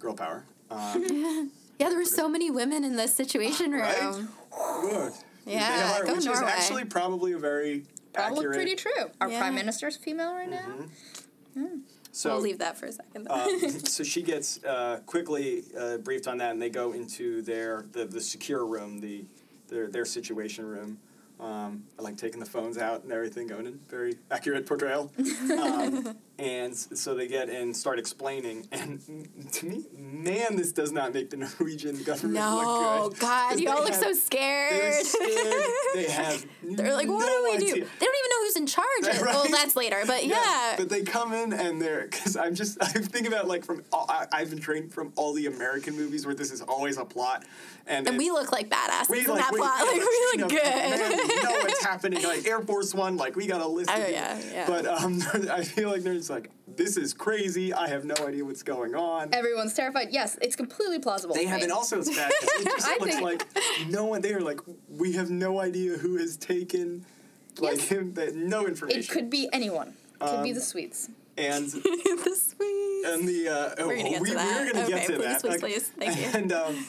Girl 0.00 0.14
power. 0.14 0.44
Um, 0.70 1.50
Yeah, 1.78 1.88
there 1.88 1.96
were 1.96 2.04
so 2.04 2.28
many 2.28 2.50
women 2.50 2.84
in 2.84 2.96
the 2.96 3.08
situation 3.08 3.70
room. 3.72 3.80
Right? 3.80 4.26
good. 4.82 5.12
Yeah, 5.46 5.76
they 5.94 6.00
are, 6.00 6.04
go 6.06 6.14
which 6.14 6.26
is 6.26 6.40
actually 6.42 6.84
probably 6.84 7.32
a 7.32 7.38
very 7.38 7.84
Probably 8.12 8.38
accurate. 8.38 8.56
pretty 8.56 8.74
true. 8.76 9.10
Our 9.20 9.30
Yeah. 9.30 9.38
prime 9.38 9.54
minister's 9.54 9.96
female 9.96 10.32
right 10.34 10.50
now. 10.50 10.66
Mhm. 11.56 11.80
So 12.12 12.30
we'll 12.32 12.40
leave 12.40 12.58
that 12.58 12.76
for 12.76 12.86
a 12.86 12.92
second. 12.92 13.28
um, 13.30 13.60
so 13.84 14.02
she 14.02 14.22
gets 14.22 14.62
uh, 14.64 15.00
quickly 15.06 15.64
uh, 15.78 15.98
briefed 15.98 16.26
on 16.26 16.38
that, 16.38 16.50
and 16.52 16.60
they 16.60 16.70
go 16.70 16.92
into 16.92 17.40
their 17.42 17.84
the, 17.92 18.04
the 18.04 18.20
secure 18.20 18.66
room, 18.66 19.00
the 19.00 19.24
their 19.68 19.86
their 19.88 20.04
situation 20.04 20.66
room. 20.66 20.98
Um, 21.40 21.84
I 21.98 22.02
like 22.02 22.18
taking 22.18 22.38
the 22.38 22.46
phones 22.46 22.76
out 22.76 23.02
and 23.02 23.12
everything, 23.12 23.46
going 23.46 23.66
in 23.66 23.78
very 23.88 24.16
accurate 24.30 24.66
portrayal. 24.66 25.10
Um, 25.50 26.16
and 26.38 26.74
so 26.74 27.14
they 27.14 27.26
get 27.26 27.48
and 27.50 27.76
start 27.76 27.98
explaining, 27.98 28.66
and 28.72 29.00
to 29.52 29.66
me, 29.66 29.84
man, 29.94 30.56
this 30.56 30.72
does 30.72 30.90
not 30.92 31.12
make 31.12 31.28
the 31.30 31.36
Norwegian 31.36 32.02
government 32.02 32.34
no, 32.34 33.00
look 33.04 33.12
good. 33.14 33.20
God, 33.20 33.60
you 33.60 33.68
all 33.68 33.80
look 33.80 33.90
have- 33.90 34.02
so 34.02 34.12
scared. 34.12 34.72
They're 34.72 35.04
scared. 35.04 35.64
They 35.94 36.04
have. 36.10 36.46
They're 36.62 36.94
like, 36.94 37.08
what 37.08 37.26
no 37.26 37.26
do 37.26 37.42
we 37.44 37.58
do? 37.58 37.72
idea. 37.72 37.86
They 37.98 38.06
don't 38.06 38.16
who's 38.50 38.56
in 38.60 38.66
charge. 38.66 38.86
Right. 39.02 39.20
Well, 39.22 39.46
that's 39.50 39.76
later, 39.76 40.02
but 40.06 40.26
yeah. 40.26 40.74
But 40.76 40.88
they 40.88 41.02
come 41.02 41.32
in 41.32 41.52
and 41.52 41.80
they're 41.80 42.02
because 42.10 42.36
I'm 42.36 42.54
just 42.54 42.78
I'm 42.82 43.02
thinking 43.02 43.32
about 43.32 43.48
like 43.48 43.64
from 43.64 43.82
all, 43.92 44.06
I, 44.08 44.26
I've 44.32 44.50
been 44.50 44.58
trained 44.60 44.92
from 44.92 45.12
all 45.16 45.32
the 45.32 45.46
American 45.46 45.96
movies 45.96 46.26
where 46.26 46.34
this 46.34 46.50
is 46.50 46.60
always 46.62 46.98
a 46.98 47.04
plot, 47.04 47.44
and, 47.86 48.06
and 48.06 48.16
it- 48.16 48.18
we 48.18 48.30
look 48.30 48.52
like 48.52 48.68
badasses 48.68 49.10
we 49.10 49.20
in 49.20 49.26
that 49.26 49.50
we- 49.52 49.58
plot. 49.58 49.74
yeah, 49.78 49.84
Like, 49.84 49.94
we 50.00 50.26
look 50.32 50.38
know, 50.40 50.48
good. 50.48 50.64
Man, 50.64 51.10
we 51.28 51.42
know 51.42 51.58
what's 51.62 51.84
happening. 51.84 52.22
Like 52.22 52.46
Air 52.46 52.60
Force 52.60 52.94
One, 52.94 53.16
like 53.16 53.36
we 53.36 53.46
got 53.46 53.60
a 53.60 53.66
list. 53.66 53.90
Oh, 53.92 54.00
of 54.00 54.10
yeah, 54.10 54.40
yeah. 54.52 54.66
But 54.66 54.86
um, 54.86 55.20
I 55.50 55.62
feel 55.64 55.90
like 55.90 56.02
they're 56.02 56.14
just 56.14 56.30
like, 56.30 56.50
this 56.76 56.96
is 56.96 57.12
crazy. 57.14 57.72
I 57.72 57.88
have 57.88 58.04
no 58.04 58.14
idea 58.26 58.44
what's 58.44 58.62
going 58.62 58.94
on. 58.94 59.30
Everyone's 59.34 59.74
terrified. 59.74 60.08
Yes, 60.10 60.38
it's 60.40 60.56
completely 60.56 60.98
plausible. 60.98 61.34
They 61.34 61.44
to 61.44 61.48
have, 61.50 61.60
me. 61.62 61.70
also 61.70 61.98
it's 61.98 62.14
bad. 62.14 62.30
'cause 62.40 62.48
It 62.60 62.64
just 62.64 62.86
I 62.88 62.96
looks 62.98 63.14
think- 63.16 63.22
like 63.22 63.46
no 63.88 64.04
one. 64.06 64.20
They 64.22 64.32
are 64.34 64.40
like, 64.40 64.60
we 64.88 65.12
have 65.12 65.30
no 65.30 65.60
idea 65.60 65.96
who 65.96 66.16
has 66.18 66.36
taken, 66.36 67.04
like 67.60 67.90
Yes. 67.90 68.32
no 68.34 68.66
information. 68.66 69.00
It 69.00 69.08
could 69.08 69.30
be 69.30 69.48
anyone. 69.52 69.88
It 70.20 70.26
Could 70.26 70.42
be 70.42 70.50
Um, 70.50 70.54
the 70.54 70.60
sweets. 70.60 71.08
and 71.38 71.66
the 71.66 72.36
sweet. 72.36 73.04
and 73.06 73.26
the 73.28 73.48
uh, 73.48 73.74
oh, 73.78 73.86
We're 73.88 73.96
gonna 73.96 74.10
get 74.10 74.20
we, 74.22 74.28
to 74.30 74.34
that. 74.34 74.60
We're 74.66 74.72
gonna 74.72 74.84
Okay, 74.84 74.92
get 74.94 75.06
to 75.06 75.12
please, 75.16 75.22
that. 75.24 75.40
please, 75.42 75.60
please. 75.60 75.88
Thank 75.98 76.18
you. 76.20 76.26
And 76.40 76.52
um, 76.52 76.86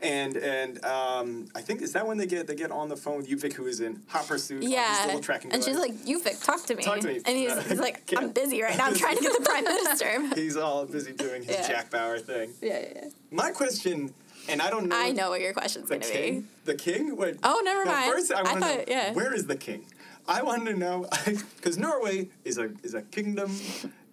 and 0.00 0.36
and 0.36 0.84
um, 0.84 1.46
I 1.54 1.60
think 1.60 1.80
is 1.80 1.92
that 1.92 2.04
when 2.04 2.18
they 2.18 2.26
get 2.26 2.48
they 2.48 2.56
get 2.56 2.72
on 2.72 2.88
the 2.88 2.96
phone 2.96 3.18
with 3.18 3.28
Yuvik, 3.28 3.52
who 3.52 3.66
is 3.66 3.78
in 3.80 4.02
hot 4.08 4.26
pursuit. 4.26 4.64
yeah, 4.64 5.04
little 5.06 5.20
tracking 5.20 5.52
and 5.52 5.62
she's 5.62 5.78
like, 5.78 5.92
"You 6.04 6.20
Vic, 6.20 6.40
talk 6.40 6.64
to 6.66 6.74
me." 6.74 6.82
Talk 6.82 6.98
to 7.00 7.06
me. 7.06 7.20
And 7.24 7.36
he's, 7.36 7.56
he's 7.68 7.78
like, 7.78 8.02
"I'm 8.16 8.32
busy 8.32 8.60
right 8.62 8.76
now. 8.76 8.86
I'm 8.86 8.94
trying 8.94 9.16
to 9.16 9.22
get 9.22 9.38
the 9.38 9.44
prime 9.44 9.62
minister." 9.64 10.34
he's 10.34 10.56
all 10.56 10.86
busy 10.86 11.12
doing 11.12 11.44
his 11.44 11.54
Yeah. 11.54 11.68
Jack 11.68 11.90
Bauer 11.92 12.18
thing. 12.18 12.50
yeah, 12.60 12.80
yeah, 12.80 12.88
yeah. 12.96 13.08
My 13.30 13.52
question, 13.52 14.12
and 14.48 14.60
I 14.60 14.70
don't 14.70 14.88
know. 14.88 14.96
I 14.98 15.12
know 15.12 15.30
what 15.30 15.40
your 15.40 15.52
question's 15.52 15.88
The 15.88 15.98
gonna 15.98 16.12
be. 16.12 16.42
The 16.64 16.74
king. 16.74 17.14
Wait. 17.16 17.36
Oh, 17.44 17.62
never 17.64 17.84
mind. 17.84 18.10
First, 18.12 18.32
I 18.32 18.40
I 18.40 18.42
want 18.42 18.54
to 18.56 18.60
know 18.60 18.84
yeah. 18.88 19.12
where 19.12 19.32
is 19.32 19.46
the 19.46 19.56
king. 19.56 19.86
I 20.28 20.42
wanted 20.42 20.72
to 20.72 20.78
know 20.78 21.06
because 21.56 21.78
Norway 21.78 22.28
is 22.44 22.58
a 22.58 22.70
is 22.82 22.94
a 22.94 23.02
kingdom 23.02 23.50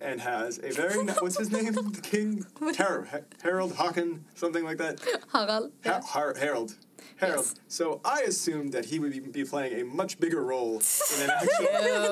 and 0.02 0.20
has 0.22 0.58
a 0.60 0.72
very 0.72 1.04
ni- 1.04 1.14
what's 1.20 1.38
his 1.38 1.52
name 1.52 1.74
the 1.74 2.02
king 2.02 2.46
Har- 2.78 3.06
Ha- 3.12 3.18
Harold 3.44 3.74
Haakon 3.74 4.24
something 4.36 4.64
like 4.64 4.78
that 4.78 5.00
Harald. 5.32 5.72
Ha- 5.86 6.02
Har- 6.06 6.36
Harold. 6.36 6.76
Harold. 7.18 7.46
Yes. 7.46 7.56
So 7.68 8.00
I 8.06 8.22
assumed 8.22 8.72
that 8.74 8.86
he 8.86 9.00
would 9.00 9.12
be, 9.12 9.20
be 9.20 9.44
playing 9.44 9.80
a 9.82 9.84
much 9.86 10.20
bigger 10.20 10.42
role 10.42 10.82
in 11.18 11.24
an 11.24 11.30
actual. 11.36 11.66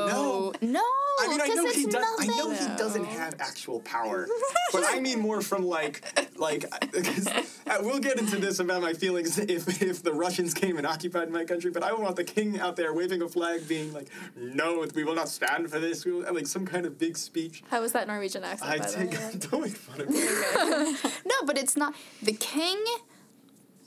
no. 0.08 0.54
No. 0.62 0.84
I 1.20 1.28
mean, 1.30 1.42
I 1.42 1.48
'cause 1.48 1.56
know 1.56 1.70
he 1.70 1.82
it's 1.84 1.94
does. 1.94 2.06
I 2.20 2.26
know 2.28 2.50
nothing. 2.50 2.70
he 2.72 2.78
doesn't 2.78 3.06
have 3.06 3.36
actual 3.40 3.80
power, 3.82 4.28
but 4.74 4.84
I 4.88 5.00
mean 5.00 5.20
more 5.20 5.42
from 5.42 5.66
like, 5.66 6.04
like. 6.38 6.66
'cause, 6.92 7.28
uh, 7.78 7.84
we'll 7.84 8.00
get 8.00 8.20
into 8.20 8.38
this 8.38 8.60
about 8.60 8.82
my 8.82 8.94
feelings 8.94 9.38
if 9.38 9.82
if 9.82 10.04
the 10.04 10.14
Russians 10.14 10.54
came 10.54 10.78
and 10.78 10.86
occupied 10.86 11.30
my 11.30 11.46
country. 11.46 11.72
But 11.72 11.84
I 11.84 11.92
would 11.92 12.02
want 12.02 12.16
the 12.16 12.24
king 12.24 12.60
out 12.60 12.76
there 12.76 12.94
waving 12.94 13.22
a 13.22 13.28
flag, 13.28 13.68
being 13.68 13.94
like, 13.94 14.08
"No, 14.36 14.86
we 14.96 15.04
will 15.04 15.16
not 15.16 15.30
stand 15.30 15.70
for 15.70 15.80
this." 15.80 16.06
We 16.06 16.12
will, 16.12 16.34
like 16.34 16.48
some 16.48 16.66
kind 16.66 16.86
of 16.86 16.98
big 16.98 17.18
speech. 17.18 17.64
How 17.70 17.82
was 17.82 17.94
that 17.94 18.08
Norwegian 18.08 18.44
accent? 18.44 18.72
I 18.72 18.78
by 18.78 18.86
the 18.86 18.92
take 18.92 19.12
way? 19.12 19.40
don't 19.52 19.62
make 19.62 19.76
fun 19.76 20.02
of 20.02 20.10
me. 20.10 20.18
No, 21.26 21.46
but 21.46 21.58
it's 21.58 21.76
not 21.76 21.94
the 22.22 22.34
king. 22.34 22.84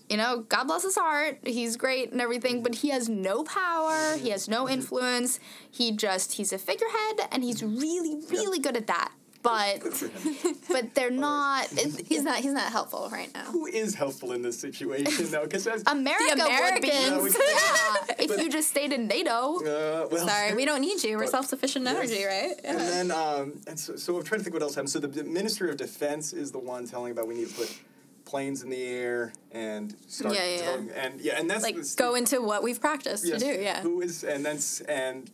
You 0.09 0.17
know, 0.17 0.41
God 0.49 0.65
bless 0.65 0.83
his 0.83 0.97
heart. 0.97 1.39
He's 1.45 1.77
great 1.77 2.11
and 2.11 2.21
everything, 2.21 2.63
but 2.65 2.77
he 2.77 2.89
has 2.89 3.09
no 3.09 3.45
power. 3.45 4.17
He 4.17 4.31
has 4.31 4.49
no 4.49 4.69
influence. 4.69 5.39
He 5.71 5.93
just 5.93 6.33
he's 6.33 6.53
a 6.53 6.59
figurehead, 6.59 7.21
and 7.31 7.45
he's 7.45 7.63
really, 7.63 8.21
really 8.29 8.59
good 8.59 8.77
at 8.77 8.89
that. 8.89 9.13
But 9.43 9.81
Good 9.81 9.95
for 9.95 10.09
him. 10.09 10.55
but 10.69 10.95
they're 10.95 11.11
not. 11.11 11.73
It, 11.73 12.07
He's 12.07 12.23
not. 12.23 12.37
He's 12.39 12.53
not 12.53 12.71
helpful 12.71 13.09
right 13.11 13.33
now. 13.33 13.45
Who 13.45 13.65
is 13.67 13.95
helpful 13.95 14.33
in 14.33 14.43
this 14.43 14.59
situation 14.59 15.31
though? 15.31 15.45
Because 15.45 15.67
as 15.67 15.83
America 15.87 16.25
would 16.29 16.83
be. 16.83 16.91
Americans. 16.91 17.37
Yeah, 17.39 18.15
if 18.19 18.39
you 18.39 18.51
just 18.51 18.69
stayed 18.69 18.93
in 18.93 19.07
NATO. 19.07 19.57
uh, 19.57 20.09
well, 20.11 20.29
Sorry, 20.29 20.55
we 20.55 20.67
don't 20.67 20.83
need 20.83 21.03
you. 21.03 21.17
We're 21.17 21.23
But- 21.25 21.31
self-sufficient 21.31 21.87
in 21.89 21.97
energy, 21.97 22.23
right? 22.25 22.53
And 22.65 22.79
then, 22.79 23.11
um, 23.11 23.61
and 23.67 23.79
so, 23.81 23.97
so 23.97 24.17
I'm 24.19 24.25
trying 24.25 24.41
to 24.41 24.45
think 24.45 24.53
what 24.55 24.63
else 24.63 24.75
happened. 24.75 24.91
So 24.91 24.99
the, 24.99 25.09
the 25.09 25.25
Ministry 25.25 25.71
of 25.71 25.79
Defense 25.79 26.35
is 26.35 26.53
the 26.53 26.59
one 26.59 26.87
telling 26.87 27.13
about 27.13 27.27
we 27.27 27.35
need 27.35 27.49
to 27.49 27.55
put 27.55 27.79
planes 28.27 28.63
in 28.63 28.69
the 28.69 28.83
air 28.85 29.33
and 29.53 29.97
start. 30.07 30.35
Yeah, 30.35 30.45
yeah, 30.45 30.57
yeah. 30.63 30.93
And 31.03 31.21
yeah, 31.21 31.41
and 31.41 31.51
that's 31.51 31.63
Like 31.65 31.77
the- 31.77 31.95
go 31.97 32.15
into 32.15 32.43
what 32.43 32.63
we've 32.63 32.81
practiced 32.81 33.27
yes, 33.27 33.41
to 33.43 33.55
do. 33.57 33.61
Yeah. 33.63 33.81
Who 33.81 34.03
is 34.03 34.23
and 34.23 34.45
that's 34.45 34.83
and 34.83 35.31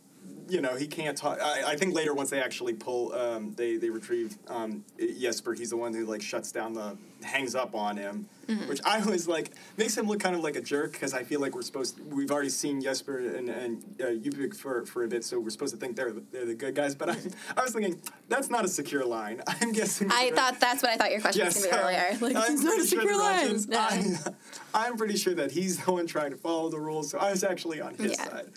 you 0.49 0.61
know 0.61 0.75
he 0.75 0.87
can't 0.87 1.17
talk. 1.17 1.39
I, 1.41 1.63
I 1.71 1.75
think 1.75 1.93
later 1.95 2.13
once 2.13 2.29
they 2.29 2.41
actually 2.41 2.73
pull, 2.73 3.13
um, 3.13 3.53
they 3.55 3.77
they 3.77 3.89
retrieve 3.89 4.37
um, 4.47 4.83
Jesper. 5.19 5.53
He's 5.53 5.69
the 5.71 5.77
one 5.77 5.93
who 5.93 6.05
like 6.05 6.21
shuts 6.21 6.51
down 6.51 6.73
the 6.73 6.97
hangs 7.23 7.55
up 7.55 7.73
on 7.75 7.97
him. 7.97 8.27
Mm-hmm. 8.47 8.69
Which 8.69 8.79
I 8.85 9.03
was 9.05 9.27
like 9.27 9.51
makes 9.75 9.97
him 9.97 10.07
look 10.07 10.21
kind 10.21 10.33
of 10.33 10.41
like 10.41 10.55
a 10.55 10.61
jerk 10.61 10.93
because 10.93 11.13
I 11.13 11.23
feel 11.23 11.41
like 11.41 11.53
we're 11.53 11.63
supposed 11.63 11.99
we've 12.13 12.31
already 12.31 12.47
seen 12.49 12.81
Jesper 12.81 13.19
and 13.19 13.49
and 13.49 13.83
uh, 13.99 14.05
Ubik 14.05 14.55
for 14.55 14.85
for 14.85 15.03
a 15.03 15.07
bit, 15.07 15.25
so 15.25 15.37
we're 15.37 15.49
supposed 15.49 15.73
to 15.73 15.79
think 15.79 15.97
they're 15.97 16.13
they're 16.31 16.45
the 16.45 16.53
good 16.55 16.73
guys. 16.73 16.95
But 16.95 17.09
I, 17.09 17.17
I 17.57 17.63
was 17.63 17.73
thinking 17.73 17.99
that's 18.29 18.49
not 18.49 18.63
a 18.63 18.69
secure 18.69 19.05
line. 19.05 19.41
I'm 19.47 19.73
guessing. 19.73 20.09
I 20.11 20.31
thought 20.31 20.61
that's 20.61 20.81
what 20.81 20.91
I 20.93 20.95
thought 20.95 21.11
your 21.11 21.19
question 21.19 21.43
Yes, 21.43 21.55
was 21.55 21.65
gonna 21.67 21.77
be 21.77 21.95
earlier. 21.95 22.17
Like 22.21 22.35
I'm 22.37 22.53
it's 22.53 22.63
not 22.63 22.73
a 22.79 22.87
sure 22.87 23.01
secure 23.01 23.17
line. 23.17 23.65
No. 23.67 23.79
I, 24.73 24.87
I'm 24.87 24.95
pretty 24.95 25.17
sure 25.17 25.33
that 25.35 25.51
he's 25.51 25.83
the 25.83 25.91
one 25.91 26.07
trying 26.07 26.31
to 26.31 26.37
follow 26.37 26.69
the 26.69 26.79
rules, 26.79 27.09
so 27.09 27.17
I 27.17 27.31
was 27.31 27.43
actually 27.43 27.81
on 27.81 27.95
his 27.95 28.13
Yeah. 28.13 28.29
side. 28.29 28.47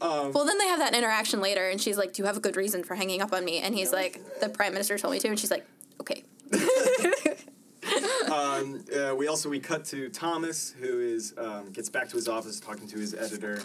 Um, 0.00 0.32
Well, 0.32 0.44
then 0.44 0.58
they 0.58 0.66
have 0.68 0.78
that 0.78 0.94
interaction 0.94 1.40
later, 1.40 1.68
and 1.68 1.80
she's 1.80 1.98
like, 1.98 2.12
"Do 2.12 2.22
you 2.22 2.26
have 2.26 2.36
a 2.36 2.40
good 2.40 2.56
reason 2.56 2.82
for 2.84 2.94
hanging 2.94 3.20
up 3.20 3.32
on 3.32 3.44
me?" 3.44 3.58
And 3.58 3.74
he's 3.74 3.92
like, 3.92 4.20
"The 4.40 4.48
prime 4.48 4.72
minister 4.72 4.96
told 4.98 5.12
me 5.12 5.20
to," 5.20 5.28
and 5.28 5.38
she's 5.38 5.50
like, 5.50 5.66
"Okay." 6.00 6.24
um, 8.32 8.84
uh, 8.94 9.14
we 9.14 9.28
also 9.28 9.48
we 9.48 9.60
cut 9.60 9.84
to 9.86 10.08
Thomas, 10.10 10.74
who 10.80 11.00
is 11.00 11.34
um, 11.38 11.70
gets 11.70 11.88
back 11.88 12.08
to 12.10 12.16
his 12.16 12.28
office 12.28 12.60
talking 12.60 12.86
to 12.88 12.98
his 12.98 13.14
editor. 13.14 13.60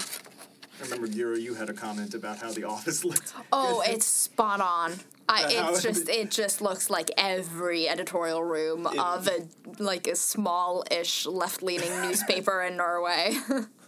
I 0.80 0.84
remember 0.84 1.08
Guro, 1.08 1.40
you 1.42 1.54
had 1.54 1.70
a 1.70 1.74
comment 1.74 2.14
about 2.14 2.38
how 2.40 2.52
the 2.52 2.66
office 2.66 3.06
looked. 3.10 3.34
Oh, 3.52 3.82
it's 3.86 4.06
spot 4.06 4.62
on. 4.62 4.94
I, 5.28 5.46
it's 5.50 5.82
just 5.82 6.10
it 6.22 6.32
just 6.32 6.62
looks 6.62 6.90
like 6.90 7.10
every 7.18 7.88
editorial 7.88 8.44
room 8.44 8.88
In- 8.92 9.00
of 9.00 9.28
a 9.28 9.48
like 9.82 10.08
a 10.08 10.16
small-ish 10.16 11.26
left-leaning 11.26 12.02
newspaper 12.02 12.62
in 12.62 12.78
Norway. 12.78 13.38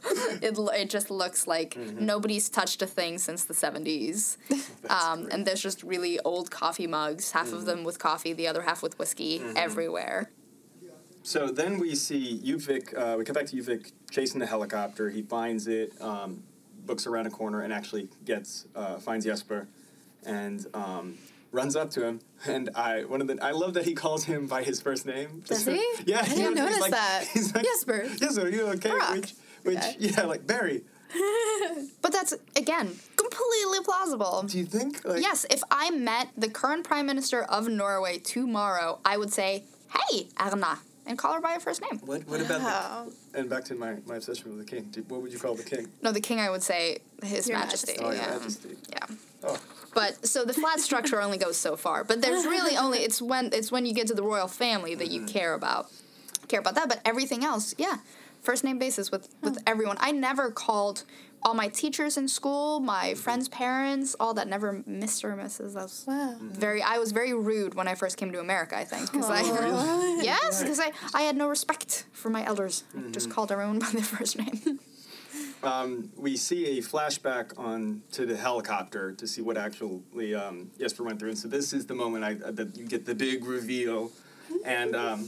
it 0.42 0.58
it 0.58 0.90
just 0.90 1.10
looks 1.12 1.48
like 1.48 1.76
Mm-hmm. 1.76 2.06
nobody's 2.06 2.50
touched 2.50 2.82
a 2.82 2.88
thing 2.88 3.18
since 3.18 3.44
the 3.46 3.54
seventies. 3.54 4.38
Um, 4.90 5.28
and 5.32 5.46
there's 5.46 5.62
just 5.62 5.84
really 5.84 6.18
old 6.22 6.50
coffee 6.50 6.88
mugs, 6.88 7.32
half 7.32 7.48
Mm-hmm. 7.48 7.56
of 7.58 7.66
them 7.66 7.84
with 7.84 8.00
coffee, 8.00 8.32
the 8.32 8.48
other 8.48 8.62
half 8.62 8.82
with 8.82 8.98
whiskey, 8.98 9.42
everywhere. 9.56 10.32
So 11.24 11.48
then 11.48 11.78
we 11.78 11.94
see 11.96 12.40
Uvik. 12.46 12.98
Uh, 12.98 13.18
we 13.18 13.26
come 13.26 13.34
back 13.34 13.48
to 13.48 13.56
Uvik 13.58 13.92
chasing 14.10 14.40
the 14.40 14.46
helicopter. 14.46 15.10
He 15.10 15.24
finds 15.24 15.68
it, 15.68 15.92
um, 16.02 16.44
books 16.86 17.06
around 17.06 17.28
a 17.28 17.30
corner, 17.30 17.62
and 17.64 17.74
actually 17.74 18.08
gets 18.24 18.66
uh, 18.76 18.96
finds 18.98 19.26
Jesper, 19.26 19.68
and 20.26 20.66
um, 20.74 21.18
runs 21.52 21.76
up 21.76 21.92
to 21.92 22.06
him. 22.06 22.22
And 22.48 22.70
I 22.76 23.04
one 23.04 23.20
of 23.20 23.28
the 23.28 23.38
I 23.44 23.52
love 23.52 23.74
that 23.74 23.84
he 23.84 23.94
calls 23.94 24.24
him 24.24 24.48
by 24.48 24.64
his 24.64 24.80
first 24.80 25.06
name. 25.06 25.44
Does 25.48 25.66
he? 25.66 25.84
Yeah, 26.06 26.22
I 26.22 26.28
didn't 26.30 26.46
was- 26.52 26.56
notice 26.56 26.80
like- 26.80 26.92
that. 26.92 27.26
He's 27.34 27.54
like, 27.54 27.66
Jesper. 27.66 28.08
Jesper, 28.16 28.48
you 28.50 28.68
okay? 28.70 28.90
Brock. 28.92 29.16
Which, 29.16 29.34
which 29.68 29.78
Okay. 29.78 29.96
yeah, 30.00 30.24
like 30.24 30.48
Barry. 30.48 30.84
But 32.02 32.12
that's 32.12 32.34
again 32.56 32.88
completely 33.16 33.80
plausible. 33.84 34.44
Do 34.48 34.58
you 34.58 34.66
think? 34.66 35.04
Like, 35.06 35.22
Yes, 35.22 35.46
if 35.50 35.62
I 35.72 35.90
met 35.92 36.30
the 36.38 36.50
current 36.50 36.84
prime 36.86 37.06
minister 37.06 37.44
of 37.44 37.68
Norway 37.68 38.18
tomorrow, 38.20 39.00
I 39.06 39.18
would 39.18 39.32
say, 39.34 39.64
"Hey, 39.96 40.28
Erna," 40.40 40.80
and 41.06 41.18
call 41.18 41.34
her 41.34 41.42
by 41.42 41.54
her 41.54 41.60
first 41.60 41.82
name. 41.82 42.00
What 42.06 42.22
What 42.28 42.42
about 42.42 42.62
Oh. 42.62 43.12
the? 43.32 43.40
And 43.40 43.50
back 43.50 43.64
to 43.66 43.76
my, 43.76 43.96
my 44.06 44.16
obsession 44.16 44.46
with 44.56 44.60
the 44.66 44.70
king. 44.76 44.84
Do- 44.92 45.06
What 45.08 45.22
would 45.22 45.32
you 45.34 45.40
call 45.40 45.56
the 45.56 45.64
king? 45.64 45.88
No, 46.02 46.12
the 46.12 46.22
king. 46.22 46.40
I 46.40 46.50
would 46.50 46.64
say 46.64 47.00
His 47.24 47.48
Your 47.48 47.58
Majesty. 47.60 47.94
Majesty. 47.94 48.06
Oh, 48.06 48.12
Your 48.12 48.22
yeah. 48.22 48.38
Majesty. 48.38 48.76
Yeah. 48.96 49.06
Oh, 49.48 49.58
But 49.94 50.12
so 50.28 50.44
the 50.46 50.54
flat 50.54 50.80
structure 50.80 51.20
only 51.22 51.38
goes 51.38 51.58
so 51.58 51.76
far. 51.76 52.04
But 52.04 52.22
there's 52.22 52.46
really 52.46 52.76
only 52.84 53.00
it's 53.00 53.22
when 53.22 53.46
it's 53.54 53.72
when 53.72 53.86
you 53.88 53.94
get 53.94 54.08
to 54.08 54.16
the 54.16 54.24
royal 54.34 54.48
family 54.64 54.94
that 54.96 55.10
you 55.14 55.22
mm-hmm. 55.22 55.38
care 55.40 55.54
about 55.54 55.84
care 56.48 56.60
about 56.60 56.76
that. 56.76 56.88
But 56.90 57.00
everything 57.12 57.44
else, 57.44 57.74
yeah, 57.78 57.98
first 58.48 58.64
name 58.64 58.80
basis 58.80 59.12
with 59.14 59.26
with 59.46 59.58
everyone. 59.68 59.98
I 60.00 60.12
never 60.28 60.46
called 60.66 61.04
all 61.44 61.54
my 61.54 61.68
teachers 61.82 62.14
in 62.18 62.28
school, 62.40 62.80
my 62.80 63.14
friends' 63.26 63.50
parents, 63.50 64.16
all 64.22 64.34
that. 64.38 64.48
Never 64.48 64.70
Mr. 65.04 65.26
or 65.32 65.36
Mrs. 65.44 65.74
That's 65.78 65.98
Wow. 66.08 66.36
very. 66.40 66.82
I 66.82 66.98
was 67.04 67.10
very 67.12 67.34
rude 67.34 67.74
when 67.80 67.88
I 67.94 67.96
first 68.04 68.16
came 68.20 68.32
to 68.32 68.40
America. 68.40 68.74
I 68.84 68.86
think 68.92 69.12
because 69.12 69.30
I 69.30 69.42
really? 69.64 70.24
yes 70.32 70.62
because 70.64 70.80
I 70.80 70.90
I 71.20 71.22
had 71.28 71.36
no 71.44 71.48
respect 71.56 71.90
for 72.22 72.30
my 72.38 72.44
elders. 72.52 72.76
I 72.98 73.12
just 73.12 73.30
called 73.34 73.50
everyone 73.52 73.80
by 73.86 73.90
their 73.98 74.10
first 74.18 74.34
name. 74.44 74.80
um, 75.72 75.90
we 76.26 76.38
see 76.48 76.62
a 76.78 76.82
flashback 76.92 77.48
on 77.70 78.02
to 78.16 78.22
the 78.32 78.38
helicopter 78.48 79.12
to 79.20 79.26
see 79.28 79.42
what 79.48 79.58
actually 79.58 80.32
um, 80.44 80.72
Jesper 80.80 81.04
went 81.08 81.18
through, 81.20 81.32
and 81.36 81.42
so 81.44 81.48
this 81.58 81.68
is 81.78 81.84
the 81.92 81.98
moment 82.04 82.22
I 82.30 82.32
that 82.60 82.70
you 82.80 82.86
get 82.96 83.04
the 83.12 83.16
big 83.28 83.38
reveal, 83.58 84.00
and 84.78 84.96
um, 84.96 85.20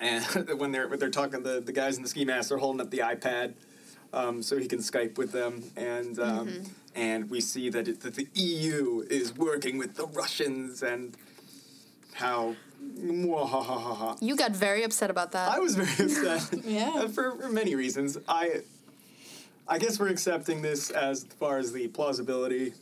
and 0.00 0.24
when 0.58 0.72
they're 0.72 0.88
when 0.88 0.98
they're 0.98 1.10
talking 1.10 1.42
the 1.42 1.60
the 1.60 1.72
guys 1.72 1.96
in 1.96 2.02
the 2.02 2.08
ski 2.08 2.24
mask 2.24 2.48
they're 2.48 2.58
holding 2.58 2.80
up 2.80 2.90
the 2.90 2.98
iPad. 2.98 3.54
Um, 4.12 4.42
so 4.42 4.56
he 4.56 4.66
can 4.66 4.78
Skype 4.78 5.18
with 5.18 5.32
them, 5.32 5.62
and 5.76 6.18
um, 6.18 6.62
and 6.94 7.28
we 7.28 7.40
see 7.40 7.68
that, 7.70 7.86
it, 7.88 8.00
that 8.00 8.14
the 8.14 8.26
EU 8.34 9.04
is 9.10 9.36
working 9.36 9.78
with 9.78 9.96
the 9.96 10.06
Russians, 10.06 10.82
and 10.82 11.16
how. 12.14 12.56
You 14.20 14.36
got 14.36 14.52
very 14.52 14.84
upset 14.84 15.10
about 15.10 15.32
that. 15.32 15.50
I 15.50 15.58
was 15.58 15.74
very 15.74 16.10
upset. 16.32 16.64
Yeah. 16.64 17.06
for, 17.08 17.36
for 17.36 17.48
many 17.48 17.74
reasons. 17.74 18.16
I 18.28 18.62
I 19.68 19.78
guess 19.78 19.98
we're 19.98 20.08
accepting 20.08 20.62
this 20.62 20.90
as 20.90 21.24
far 21.24 21.58
as 21.58 21.72
the 21.72 21.88
plausibility 21.88 22.72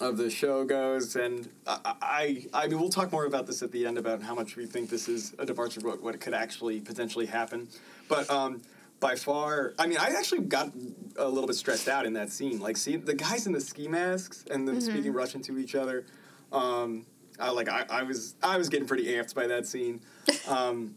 of 0.00 0.16
the 0.16 0.30
show 0.30 0.64
goes, 0.64 1.16
and 1.16 1.48
I, 1.66 1.94
I 2.02 2.46
I 2.52 2.66
mean 2.68 2.80
we'll 2.80 2.88
talk 2.88 3.12
more 3.12 3.26
about 3.26 3.46
this 3.46 3.62
at 3.62 3.70
the 3.72 3.86
end 3.86 3.98
about 3.98 4.22
how 4.22 4.34
much 4.34 4.56
we 4.56 4.66
think 4.66 4.90
this 4.90 5.08
is 5.08 5.34
a 5.38 5.46
departure 5.46 5.80
from 5.80 5.90
what, 5.90 6.02
what 6.02 6.20
could 6.20 6.34
actually 6.34 6.80
potentially 6.80 7.26
happen, 7.26 7.68
but 8.08 8.28
um. 8.30 8.62
By 9.00 9.14
far, 9.14 9.72
I 9.78 9.86
mean, 9.86 9.96
I 9.96 10.08
actually 10.08 10.42
got 10.42 10.72
a 11.16 11.26
little 11.26 11.46
bit 11.46 11.56
stressed 11.56 11.88
out 11.88 12.04
in 12.04 12.12
that 12.12 12.28
scene. 12.28 12.60
Like, 12.60 12.76
see 12.76 12.96
the 12.96 13.14
guys 13.14 13.46
in 13.46 13.52
the 13.54 13.60
ski 13.62 13.88
masks 13.88 14.44
and 14.50 14.68
then 14.68 14.78
speaking 14.82 15.14
Russian 15.14 15.40
to 15.44 15.56
each 15.58 15.74
other. 15.74 16.04
Um, 16.52 17.06
I 17.38 17.50
like, 17.50 17.70
I, 17.70 17.86
I 17.88 18.02
was, 18.02 18.34
I 18.42 18.58
was 18.58 18.68
getting 18.68 18.86
pretty 18.86 19.06
amped 19.06 19.34
by 19.34 19.46
that 19.46 19.66
scene. 19.66 20.02
Um, 20.46 20.96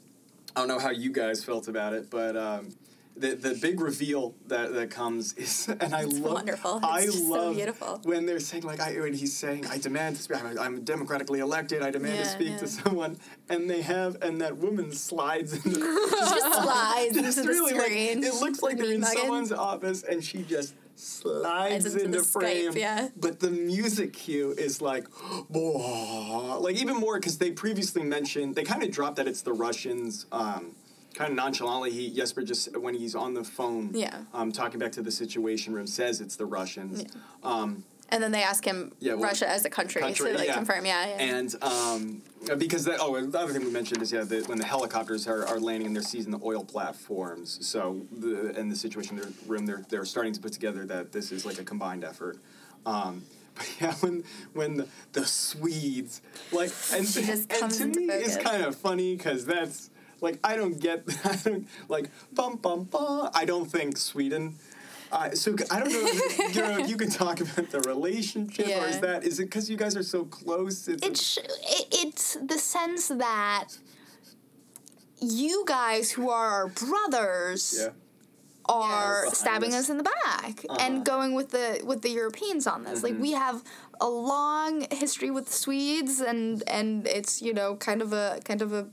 I 0.54 0.60
don't 0.60 0.68
know 0.68 0.80
how 0.80 0.90
you 0.92 1.14
guys 1.14 1.46
felt 1.46 1.70
about 1.70 1.94
it, 1.94 2.10
but 2.10 2.36
um, 2.36 2.76
the 3.16 3.36
the 3.36 3.56
big 3.56 3.80
reveal 3.80 4.36
that, 4.48 4.74
that 4.74 4.90
comes 4.90 5.34
is, 5.34 5.68
and 5.80 5.94
I 5.94 6.04
love, 6.04 6.22
wonderful. 6.22 6.78
It's 6.78 6.86
I 6.86 7.06
just 7.06 7.20
so 7.20 7.26
love 7.26 7.56
beautiful. 7.56 8.02
when 8.04 8.26
they're 8.26 8.40
saying 8.40 8.64
like, 8.64 8.80
I 8.80 9.00
when 9.00 9.14
he's 9.14 9.36
saying, 9.36 9.68
I 9.68 9.78
demand 9.78 10.16
to 10.18 10.22
speak. 10.22 10.44
I'm, 10.44 10.58
I'm 10.58 10.84
democratically 10.84 11.40
elected. 11.40 11.82
I 11.82 11.92
demand 11.92 12.24
to 12.24 12.26
speak 12.26 12.50
yeah. 12.50 12.58
to 12.58 12.68
someone, 12.68 13.18
and 13.50 13.70
they 13.70 13.82
have, 13.82 14.22
and 14.22 14.42
that 14.42 14.58
woman 14.58 14.92
slides 14.92 15.54
into 15.54 15.70
just 16.12 16.64
slides 16.64 17.16
just 17.16 17.38
into 17.38 17.42
the 17.42 17.48
really, 17.48 17.74
like, 17.74 17.86
screen. 17.86 18.24
it 18.24 18.34
looks 18.36 18.62
like 18.62 18.78
they're 18.78 18.94
in 18.94 19.04
someone's 19.04 19.52
office, 19.52 20.04
and 20.04 20.24
she 20.24 20.44
just 20.44 20.74
slides 20.96 21.86
into 21.86 22.06
into 22.06 22.18
the 22.20 22.24
Skype, 22.24 22.32
frame. 22.32 22.72
yeah. 22.76 23.10
But 23.16 23.40
the 23.40 23.50
music 23.50 24.14
cue 24.14 24.52
is 24.58 24.82
like, 24.82 25.08
like 25.50 26.76
even 26.76 26.98
more 26.98 27.20
because 27.20 27.38
they 27.38 27.52
previously 27.52 28.04
mentioned 28.04 28.56
they 28.56 28.64
kind 28.64 28.84
of 28.84 28.92
dropped 28.92 29.18
that 29.18 29.28
it's 29.28 29.42
the 29.42 29.54
Russians. 29.54 30.26
Um, 30.32 30.76
Kind 31.14 31.30
of 31.32 31.36
nonchalantly, 31.36 31.92
he 31.92 32.10
Jesper 32.10 32.42
just 32.44 32.76
when 32.78 32.96
he's 32.96 33.14
on 33.16 33.34
the 33.34 33.44
phone, 33.44 33.92
Yeah. 33.94 34.22
um, 34.34 34.52
talking 34.52 34.80
back 34.80 34.92
to 34.94 35.02
the 35.02 35.12
Situation 35.12 35.74
Room, 35.74 35.86
says 35.86 36.22
it's 36.22 36.36
the 36.36 36.46
Russians. 36.46 37.06
Um, 37.44 37.84
And 38.10 38.22
then 38.22 38.32
they 38.32 38.44
ask 38.44 38.64
him 38.66 38.92
Yeah, 39.00 39.14
well, 39.14 39.24
Russia 39.24 39.50
as 39.50 39.66
a 39.66 39.70
country, 39.70 40.02
country, 40.02 40.32
to 40.32 40.38
like 40.38 40.48
yeah. 40.48 40.54
confirm. 40.56 40.86
Yeah, 40.86 41.06
yeah. 41.08 41.36
And 41.38 41.56
um, 41.64 42.22
because 42.58 42.84
that, 42.86 43.00
oh, 43.00 43.20
the 43.26 43.40
other 43.40 43.54
thing 43.54 43.64
we 43.64 43.72
mentioned 43.72 44.02
is 44.02 44.12
yeah, 44.12 44.24
the, 44.24 44.42
when 44.42 44.58
the 44.58 44.66
helicopters 44.66 45.28
are, 45.28 45.46
are 45.48 45.60
landing 45.60 45.88
and 45.88 45.96
they're 45.96 46.04
seizing 46.04 46.32
the 46.32 46.40
oil 46.44 46.64
platforms. 46.64 47.66
So 47.66 48.06
the 48.12 48.58
in 48.60 48.70
the 48.70 48.76
situation 48.76 49.20
room, 49.48 49.66
they're 49.66 49.84
they're 49.90 50.06
starting 50.06 50.34
to 50.34 50.42
put 50.42 50.52
together 50.52 50.86
that 50.86 51.12
this 51.12 51.32
is 51.32 51.46
like 51.46 51.60
a 51.60 51.64
combined 51.64 52.04
effort. 52.04 52.38
Um, 52.86 53.24
but 53.56 53.70
yeah, 53.80 53.94
when 54.02 54.24
when 54.54 54.78
the, 54.78 54.88
the 55.14 55.26
Swedes 55.26 56.22
like 56.52 56.72
and, 56.92 57.06
and 57.18 57.50
comes 57.50 57.78
to 57.78 57.86
me 57.86 58.06
it's 58.06 58.38
kind 58.38 58.64
of 58.64 58.76
funny 58.76 59.16
because 59.16 59.46
that's 59.46 59.90
like 60.24 60.40
I 60.44 60.56
don't 60.56 60.80
get 60.80 61.04
I 61.26 61.36
don't 61.44 61.68
like 61.90 62.06
bum 62.34 62.56
bum 62.58 62.86
bum. 62.86 63.30
I 63.34 63.46
don't 63.46 63.70
think 63.76 63.98
Sweden. 63.98 64.56
Uh, 65.12 65.30
so 65.36 65.56
I 65.70 65.80
don't 65.80 65.92
know. 65.94 66.08
If, 66.12 66.56
you 66.56 66.62
know, 66.64 66.78
if 66.80 66.90
you 66.90 66.98
can 66.98 67.12
talk 67.12 67.40
about 67.40 67.70
the 67.70 67.82
relationship, 67.82 68.66
or 68.66 68.88
is 68.88 68.96
Yeah. 68.96 69.02
that 69.08 69.24
is 69.24 69.40
it 69.40 69.44
because 69.46 69.70
you 69.70 69.78
guys 69.78 69.96
are 69.96 70.02
so 70.16 70.26
close? 70.26 70.88
It's, 70.88 71.06
it's 71.08 71.22
sh- 71.24 71.38
it's 72.04 72.36
the 72.52 72.58
sense 72.58 73.10
that 73.10 73.68
you 75.22 75.64
guys 75.68 76.12
who 76.12 76.30
are 76.30 76.50
our 76.50 76.68
brothers 76.68 77.78
yeah. 77.80 77.90
are 78.66 79.22
Behind 79.24 79.38
stabbing 79.38 79.74
us. 79.76 79.90
in 79.90 79.98
the 79.98 80.04
back 80.04 80.66
Uh-huh. 80.68 80.78
and 80.80 81.06
going 81.06 81.34
with 81.36 81.50
the 81.52 81.82
with 81.86 82.02
the 82.02 82.10
Europeans 82.10 82.66
on 82.68 82.84
this. 82.84 83.04
Like 83.04 83.18
we 83.20 83.32
have 83.34 83.64
a 84.02 84.10
long 84.10 84.88
history 84.92 85.30
with 85.32 85.46
the 85.46 85.54
Swedes 85.54 86.20
and 86.22 86.64
and 86.68 87.08
it's 87.08 87.42
you 87.42 87.54
know 87.54 87.76
kind 87.76 88.02
of 88.02 88.14
a 88.14 88.40
kind 88.44 88.62
of 88.62 88.74
a 88.74 88.88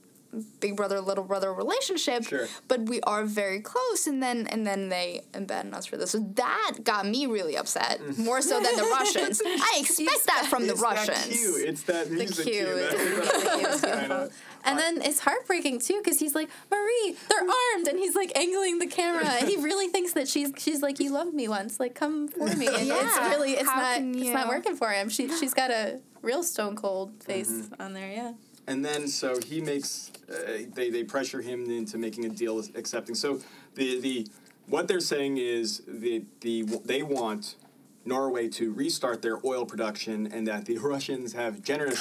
big 0.60 0.76
brother 0.76 1.00
little 1.00 1.24
brother 1.24 1.52
relationship 1.52 2.22
Sure. 2.24 2.46
but 2.68 2.82
we 2.82 3.00
are 3.02 3.24
very 3.24 3.60
close 3.60 4.06
and 4.06 4.22
then 4.22 4.46
and 4.46 4.64
then 4.66 4.88
they 4.88 5.22
abandon 5.34 5.74
us 5.74 5.86
for 5.86 5.96
this 5.96 6.12
so 6.12 6.20
that 6.36 6.76
got 6.84 7.04
me 7.06 7.26
really 7.26 7.56
upset 7.56 8.00
more 8.16 8.40
so 8.40 8.60
than 8.60 8.76
the 8.76 8.84
russians 8.84 9.42
i 9.44 9.78
expect 9.80 10.26
that 10.26 10.46
from 10.48 10.66
the 10.68 10.74
it's 10.74 10.82
russians 10.82 11.26
That 11.26 11.32
cue. 11.32 11.64
It's 11.66 11.82
that 11.84 12.10
music 12.12 12.46
cue 12.46 12.52
cue. 12.54 12.66
is 12.66 12.90
That's 12.90 13.02
really 13.02 13.20
what 13.20 13.46
I 13.48 13.56
cute. 13.58 13.70
was 13.70 13.80
trying 13.80 14.08
to- 14.08 14.30
And 14.62 14.78
then 14.78 15.00
it's 15.02 15.20
heartbreaking 15.20 15.80
too 15.80 15.98
because 16.04 16.18
he's 16.20 16.34
like, 16.34 16.50
Marie, 16.70 17.16
they're 17.30 17.40
armed, 17.40 17.88
and 17.88 17.98
he's 17.98 18.14
like 18.14 18.30
angling 18.36 18.78
the 18.78 18.86
camera, 18.86 19.24
and 19.26 19.48
he 19.52 19.56
really 19.56 19.88
thinks 19.88 20.12
that 20.12 20.28
she's 20.28 20.52
she's 20.58 20.82
like, 20.82 21.00
you 21.00 21.10
loved 21.10 21.32
me 21.32 21.48
once, 21.48 21.80
like 21.80 21.94
come 21.94 22.28
for 22.28 22.44
me. 22.44 22.66
And 22.66 22.76
it's 22.76 22.86
Yeah. 22.86 23.30
really 23.30 23.52
it's 23.52 23.66
How 23.68 23.80
not 23.80 23.94
can 23.96 24.14
it's 24.18 24.28
not 24.30 24.48
working 24.48 24.76
for 24.76 24.90
him. 24.90 25.08
She 25.08 25.28
she's 25.38 25.54
got 25.54 25.70
a 25.70 25.98
real 26.20 26.42
stone 26.42 26.76
cold 26.76 27.10
face 27.24 27.50
Mm-hmm. 27.50 27.80
on 27.82 27.94
there. 27.94 28.12
Yeah. 28.12 28.32
And 28.66 28.84
then 28.84 29.08
so 29.08 29.38
he 29.44 29.60
makes 29.60 30.12
uh, 30.30 30.64
they 30.74 30.90
they 30.90 31.04
pressure 31.04 31.40
him 31.40 31.70
into 31.70 31.98
making 31.98 32.24
a 32.24 32.28
deal 32.28 32.58
accepting. 32.74 33.14
So 33.14 33.40
the 33.74 34.00
the 34.00 34.26
what 34.66 34.88
they're 34.88 35.00
saying 35.00 35.38
is 35.38 35.82
the 35.86 36.24
the 36.40 36.62
they 36.84 37.02
want 37.02 37.56
Norway 38.04 38.48
to 38.48 38.72
restart 38.72 39.22
their 39.22 39.38
oil 39.44 39.66
production 39.66 40.26
and 40.32 40.46
that 40.46 40.64
the 40.64 40.78
Russians 40.94 41.32
have 41.32 41.62
generously 41.62 41.96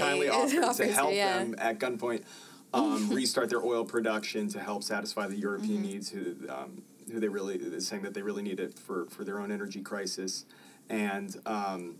Kindly 0.00 0.28
offered 0.62 0.76
to 0.76 0.92
help 0.92 1.12
yeah. 1.12 1.38
them 1.38 1.54
at 1.58 1.78
gunpoint 1.78 2.22
um, 2.72 3.08
restart 3.12 3.50
their 3.50 3.62
oil 3.62 3.84
production 3.84 4.48
to 4.48 4.60
help 4.60 4.82
satisfy 4.82 5.26
the 5.26 5.36
European 5.36 5.82
needs 5.82 6.10
who 6.10 6.34
um, 6.48 6.82
who 7.10 7.20
they 7.20 7.28
really 7.28 7.80
saying 7.80 8.02
that 8.02 8.14
they 8.14 8.22
really 8.22 8.42
need 8.42 8.60
it 8.60 8.78
for, 8.78 9.06
for 9.06 9.24
their 9.24 9.38
own 9.38 9.52
energy 9.52 9.80
crisis 9.80 10.46
and 10.88 11.36
um, 11.46 11.96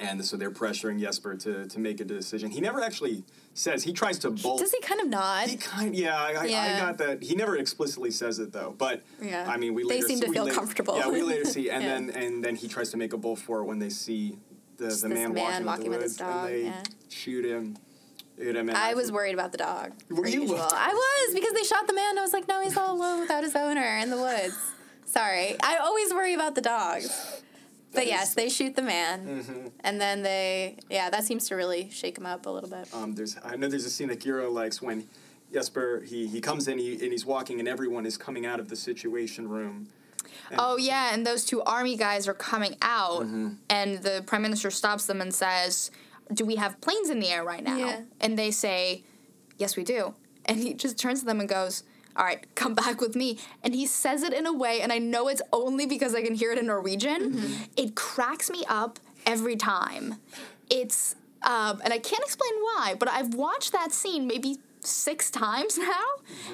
and 0.00 0.24
so 0.24 0.36
they're 0.36 0.50
pressuring 0.50 0.98
Jesper 0.98 1.34
to, 1.36 1.66
to 1.66 1.78
make 1.78 2.00
a 2.00 2.04
decision. 2.04 2.50
He 2.50 2.60
never 2.60 2.80
actually 2.82 3.22
says 3.54 3.84
he 3.84 3.92
tries 3.92 4.18
to 4.20 4.30
bolt. 4.30 4.58
Does 4.60 4.72
he 4.72 4.80
kind 4.80 5.00
of 5.00 5.08
nod? 5.08 5.48
He 5.48 5.56
kind, 5.56 5.94
yeah, 5.94 6.16
I, 6.16 6.32
I, 6.32 6.42
I 6.44 6.78
got 6.80 6.98
that. 6.98 7.22
He 7.22 7.34
never 7.34 7.56
explicitly 7.56 8.10
says 8.10 8.38
it 8.38 8.52
though, 8.52 8.74
but 8.78 9.02
Yeah. 9.20 9.46
I 9.48 9.56
mean, 9.58 9.74
we 9.74 9.82
They 9.82 9.96
later 9.96 10.06
seem 10.08 10.20
to 10.20 10.28
we 10.28 10.34
feel 10.34 10.44
later- 10.44 10.56
comfortable. 10.56 10.96
Yeah, 10.96 11.08
we 11.08 11.22
later 11.22 11.44
see, 11.44 11.70
and 11.74 11.82
Yeah. 11.84 11.88
then 11.94 12.10
and 12.10 12.44
then 12.44 12.56
he 12.56 12.66
tries 12.68 12.90
to 12.90 12.96
make 12.96 13.12
a 13.12 13.18
bolt 13.18 13.38
for 13.38 13.60
it 13.60 13.64
when 13.64 13.78
they 13.78 13.90
see 13.90 14.38
the, 14.78 14.86
the 14.86 15.08
man, 15.08 15.34
man 15.34 15.64
walking, 15.64 15.66
walking 15.66 15.90
with 15.90 16.00
with 16.02 16.16
the 16.16 16.24
his 16.24 16.30
woods, 16.30 16.34
dog, 16.34 16.46
and 16.46 16.54
they 16.54 16.62
yeah. 16.64 16.82
shoot 17.08 17.44
him. 17.44 17.76
And 18.38 18.70
I 18.70 18.94
was 18.94 19.12
worried 19.12 19.34
about 19.34 19.52
the 19.52 19.58
dog. 19.58 19.92
Were 20.08 20.26
you? 20.26 20.40
usual. 20.42 20.58
I 20.62 20.88
was 20.94 21.34
because 21.34 21.52
they 21.52 21.62
shot 21.62 21.86
the 21.86 21.92
man. 21.92 22.16
I 22.18 22.22
was 22.22 22.32
like, 22.32 22.48
no, 22.48 22.62
he's 22.62 22.74
all 22.74 22.96
alone 22.96 23.20
without 23.20 23.42
his 23.44 23.54
owner 23.54 23.98
in 23.98 24.08
the 24.08 24.16
woods. 24.16 24.56
Sorry, 25.04 25.56
I 25.62 25.76
always 25.76 26.14
worry 26.14 26.32
about 26.32 26.54
the 26.54 26.62
dogs. 26.62 27.39
But 27.92 28.06
yes, 28.06 28.34
they 28.34 28.48
shoot 28.48 28.76
the 28.76 28.82
man, 28.82 29.26
Mm-hmm. 29.26 29.66
and 29.80 30.00
then 30.00 30.22
they 30.22 30.76
yeah, 30.88 31.10
that 31.10 31.24
seems 31.24 31.48
to 31.48 31.56
really 31.56 31.90
shake 31.90 32.16
him 32.18 32.26
up 32.26 32.46
a 32.46 32.50
little 32.50 32.70
bit. 32.70 32.88
Um, 32.94 33.14
there's 33.14 33.36
I 33.44 33.56
know 33.56 33.68
there's 33.68 33.84
a 33.86 33.90
scene 33.90 34.08
that 34.08 34.20
Guro 34.20 34.50
likes 34.52 34.80
when 34.80 35.08
Jesper 35.52 36.00
he, 36.06 36.26
he 36.28 36.40
comes 36.40 36.68
in 36.68 36.78
he, 36.78 36.92
and 36.94 37.10
he's 37.12 37.26
walking 37.26 37.58
and 37.58 37.68
everyone 37.68 38.06
is 38.06 38.16
coming 38.16 38.46
out 38.46 38.60
of 38.60 38.68
the 38.68 38.76
situation 38.76 39.48
room. 39.48 39.88
Oh 40.56 40.76
yeah, 40.76 41.12
and 41.14 41.26
those 41.26 41.44
two 41.44 41.62
army 41.62 41.96
guys 41.96 42.28
are 42.28 42.34
coming 42.34 42.76
out, 42.82 43.22
and 43.22 43.98
the 44.02 44.22
prime 44.26 44.42
minister 44.42 44.70
stops 44.70 45.06
them 45.06 45.20
and 45.20 45.34
says, 45.34 45.90
"Do 46.32 46.44
we 46.44 46.56
have 46.56 46.80
planes 46.80 47.10
in 47.10 47.18
the 47.20 47.28
air 47.28 47.42
right 47.44 47.62
now?" 47.64 47.76
Yeah. 47.76 48.00
And 48.20 48.38
they 48.38 48.50
say, 48.52 49.02
"Yes, 49.58 49.76
we 49.76 49.82
do." 49.84 50.14
And 50.46 50.58
he 50.58 50.74
just 50.74 50.98
turns 50.98 51.20
to 51.20 51.26
them 51.26 51.38
and 51.40 51.48
goes, 51.48 51.82
"All 52.16 52.24
right, 52.24 52.44
come 52.54 52.74
back 52.74 53.00
with 53.00 53.16
me." 53.16 53.38
And 53.62 53.74
he 53.74 53.86
says 53.86 54.22
it 54.22 54.32
in 54.32 54.46
a 54.46 54.52
way, 54.52 54.80
and 54.80 54.92
I 54.92 54.98
know 54.98 55.28
it's 55.28 55.42
only 55.52 55.86
because 55.86 56.14
I 56.14 56.22
can 56.22 56.34
hear 56.34 56.52
it 56.52 56.58
in 56.58 56.66
Norwegian. 56.66 57.68
It 57.76 57.94
cracks 57.94 58.50
me 58.50 58.64
up 58.68 58.98
every 59.26 59.56
time. 59.56 60.16
It's 60.68 61.16
um, 61.42 61.80
and 61.82 61.92
I 61.92 61.98
can't 61.98 62.22
explain 62.22 62.52
why, 62.60 62.94
but 62.98 63.08
I've 63.08 63.34
watched 63.34 63.72
that 63.72 63.92
scene 63.92 64.26
maybe 64.26 64.58
six 64.80 65.30
times 65.30 65.78
now, 65.90 66.04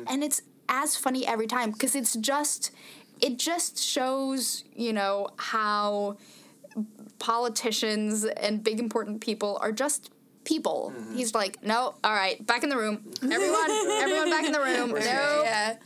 and 0.07 0.23
it's 0.23 0.43
as 0.69 0.97
funny 0.97 1.27
every 1.27 1.47
time 1.47 1.71
because 1.71 1.95
it's 1.95 2.15
just 2.17 2.71
it 3.21 3.39
just 3.39 3.79
shows 3.79 4.65
you 4.75 4.93
know 4.93 5.29
how 5.37 6.17
politicians 7.19 8.25
and 8.25 8.63
big 8.63 8.79
important 8.79 9.21
people 9.21 9.59
are 9.61 9.73
just 9.73 10.11
people. 10.47 10.95
He's 11.15 11.35
like, 11.35 11.63
no, 11.63 11.95
all 12.03 12.13
right, 12.15 12.45
back 12.47 12.63
in 12.63 12.71
the 12.71 12.77
room, 12.79 13.03
everyone, 13.23 13.71
everyone, 13.91 14.31
back 14.31 14.45
in 14.47 14.53
the 14.53 14.61
room. 14.61 14.95
Or 14.95 15.01
No, 15.01 15.43
Yeah, 15.45 15.77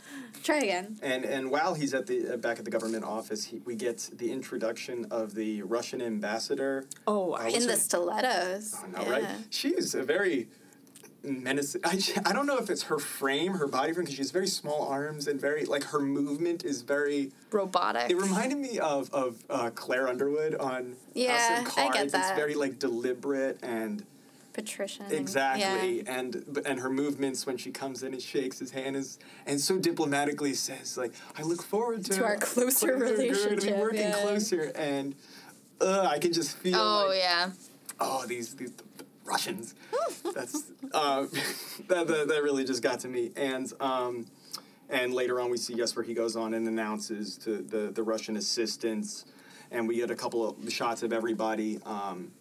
try 0.43 0.57
again. 0.59 0.97
And 1.01 1.25
and 1.25 1.51
while 1.51 1.73
he's 1.73 1.93
at 1.93 2.07
the 2.07 2.33
uh, 2.33 2.37
back 2.37 2.59
at 2.59 2.65
the 2.65 2.71
government 2.71 3.03
office, 3.03 3.43
he, 3.45 3.59
we 3.65 3.75
get 3.75 4.09
the 4.13 4.31
introduction 4.31 5.07
of 5.11 5.35
the 5.35 5.63
Russian 5.63 6.01
ambassador. 6.01 6.85
Oh, 7.07 7.33
Uh, 7.33 7.47
In 7.47 7.63
the 7.65 7.71
her- 7.73 7.75
stilettos. 7.77 8.75
I 8.81 8.87
know, 8.87 9.03
yeah. 9.03 9.09
right? 9.11 9.25
She 9.49 9.69
is 9.69 9.95
a 9.95 10.03
very 10.03 10.47
menacing. 11.23 11.81
I, 11.83 11.99
I 12.25 12.33
don't 12.33 12.45
know 12.47 12.57
if 12.57 12.69
it's 12.69 12.83
her 12.83 12.99
frame, 12.99 13.53
her 13.53 13.67
body 13.67 13.93
frame, 13.93 14.05
because 14.05 14.15
she 14.15 14.21
has 14.21 14.31
very 14.31 14.47
small 14.47 14.87
arms 14.87 15.27
and 15.27 15.39
very 15.39 15.65
like 15.65 15.83
her 15.85 15.99
movement 15.99 16.63
is 16.65 16.81
very. 16.81 17.31
Robotic. 17.51 18.09
It 18.09 18.17
reminded 18.17 18.57
me 18.57 18.79
of 18.79 19.11
of 19.13 19.43
uh, 19.49 19.69
Claire 19.75 20.07
Underwood 20.07 20.55
on 20.55 20.95
Yeah, 21.13 21.37
House 21.37 21.49
I 21.51 21.59
of 21.59 21.65
get 21.65 21.93
Cards. 21.93 22.13
It's 22.13 22.31
very 22.31 22.55
like 22.55 22.79
deliberate 22.79 23.59
and 23.61 24.05
Patricia. 24.53 25.05
exactly, 25.09 26.01
Yeah. 26.01 26.17
and 26.19 26.43
but- 26.47 26.65
and 26.65 26.79
her 26.79 26.89
movements 26.89 27.45
when 27.45 27.57
she 27.57 27.71
comes 27.71 28.03
in 28.03 28.13
and 28.13 28.21
shakes 28.21 28.59
his 28.59 28.71
hand 28.71 28.95
is 28.95 29.17
and 29.45 29.59
so 29.59 29.77
diplomatically 29.77 30.53
says 30.53 30.97
like, 30.97 31.13
"I 31.37 31.43
look 31.43 31.63
forward 31.63 32.03
to 32.05 32.13
To 32.13 32.23
our 32.23 32.37
closer 32.37 32.95
relationship. 32.95 33.49
we're 33.51 33.55
gonna 33.59 33.71
be 33.77 33.81
working 33.81 33.99
yeah. 34.01 34.21
closer," 34.21 34.71
and 34.75 35.15
uh, 35.79 36.07
I 36.09 36.19
can 36.19 36.33
just 36.33 36.55
feel. 36.57 36.77
oh 36.79 37.05
like, 37.09 37.19
yeah. 37.19 37.51
oh 37.99 38.25
these 38.27 38.55
these 38.55 38.71
the, 38.71 38.83
the 38.97 39.05
Russians. 39.25 39.75
That's 40.35 40.63
uh, 40.93 41.21
that, 41.87 42.07
that 42.07 42.27
that 42.27 42.43
really 42.43 42.63
just 42.65 42.81
got 42.83 42.99
to 43.01 43.07
me. 43.07 43.31
And 43.35 43.71
um, 43.79 44.27
and 44.89 45.13
later 45.13 45.39
on 45.39 45.49
we 45.49 45.57
see 45.57 45.73
yes 45.73 45.95
where 45.95 46.03
he 46.03 46.13
goes 46.13 46.35
on 46.35 46.53
and 46.53 46.67
announces 46.67 47.37
to 47.39 47.61
the 47.61 47.91
the 47.91 48.03
Russian 48.03 48.35
assistants, 48.37 49.25
and 49.71 49.87
we 49.87 49.95
get 49.97 50.11
a 50.11 50.15
couple 50.15 50.47
of 50.49 50.71
shots 50.71 51.01
of 51.03 51.13
everybody. 51.13 51.79
Um, 51.85 52.31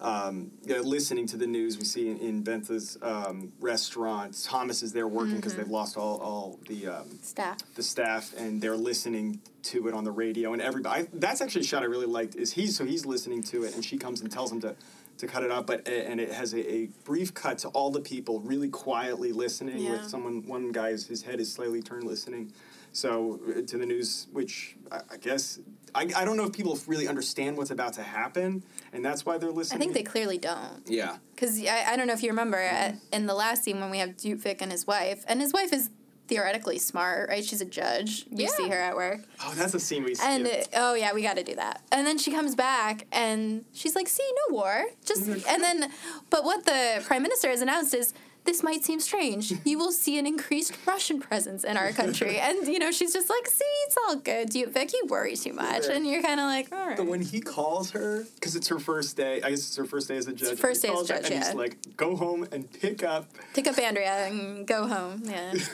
um, 0.00 0.50
you 0.64 0.74
know, 0.74 0.80
listening 0.80 1.26
to 1.28 1.36
the 1.36 1.46
news, 1.46 1.76
we 1.76 1.84
see 1.84 2.08
in, 2.08 2.18
in 2.18 2.42
Bente's 2.42 2.96
um, 3.02 3.52
restaurant, 3.60 4.42
Thomas 4.42 4.82
is 4.82 4.92
there 4.92 5.06
working 5.06 5.36
because 5.36 5.54
they've 5.54 5.68
lost 5.68 5.96
all, 5.96 6.18
all 6.18 6.58
the 6.68 6.86
um, 6.86 7.18
Staff. 7.22 7.58
the 7.74 7.82
staff 7.82 8.32
and 8.38 8.60
they're 8.62 8.76
listening 8.76 9.40
to 9.62 9.88
it 9.88 9.94
on 9.94 10.04
the 10.04 10.10
radio 10.10 10.54
and 10.54 10.62
everybody 10.62 11.02
I, 11.02 11.08
that's 11.12 11.42
actually 11.42 11.60
a 11.60 11.64
shot 11.64 11.82
i 11.82 11.86
really 11.86 12.06
liked 12.06 12.34
is 12.34 12.52
he 12.54 12.66
so 12.68 12.86
he's 12.86 13.04
listening 13.04 13.42
to 13.44 13.64
it 13.64 13.74
and 13.74 13.84
she 13.84 13.98
comes 13.98 14.22
and 14.22 14.32
tells 14.32 14.50
him 14.50 14.60
to 14.62 14.74
to 15.20 15.26
cut 15.26 15.42
it 15.42 15.50
out 15.52 15.66
but 15.66 15.86
and 15.88 16.20
it 16.20 16.32
has 16.32 16.52
a, 16.54 16.72
a 16.72 16.86
brief 17.04 17.32
cut 17.34 17.58
to 17.58 17.68
all 17.68 17.90
the 17.90 18.00
people 18.00 18.40
really 18.40 18.68
quietly 18.68 19.32
listening 19.32 19.78
Yeah. 19.78 19.92
with 19.92 20.04
someone 20.08 20.46
one 20.46 20.72
guy's 20.72 21.06
his 21.06 21.22
head 21.22 21.40
is 21.40 21.52
slightly 21.52 21.82
turned 21.82 22.04
listening 22.04 22.52
so 22.92 23.38
uh, 23.48 23.60
to 23.66 23.78
the 23.78 23.86
news 23.86 24.26
which 24.32 24.76
i, 24.90 25.00
I 25.12 25.16
guess 25.16 25.58
I, 25.94 26.02
I 26.16 26.24
don't 26.24 26.36
know 26.36 26.44
if 26.44 26.52
people 26.52 26.78
really 26.86 27.08
understand 27.08 27.56
what's 27.56 27.70
about 27.72 27.94
to 27.94 28.02
happen 28.02 28.62
and 28.92 29.04
that's 29.04 29.26
why 29.26 29.38
they're 29.38 29.50
listening. 29.50 29.76
I 29.76 29.80
think 29.80 29.94
they 29.94 30.04
clearly 30.04 30.38
don't. 30.38 30.82
yeah 30.86 31.16
Because 31.34 31.60
I, 31.66 31.84
I 31.88 31.96
don't 31.96 32.06
know 32.06 32.12
if 32.12 32.22
you 32.22 32.30
remember 32.30 32.58
uh, 32.62 32.92
in 33.12 33.26
the 33.26 33.34
last 33.34 33.64
scene 33.64 33.80
when 33.80 33.90
we 33.90 33.98
have 33.98 34.10
Djupvik 34.10 34.58
and 34.62 34.70
his 34.70 34.86
wife, 34.86 35.24
and 35.26 35.40
his 35.40 35.52
wife 35.52 35.72
is 35.72 35.90
theoretically 36.30 36.78
smart, 36.78 37.28
right? 37.28 37.44
She's 37.44 37.60
a 37.60 37.64
judge. 37.66 38.24
You 38.30 38.44
Yeah. 38.44 38.48
see 38.56 38.68
her 38.68 38.78
at 38.78 38.96
work. 38.96 39.20
oh 39.44 39.52
that's 39.56 39.74
a 39.74 39.80
scene 39.80 40.04
we 40.04 40.14
see. 40.14 40.24
And 40.24 40.46
skipped. 40.46 40.74
uh, 40.74 40.78
oh 40.80 40.94
yeah, 40.94 41.12
we 41.12 41.22
got 41.22 41.36
to 41.36 41.44
do 41.44 41.56
that. 41.56 41.82
And 41.92 42.06
then 42.06 42.16
she 42.18 42.30
comes 42.30 42.54
back 42.54 43.06
and 43.12 43.64
she's 43.74 43.94
like, 43.94 44.08
"See, 44.08 44.28
no 44.48 44.54
war." 44.56 44.86
Just 45.04 45.26
and 45.26 45.62
then, 45.62 45.90
but 46.30 46.44
what 46.44 46.64
the 46.64 47.02
prime 47.04 47.22
minister 47.22 47.48
has 47.50 47.60
announced 47.60 47.92
is 47.94 48.14
this 48.44 48.62
might 48.62 48.82
seem 48.82 49.00
strange. 49.00 49.52
You 49.66 49.76
will 49.76 49.92
see 49.92 50.18
an 50.18 50.26
increased 50.26 50.72
Russian 50.86 51.20
presence 51.20 51.62
in 51.62 51.76
our 51.76 51.92
country, 51.92 52.38
and 52.46 52.66
you 52.66 52.78
know 52.78 52.90
she's 52.90 53.12
just 53.12 53.28
like, 53.28 53.46
"See, 53.48 53.64
it's 53.86 53.96
all 54.06 54.16
good." 54.16 54.54
You, 54.54 54.66
Vic, 54.70 54.92
you 54.94 55.02
worry 55.08 55.36
too 55.36 55.52
much, 55.52 55.86
Yeah. 55.86 55.94
and 55.96 56.06
you're 56.06 56.22
kind 56.22 56.40
of 56.40 56.46
like, 56.46 56.72
"All 56.72 56.86
right." 56.86 56.96
But 56.96 57.06
when 57.06 57.20
he 57.20 57.40
calls 57.40 57.90
her, 57.90 58.24
because 58.36 58.54
it's 58.56 58.68
her 58.68 58.78
first 58.78 59.16
day, 59.16 59.42
I 59.42 59.50
guess 59.50 59.58
it's 59.68 59.76
her 59.76 59.84
first 59.84 60.08
day 60.08 60.16
as 60.16 60.26
a 60.26 60.32
judge. 60.32 60.58
first 60.58 60.80
day 60.80 60.88
as 60.88 60.94
calls 60.94 61.08
her 61.10 61.16
judge, 61.16 61.24
and 61.32 61.34
yeah. 61.34 61.46
he's 61.48 61.54
like, 61.54 61.76
"Go 61.98 62.16
home 62.16 62.46
and 62.52 62.70
pick 62.72 63.02
up." 63.02 63.26
Pick 63.52 63.66
up 63.66 63.76
Andrea 63.78 64.26
and 64.28 64.66
go 64.66 64.86
home. 64.86 65.22
Yeah. 65.26 65.52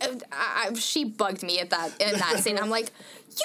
Uh, 0.00 0.14
I, 0.32 0.68
I- 0.70 0.74
she 0.74 1.04
bugged 1.04 1.42
me 1.42 1.58
at 1.60 1.70
that 1.70 1.92
in 2.00 2.12
that 2.18 2.40
scene. 2.40 2.58
I'm 2.58 2.70
like, 2.70 2.90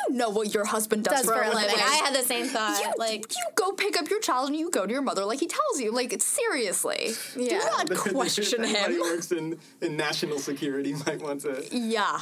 you 0.10 0.16
know 0.16 0.30
what 0.30 0.54
your 0.54 0.66
husband 0.66 1.04
does, 1.04 1.22
Does 1.22 1.26
for 1.26 1.34
a 1.42 1.50
living. 1.50 1.56
living. 1.68 1.76
I 1.78 2.02
had 2.06 2.16
the 2.16 2.24
same 2.28 2.46
thought. 2.48 2.80
you, 2.82 2.92
like, 2.98 3.26
you 3.36 3.44
go 3.56 3.74
pick 3.74 3.98
up 3.98 4.10
your 4.10 4.20
child 4.22 4.50
and 4.50 4.58
you 4.58 4.72
go 4.72 4.86
to 4.86 4.92
your 4.92 5.02
mother 5.02 5.26
like 5.26 5.40
he 5.40 5.48
tells 5.48 5.80
you. 5.80 5.92
Like 5.92 6.20
seriously, 6.22 7.12
do 7.36 7.44
Yeah. 7.44 7.58
not 7.60 7.90
question 7.90 8.64
Anybody 8.64 8.94
him. 8.96 9.02
who 9.02 9.02
works 9.02 9.32
in, 9.32 9.60
in 9.82 9.98
national 9.98 10.40
security 10.40 10.94
might 11.06 11.22
want 11.22 11.42
to, 11.42 11.64
Yeah, 11.72 12.22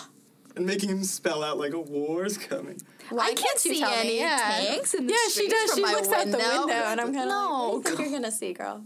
and 0.56 0.66
making 0.66 0.90
him 0.90 1.04
spell 1.04 1.44
out 1.44 1.58
like 1.58 1.74
a 1.74 1.80
war's 1.80 2.38
coming. 2.38 2.82
why 3.10 3.24
I 3.24 3.28
can't 3.28 3.40
can't 3.40 3.66
you 3.66 3.76
see 3.76 3.84
any? 3.84 4.20
Yeah. 4.20 4.38
tanks 4.66 4.94
in 4.94 5.08
the 5.08 5.14
yeah, 5.14 5.32
she 5.32 5.48
does. 5.48 5.70
from 5.70 5.78
She 5.78 5.82
my 5.84 5.92
looks 5.94 6.08
out 6.10 6.26
the 6.26 6.38
window. 6.38 6.60
window, 6.60 6.74
and 6.74 7.00
I'm 7.02 7.14
kind 7.14 7.30
of 7.30 7.36
No. 7.36 7.72
like, 7.74 7.74
what 7.74 7.84
do 7.86 7.90
you 7.92 7.96
think 7.98 8.10
you're 8.12 8.20
gonna 8.20 8.32
see, 8.32 8.54
girl? 8.54 8.84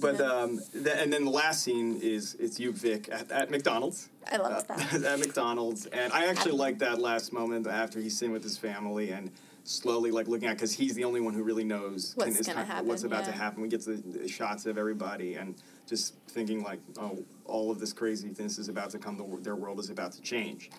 But 0.00 0.20
um, 0.20 0.60
th- 0.72 0.86
and 0.96 1.12
then 1.12 1.24
the 1.24 1.30
last 1.32 1.64
scene 1.64 1.98
is 2.00 2.36
it's 2.38 2.58
Djupvik 2.60 3.12
at, 3.12 3.32
at 3.32 3.50
McDonald's. 3.50 4.08
I 4.30 4.36
love 4.36 4.64
Uh, 4.68 4.76
that. 4.76 5.02
at 5.04 5.18
McDonald's, 5.18 5.86
and 5.86 6.12
I 6.12 6.26
actually 6.26 6.52
like 6.52 6.78
that 6.80 6.98
last 7.00 7.32
moment 7.32 7.66
after 7.66 8.00
he's 8.00 8.16
sitting 8.16 8.32
with 8.32 8.42
his 8.42 8.58
family 8.58 9.10
and 9.10 9.30
slowly 9.64 10.10
like 10.10 10.28
looking 10.28 10.48
at 10.48 10.56
because 10.56 10.72
he's 10.72 10.94
the 10.94 11.04
only 11.04 11.20
one 11.20 11.34
who 11.34 11.42
really 11.42 11.64
knows 11.64 12.12
What's 12.16 12.40
is 12.40 12.46
gonna 12.46 12.64
kind 12.64 12.80
of 12.80 12.86
what's 12.86 13.02
happen, 13.02 13.12
about 13.18 13.24
to 13.26 13.32
happen. 13.32 13.62
We 13.62 13.68
get 13.68 13.84
the, 13.84 13.96
the 13.96 14.26
shots 14.28 14.64
of 14.64 14.78
everybody 14.78 15.34
and 15.34 15.54
just 15.86 16.14
thinking 16.28 16.62
like, 16.62 16.80
oh, 16.98 17.22
all 17.44 17.70
of 17.70 17.78
this 17.78 17.92
craziness 17.92 18.58
is 18.58 18.68
about 18.68 18.90
to 18.90 18.98
come. 18.98 19.16
The, 19.18 19.42
their 19.42 19.56
world 19.56 19.78
is 19.78 19.90
about 19.90 20.12
to 20.12 20.22
change, 20.22 20.70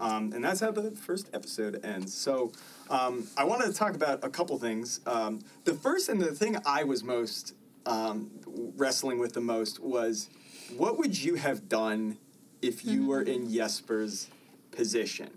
um, 0.00 0.32
and 0.32 0.42
that's 0.44 0.60
how 0.60 0.70
the 0.72 0.90
first 0.90 1.28
episode 1.32 1.84
ends. 1.84 2.14
So 2.14 2.52
um, 2.90 3.26
I 3.36 3.44
wanted 3.44 3.66
to 3.66 3.74
talk 3.74 3.94
about 3.94 4.24
a 4.24 4.28
couple 4.28 4.58
things. 4.58 5.00
Um, 5.06 5.40
the 5.64 5.74
first 5.74 6.08
and 6.08 6.20
the 6.20 6.34
thing 6.34 6.56
I 6.66 6.82
was 6.84 7.04
most 7.04 7.54
um, 7.86 8.30
wrestling 8.76 9.18
with 9.18 9.32
the 9.34 9.40
most 9.40 9.78
was 9.80 10.28
what 10.76 10.98
would 10.98 11.20
you 11.22 11.34
have 11.36 11.68
done 11.68 12.18
if 12.62 12.84
you 12.84 13.06
were 13.06 13.22
in 13.22 13.42
mm-hmm. 13.42 13.54
Jesper's 13.54 14.30
position? 14.70 15.30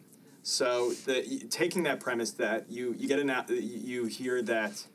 So 0.43 0.93
the, 0.93 1.47
taking 1.49 1.83
that 1.83 1.99
premise 1.99 2.31
that 2.33 2.69
you 2.69 2.93
you 2.97 3.07
get 3.07 3.19
an 3.19 3.31
out- 3.31 3.49
you 3.49 4.05
hear 4.05 4.43
that 4.43 4.85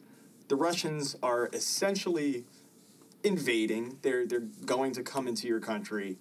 the 0.46 0.56
Russians 0.56 1.16
are 1.22 1.50
essentially 1.52 2.44
invading. 3.24 3.98
They're 4.02 4.26
they're 4.26 4.48
going 4.64 4.92
to 4.92 5.02
come 5.02 5.26
into 5.26 5.48
your 5.48 5.60
country, 5.60 6.18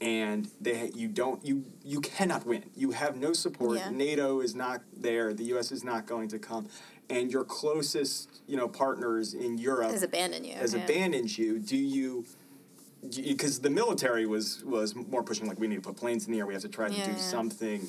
and 0.00 0.50
they 0.60 0.90
you 0.94 1.08
don't 1.08 1.44
you 1.44 1.64
you 1.84 2.00
cannot 2.00 2.46
win. 2.46 2.64
You 2.74 2.92
have 2.92 3.16
no 3.16 3.32
support. 3.32 3.78
Yeah. 3.78 3.90
NATO 3.90 4.40
is 4.40 4.54
not 4.54 4.82
there. 4.96 5.34
The 5.34 5.44
U.S. 5.44 5.72
is 5.72 5.84
not 5.84 6.06
going 6.06 6.28
to 6.28 6.38
come, 6.38 6.68
and 7.08 7.30
your 7.30 7.44
closest 7.44 8.40
you 8.46 8.56
know 8.56 8.68
partners 8.68 9.34
in 9.34 9.58
Europe 9.58 9.90
Has 9.90 10.02
abandoned 10.02 10.46
you. 10.46 10.54
has 10.54 10.74
yeah. 10.74 10.84
abandoned 10.84 11.36
you. 11.36 11.58
Do 11.58 11.76
you? 11.76 12.24
Because 13.02 13.60
the 13.60 13.70
military 13.70 14.26
was 14.26 14.62
was 14.64 14.94
more 14.94 15.22
pushing 15.22 15.46
like 15.48 15.58
we 15.58 15.66
need 15.68 15.76
to 15.76 15.80
put 15.80 15.96
planes 15.96 16.26
in 16.26 16.32
the 16.32 16.38
air. 16.38 16.46
We 16.46 16.52
have 16.52 16.62
to 16.62 16.68
try 16.68 16.88
to 16.88 16.94
Yeah, 16.94 17.06
do 17.06 17.12
yeah. 17.12 17.16
something. 17.16 17.88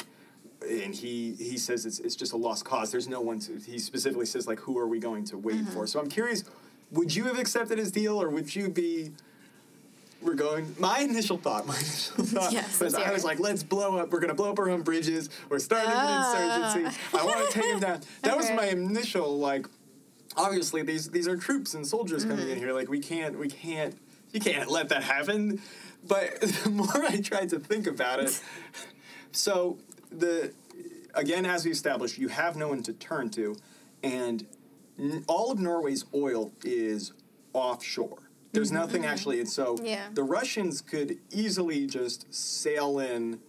And 0.69 0.95
he 0.95 1.33
he 1.33 1.57
says 1.57 1.85
it's 1.85 1.99
it's 1.99 2.15
just 2.15 2.31
a 2.33 2.37
lost 2.37 2.63
cause. 2.65 2.91
There's 2.91 3.07
no 3.09 3.19
one 3.19 3.39
to. 3.41 3.57
He 3.59 3.77
specifically 3.77 4.25
says 4.25 4.47
like 4.47 4.59
who 4.59 4.77
are 4.77 4.87
we 4.87 4.99
going 4.99 5.25
to 5.25 5.37
wait 5.37 5.55
Mm-hmm. 5.57 5.71
for? 5.73 5.85
So 5.87 5.99
I'm 5.99 6.07
curious, 6.09 6.43
would 6.91 7.13
you 7.13 7.25
have 7.25 7.37
accepted 7.37 7.77
his 7.77 7.91
deal 7.91 8.21
or 8.21 8.29
would 8.29 8.55
you 8.55 8.69
be? 8.69 9.11
We're 10.21 10.35
going. 10.35 10.75
My 10.79 10.99
initial 10.99 11.37
thought, 11.37 11.65
my 11.65 11.75
initial 11.75 12.23
thought 12.25 12.53
Yes, 12.53 12.79
was 12.79 12.93
I 12.93 13.11
was 13.11 13.23
like, 13.25 13.39
let's 13.39 13.63
blow 13.63 13.97
up. 13.97 14.11
We're 14.11 14.19
gonna 14.19 14.35
blow 14.35 14.51
up 14.51 14.59
our 14.59 14.69
own 14.69 14.83
bridges. 14.83 15.29
We're 15.49 15.59
starting 15.59 15.89
Ah. 15.93 16.35
an 16.35 16.79
insurgency. 16.85 16.99
I 17.17 17.25
want 17.25 17.49
to 17.51 17.59
take 17.59 17.65
him 17.73 17.79
down. 17.79 18.01
That 18.21 18.37
was 18.37 18.49
my 18.51 18.67
initial 18.67 19.37
like. 19.39 19.65
Obviously, 20.37 20.83
these 20.83 21.09
these 21.09 21.27
are 21.27 21.35
troops 21.35 21.73
and 21.73 21.85
soldiers 21.85 22.23
coming 22.23 22.45
Mm-hmm. 22.45 22.51
in 22.51 22.57
here. 22.59 22.71
Like 22.71 22.87
we 22.87 22.99
can't 22.99 23.37
we 23.37 23.49
can't 23.49 23.95
you 24.33 24.39
can't 24.39 24.69
let 24.69 24.89
that 24.89 25.03
happen. 25.03 25.61
But 26.07 26.41
the 26.63 26.69
more 26.69 27.05
I 27.05 27.21
tried 27.21 27.49
to 27.49 27.59
think 27.59 27.87
about 27.87 28.19
it, 28.19 28.41
so 29.31 29.77
the 30.11 30.53
again 31.13 31.45
as 31.45 31.65
we 31.65 31.71
established, 31.71 32.17
you 32.17 32.29
have 32.29 32.55
no 32.55 32.69
one 32.69 32.83
to 32.83 32.93
turn 32.93 33.29
to, 33.31 33.55
and 34.03 34.45
n- 34.99 35.23
all 35.27 35.51
of 35.51 35.59
Norway's 35.59 36.05
oil 36.13 36.51
is 36.63 37.13
offshore. 37.53 38.19
There's 38.53 38.69
mm-hmm. 38.69 38.77
nothing 38.77 39.05
actually, 39.05 39.39
and 39.39 39.49
so 39.49 39.77
Yeah. 39.81 40.07
the 40.13 40.23
Russians 40.23 40.81
could 40.81 41.19
easily 41.31 41.85
just 41.87 42.33
sail 42.33 42.99
in 42.99 43.39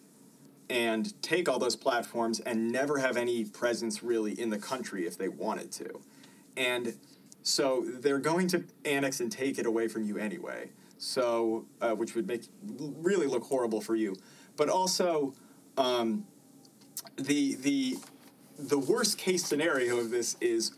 and 0.70 1.20
take 1.22 1.48
all 1.48 1.58
those 1.58 1.76
platforms 1.76 2.40
and 2.40 2.70
never 2.70 2.98
have 2.98 3.16
any 3.16 3.44
presence 3.44 4.02
really 4.02 4.38
in 4.40 4.48
the 4.50 4.58
country 4.58 5.06
if 5.06 5.18
they 5.18 5.28
wanted 5.28 5.70
to. 5.72 6.00
And 6.56 6.94
so 7.42 7.84
they're 7.86 8.18
going 8.18 8.48
to 8.48 8.64
annex 8.84 9.20
and 9.20 9.30
take 9.30 9.58
it 9.58 9.66
away 9.66 9.88
from 9.88 10.04
you 10.04 10.18
anyway. 10.18 10.70
So, 10.98 11.66
uh, 11.80 11.94
which 11.94 12.14
would 12.14 12.28
make 12.28 12.44
really 12.62 13.26
look 13.26 13.42
horrible 13.42 13.80
for 13.80 13.96
you. 13.96 14.14
But 14.56 14.68
also, 14.68 15.34
um, 15.76 16.24
the 17.16 17.56
the 17.56 17.98
the 18.58 18.78
worst 18.78 19.18
case 19.18 19.44
scenario 19.44 19.98
of 19.98 20.10
this 20.10 20.36
is 20.40 20.72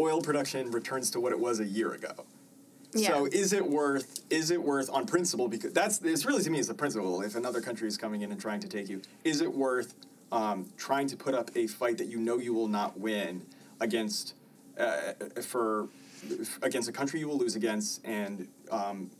oil 0.00 0.22
production 0.22 0.70
returns 0.70 1.10
to 1.10 1.20
what 1.20 1.32
it 1.32 1.38
was 1.38 1.60
a 1.60 1.66
year 1.66 1.92
ago. 1.92 2.24
Yeah. 2.94 3.08
So 3.08 3.26
is 3.26 3.52
it 3.52 3.66
worth 3.68 4.20
is 4.30 4.50
it 4.50 4.62
worth 4.62 4.88
on 4.90 5.04
principle 5.04 5.48
because 5.48 5.72
that's 5.72 6.00
it's 6.00 6.24
really 6.24 6.42
to 6.44 6.50
me 6.50 6.60
is 6.60 6.68
the 6.68 6.74
principle 6.74 7.22
if 7.22 7.34
another 7.34 7.60
country 7.60 7.88
is 7.88 7.96
coming 7.96 8.22
in 8.22 8.30
and 8.30 8.40
trying 8.40 8.60
to 8.60 8.68
take 8.68 8.88
you 8.88 9.02
is 9.24 9.40
it 9.40 9.52
worth 9.52 9.94
um, 10.30 10.70
trying 10.76 11.08
to 11.08 11.16
put 11.16 11.34
up 11.34 11.50
a 11.56 11.66
fight 11.66 11.98
that 11.98 12.06
you 12.06 12.18
know 12.18 12.38
you 12.38 12.54
will 12.54 12.68
not 12.68 12.98
win 12.98 13.44
against 13.80 14.34
uh, 14.78 15.12
for 15.42 15.88
against 16.62 16.88
a 16.88 16.92
country 16.92 17.20
you 17.20 17.28
will 17.28 17.38
lose 17.38 17.54
against 17.54 18.04
and 18.04 18.48
um, 18.70 19.10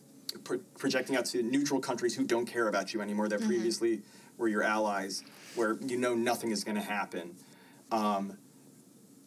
pro- 0.43 0.59
projecting 0.79 1.17
out 1.17 1.27
to 1.27 1.43
neutral 1.43 1.81
countries 1.81 2.15
who 2.17 2.25
don't 2.25 2.47
care 2.47 2.69
about 2.69 2.95
you 2.95 3.01
anymore 3.01 3.29
that 3.29 3.41
previously 3.43 4.01
were 4.39 4.49
your 4.49 4.63
allies 4.63 5.23
where 5.55 5.77
you 5.83 5.97
know 5.97 6.15
nothing 6.15 6.51
is 6.51 6.65
going 6.65 6.77
to 6.77 6.83
happen. 6.83 7.35
Um, 7.93 8.39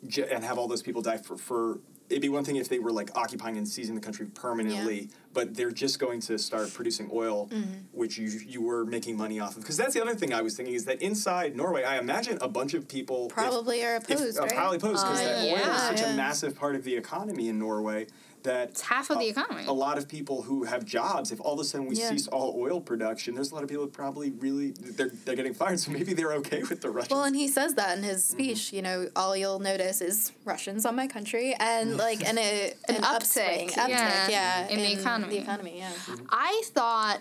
j- 0.08 0.28
and 0.30 0.44
have 0.44 0.58
all 0.58 0.68
those 0.68 0.82
people 0.82 1.02
die 1.02 1.18
for, 1.18 1.38
for 1.38 1.80
it'd 2.10 2.22
be 2.22 2.30
one 2.30 2.44
thing 2.44 2.56
if 2.56 2.70
they 2.70 2.80
were 2.80 2.92
like 2.92 3.10
occupying 3.16 3.58
and 3.58 3.68
seizing 3.68 3.96
the 3.96 4.02
country 4.02 4.26
permanently 4.28 5.10
but 5.34 5.54
they're 5.54 5.70
just 5.72 6.00
going 6.00 6.20
to 6.20 6.36
start 6.40 6.74
producing 6.74 7.08
oil, 7.14 7.48
Mm-hmm. 7.52 7.72
which 7.92 8.18
you 8.18 8.28
you 8.28 8.60
were 8.62 8.86
making 8.86 9.16
money 9.18 9.40
off 9.40 9.56
of. 9.56 9.62
Because 9.62 9.78
that's 9.78 9.94
the 9.94 10.02
other 10.02 10.16
thing 10.16 10.34
I 10.34 10.42
was 10.42 10.56
thinking 10.56 10.74
is 10.74 10.86
that 10.86 11.00
inside 11.00 11.56
Norway, 11.56 11.84
I 11.84 12.00
imagine 12.00 12.40
a 12.42 12.48
bunch 12.48 12.74
of 12.74 12.88
people 12.88 13.28
if- 13.28 13.34
Probably 13.34 13.84
are 13.86 13.98
if, 13.98 14.10
opposed, 14.10 14.40
uh, 14.40 14.42
right? 14.42 14.52
probably 14.56 14.78
opposed 14.78 15.06
because 15.06 15.20
Uh, 15.20 15.24
that 15.24 15.44
oil 15.46 15.76
is 15.76 15.82
such 15.84 16.00
Yeah. 16.00 16.14
a 16.14 16.18
massive 16.18 16.56
part 16.56 16.76
of 16.76 16.84
the 16.84 16.96
economy 16.96 17.50
in 17.50 17.60
Norway 17.60 18.08
that 18.48 18.70
It's 18.70 18.82
half 18.82 19.10
of 19.10 19.20
the 19.20 19.28
economy. 19.28 19.66
A 19.68 19.72
lot 19.74 19.98
of 19.98 20.08
people 20.08 20.42
who 20.42 20.64
have 20.64 20.84
jobs, 20.86 21.32
if 21.32 21.40
all 21.42 21.54
of 21.54 21.60
a 21.60 21.64
sudden 21.64 21.86
we 21.88 21.96
Yeah. 21.96 22.10
cease 22.10 22.28
all 22.28 22.56
oil 22.58 22.80
production, 22.82 23.36
there's 23.36 23.52
a 23.52 23.56
lot 23.56 23.64
of 23.64 23.70
people 23.70 23.86
that 23.86 23.94
probably 23.94 24.32
really 24.32 24.72
they're 24.72 25.12
they're 25.26 25.36
getting 25.36 25.54
fired. 25.54 25.80
So 25.80 25.92
maybe 25.92 26.14
they're 26.14 26.34
okay 26.42 26.64
with 26.64 26.82
the 26.82 26.90
Russians. 26.90 27.12
Well, 27.12 27.24
and 27.26 27.36
he 27.36 27.48
says 27.48 27.76
that 27.76 27.98
in 27.98 28.04
his 28.04 28.18
Mm-hmm. 28.24 28.34
speech. 28.34 28.74
You 28.74 28.82
know, 28.82 29.10
all 29.16 29.36
you'll 29.38 29.60
notice 29.60 30.02
is 30.02 30.32
Russians 30.46 30.86
on 30.86 30.96
my 30.96 31.08
country, 31.08 31.54
and 31.60 31.98
like 31.98 32.22
and 32.28 32.38
a, 32.40 32.74
An 32.90 32.96
an, 32.96 33.02
uptick, 33.04 33.72
uptick, 33.72 33.90
yeah, 33.90 34.28
yeah, 34.30 34.68
in 34.70 34.80
the 34.80 34.94
economy. 35.00 35.36
The 35.38 35.42
economy, 35.44 35.76
yeah. 35.78 35.92
I 36.30 36.62
thought 36.74 37.20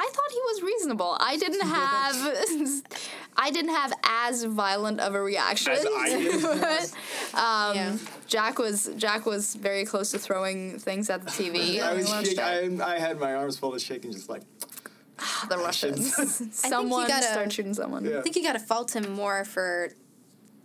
I 0.00 0.08
thought 0.14 0.30
he 0.30 0.40
was 0.50 0.62
reasonable. 0.62 1.16
I 1.20 1.36
didn't 1.36 1.60
have 1.78 2.14
I 3.36 3.50
didn't 3.50 3.70
have 3.74 3.92
as 4.04 4.44
violent 4.44 5.00
of 5.00 5.14
a 5.14 5.20
reaction. 5.22 5.72
As 5.72 5.86
I 5.86 6.08
did. 6.18 6.40
to 6.40 6.52
it. 6.52 6.92
um, 7.34 7.76
Yeah. 7.76 7.96
Jack 8.26 8.58
was 8.58 8.90
Jack 8.96 9.26
was 9.26 9.54
very 9.54 9.84
close 9.84 10.10
to 10.12 10.18
throwing 10.18 10.78
things 10.78 11.08
at 11.10 11.22
the 11.24 11.30
TV. 11.30 11.80
I 11.82 11.94
was 11.94 12.08
watched 12.08 12.28
shake. 12.28 12.38
I, 12.38 12.94
I 12.94 12.98
had 12.98 13.18
my 13.18 13.34
arms 13.34 13.58
full 13.58 13.74
of 13.74 13.80
shaking, 13.80 14.12
just 14.12 14.28
like 14.28 14.42
the 15.48 15.58
Russians. 15.58 16.14
he 16.16 16.50
someone 16.52 17.08
gotta- 17.08 17.26
start 17.26 17.52
shooting 17.52 17.74
someone. 17.74 18.04
Yeah. 18.04 18.18
I 18.18 18.22
think 18.22 18.36
you 18.36 18.42
got 18.42 18.52
to 18.54 18.58
fault 18.60 18.94
him 18.94 19.12
more 19.12 19.44
for 19.44 19.90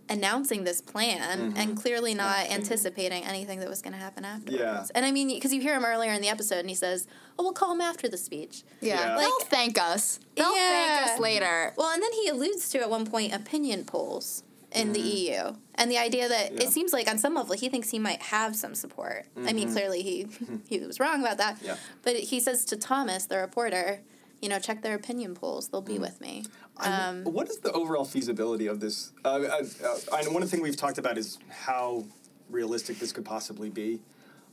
announcing 0.08 0.64
this 0.64 0.80
plan 0.80 1.38
Mm-hmm. 1.38 1.56
and 1.58 1.76
clearly 1.80 2.14
not 2.14 2.50
anticipating 2.50 3.24
anything 3.24 3.60
that 3.60 3.68
was 3.68 3.80
going 3.82 3.92
to 3.92 3.98
happen 3.98 4.24
afterwards. 4.24 4.60
Yeah. 4.60 4.86
And 4.94 5.04
I 5.06 5.10
mean, 5.10 5.28
because 5.28 5.52
you 5.54 5.60
hear 5.60 5.74
him 5.74 5.84
earlier 5.84 6.12
in 6.12 6.20
the 6.20 6.28
episode, 6.28 6.58
and 6.58 6.68
he 6.68 6.74
says, 6.74 7.06
"Oh, 7.38 7.44
we'll 7.44 7.52
call 7.52 7.72
him 7.72 7.80
after 7.80 8.08
the 8.08 8.16
speech." 8.18 8.62
Yeah. 8.80 8.94
Yeah. 8.94 9.16
They'll 9.16 9.30
Like- 9.40 9.48
thank 9.48 9.78
us. 9.80 10.20
They'll 10.36 10.54
Yeah. 10.54 10.96
thank 10.98 11.12
us 11.12 11.18
later. 11.20 11.72
Well, 11.76 11.90
and 11.92 12.02
then 12.02 12.12
he 12.12 12.28
alludes 12.28 12.68
to 12.70 12.80
at 12.80 12.90
one 12.90 13.06
point 13.06 13.32
opinion 13.34 13.84
polls 13.84 14.42
in 14.72 14.92
the 14.92 15.00
EU, 15.00 15.54
and 15.76 15.90
the 15.90 15.98
idea 15.98 16.28
that 16.28 16.46
Mm-hmm. 16.48 16.58
Yeah. 16.58 16.64
it 16.66 16.70
seems 16.72 16.92
like 16.92 17.08
on 17.08 17.16
some 17.18 17.34
level 17.34 17.54
he 17.54 17.68
thinks 17.68 17.90
he 17.90 17.98
might 17.98 18.20
have 18.22 18.56
some 18.56 18.74
support. 18.74 19.26
I 19.46 19.52
mean, 19.52 19.70
clearly 19.72 20.02
he 20.02 20.26
he 20.68 20.80
was 20.80 20.98
wrong 21.00 21.20
about 21.20 21.38
that. 21.38 21.56
Mm-hmm. 21.56 21.66
Yeah. 21.66 21.76
But 22.02 22.16
he 22.16 22.40
says 22.40 22.64
to 22.66 22.76
Thomas, 22.76 23.26
the 23.26 23.38
reporter, 23.38 24.00
you 24.42 24.48
know, 24.48 24.58
check 24.58 24.82
their 24.82 24.94
opinion 24.94 25.34
polls; 25.34 25.68
they'll 25.68 25.80
Mm-hmm. 25.82 25.92
be 25.94 25.98
with 26.00 26.20
me. 26.20 26.44
Um, 26.78 27.24
what 27.24 27.48
is 27.48 27.58
the 27.58 27.72
overall 27.72 28.04
feasibility 28.04 28.66
of 28.66 28.80
this? 28.80 29.12
Uh, 29.24 29.28
uh, 29.28 29.62
uh, 29.84 29.96
I 30.12 30.22
one 30.28 30.46
thing 30.46 30.60
we've 30.60 30.76
talked 30.76 30.98
about 30.98 31.16
is 31.16 31.38
how 31.48 32.04
realistic 32.50 32.98
this 32.98 33.12
could 33.12 33.24
possibly 33.24 33.70
be. 33.70 34.00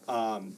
Um, 0.07 0.55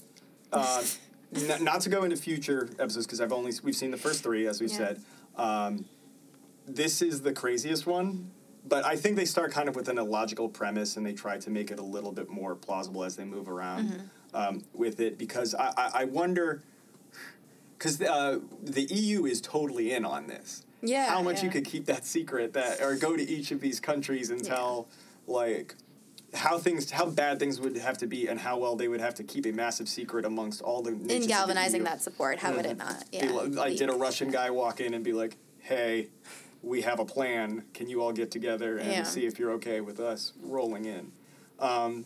uh, 0.52 0.84
n- 1.36 1.64
not 1.64 1.82
to 1.82 1.90
go 1.90 2.04
into 2.04 2.18
future 2.18 2.70
episodes 2.80 3.06
because 3.06 3.22
I've 3.22 3.32
only 3.32 3.54
we've 3.64 3.76
seen 3.76 3.92
the 3.92 3.98
first 3.98 4.24
three, 4.24 4.46
as 4.48 4.60
we 4.62 4.68
Yeah. 4.68 4.78
said. 4.78 5.02
Um, 5.38 5.86
this 6.68 7.02
is 7.02 7.22
the 7.22 7.34
craziest 7.34 7.86
one, 7.88 8.32
but 8.68 8.86
I 8.86 8.96
think 8.96 9.16
they 9.16 9.26
start 9.26 9.52
kind 9.52 9.68
of 9.68 9.76
with 9.76 9.90
an 9.90 9.98
illogical 9.98 10.48
premise 10.50 10.96
and 10.98 11.06
they 11.06 11.14
try 11.14 11.38
to 11.38 11.50
make 11.50 11.72
it 11.72 11.80
a 11.80 11.84
little 11.84 12.12
bit 12.12 12.30
more 12.30 12.56
plausible 12.56 13.04
as 13.04 13.16
they 13.16 13.26
move 13.26 13.50
around 13.50 13.90
Mm-hmm. 13.90 14.36
um, 14.36 14.64
with 14.74 15.00
it 15.00 15.18
because 15.18 15.56
I, 15.56 15.74
I, 15.78 15.92
I 15.94 16.04
wonder 16.06 16.62
because 17.78 18.02
uh, 18.02 18.40
the 18.62 18.84
EU 18.84 19.26
is 19.26 19.42
totally 19.42 19.92
in 19.94 20.06
on 20.06 20.28
this 20.28 20.64
yeah. 20.84 21.10
how 21.10 21.22
much 21.22 21.42
you 21.42 21.50
could 21.50 21.66
keep 21.66 21.86
that 21.86 22.06
secret 22.06 22.54
that 22.54 22.82
or 22.82 22.96
go 22.96 23.16
to 23.16 23.24
each 23.24 23.52
of 23.52 23.60
these 23.62 23.80
countries 23.80 24.30
and 24.30 24.42
Yeah. 24.44 24.50
tell 24.56 24.88
like 25.28 25.76
how 26.34 26.58
things 26.58 26.90
how 26.92 27.06
bad 27.06 27.40
things 27.40 27.60
would 27.62 27.76
have 27.78 27.98
to 28.00 28.08
be 28.08 28.28
and 28.28 28.40
how 28.40 28.58
well 28.58 28.76
they 28.76 28.88
would 28.88 29.00
have 29.02 29.16
to 29.16 29.24
keep 29.24 29.46
a 29.46 29.52
massive 29.52 29.88
secret 29.88 30.26
amongst 30.26 30.62
all 30.62 30.82
the 30.82 30.92
nations 30.92 31.24
in 31.26 31.28
galvanizing 31.28 31.84
that 31.84 32.02
support. 32.02 32.40
How 32.40 32.54
would 32.56 32.66
it 32.66 32.76
Mhm. 32.78 32.80
not? 32.80 33.06
Yeah. 33.12 33.32
li- 33.32 33.48
like 33.50 33.78
did 33.78 33.90
a? 33.90 33.94
Russian 33.94 34.30
guy 34.32 34.50
walk 34.50 34.80
in 34.82 34.94
and 34.94 35.04
be 35.04 35.14
like, 35.14 35.38
"Hey, 35.60 36.10
we 36.64 36.82
have 36.82 37.00
a 37.00 37.06
plan. 37.06 37.66
Can 37.74 37.88
you 37.90 38.02
all 38.02 38.12
get 38.12 38.32
together 38.32 38.78
and 38.78 38.92
Yeah. 38.92 39.04
see 39.04 39.26
if 39.26 39.38
you're 39.40 39.52
okay 39.54 39.80
with 39.82 40.00
us 40.00 40.34
rolling 40.42 40.86
in?" 40.86 41.12
Um, 41.60 42.06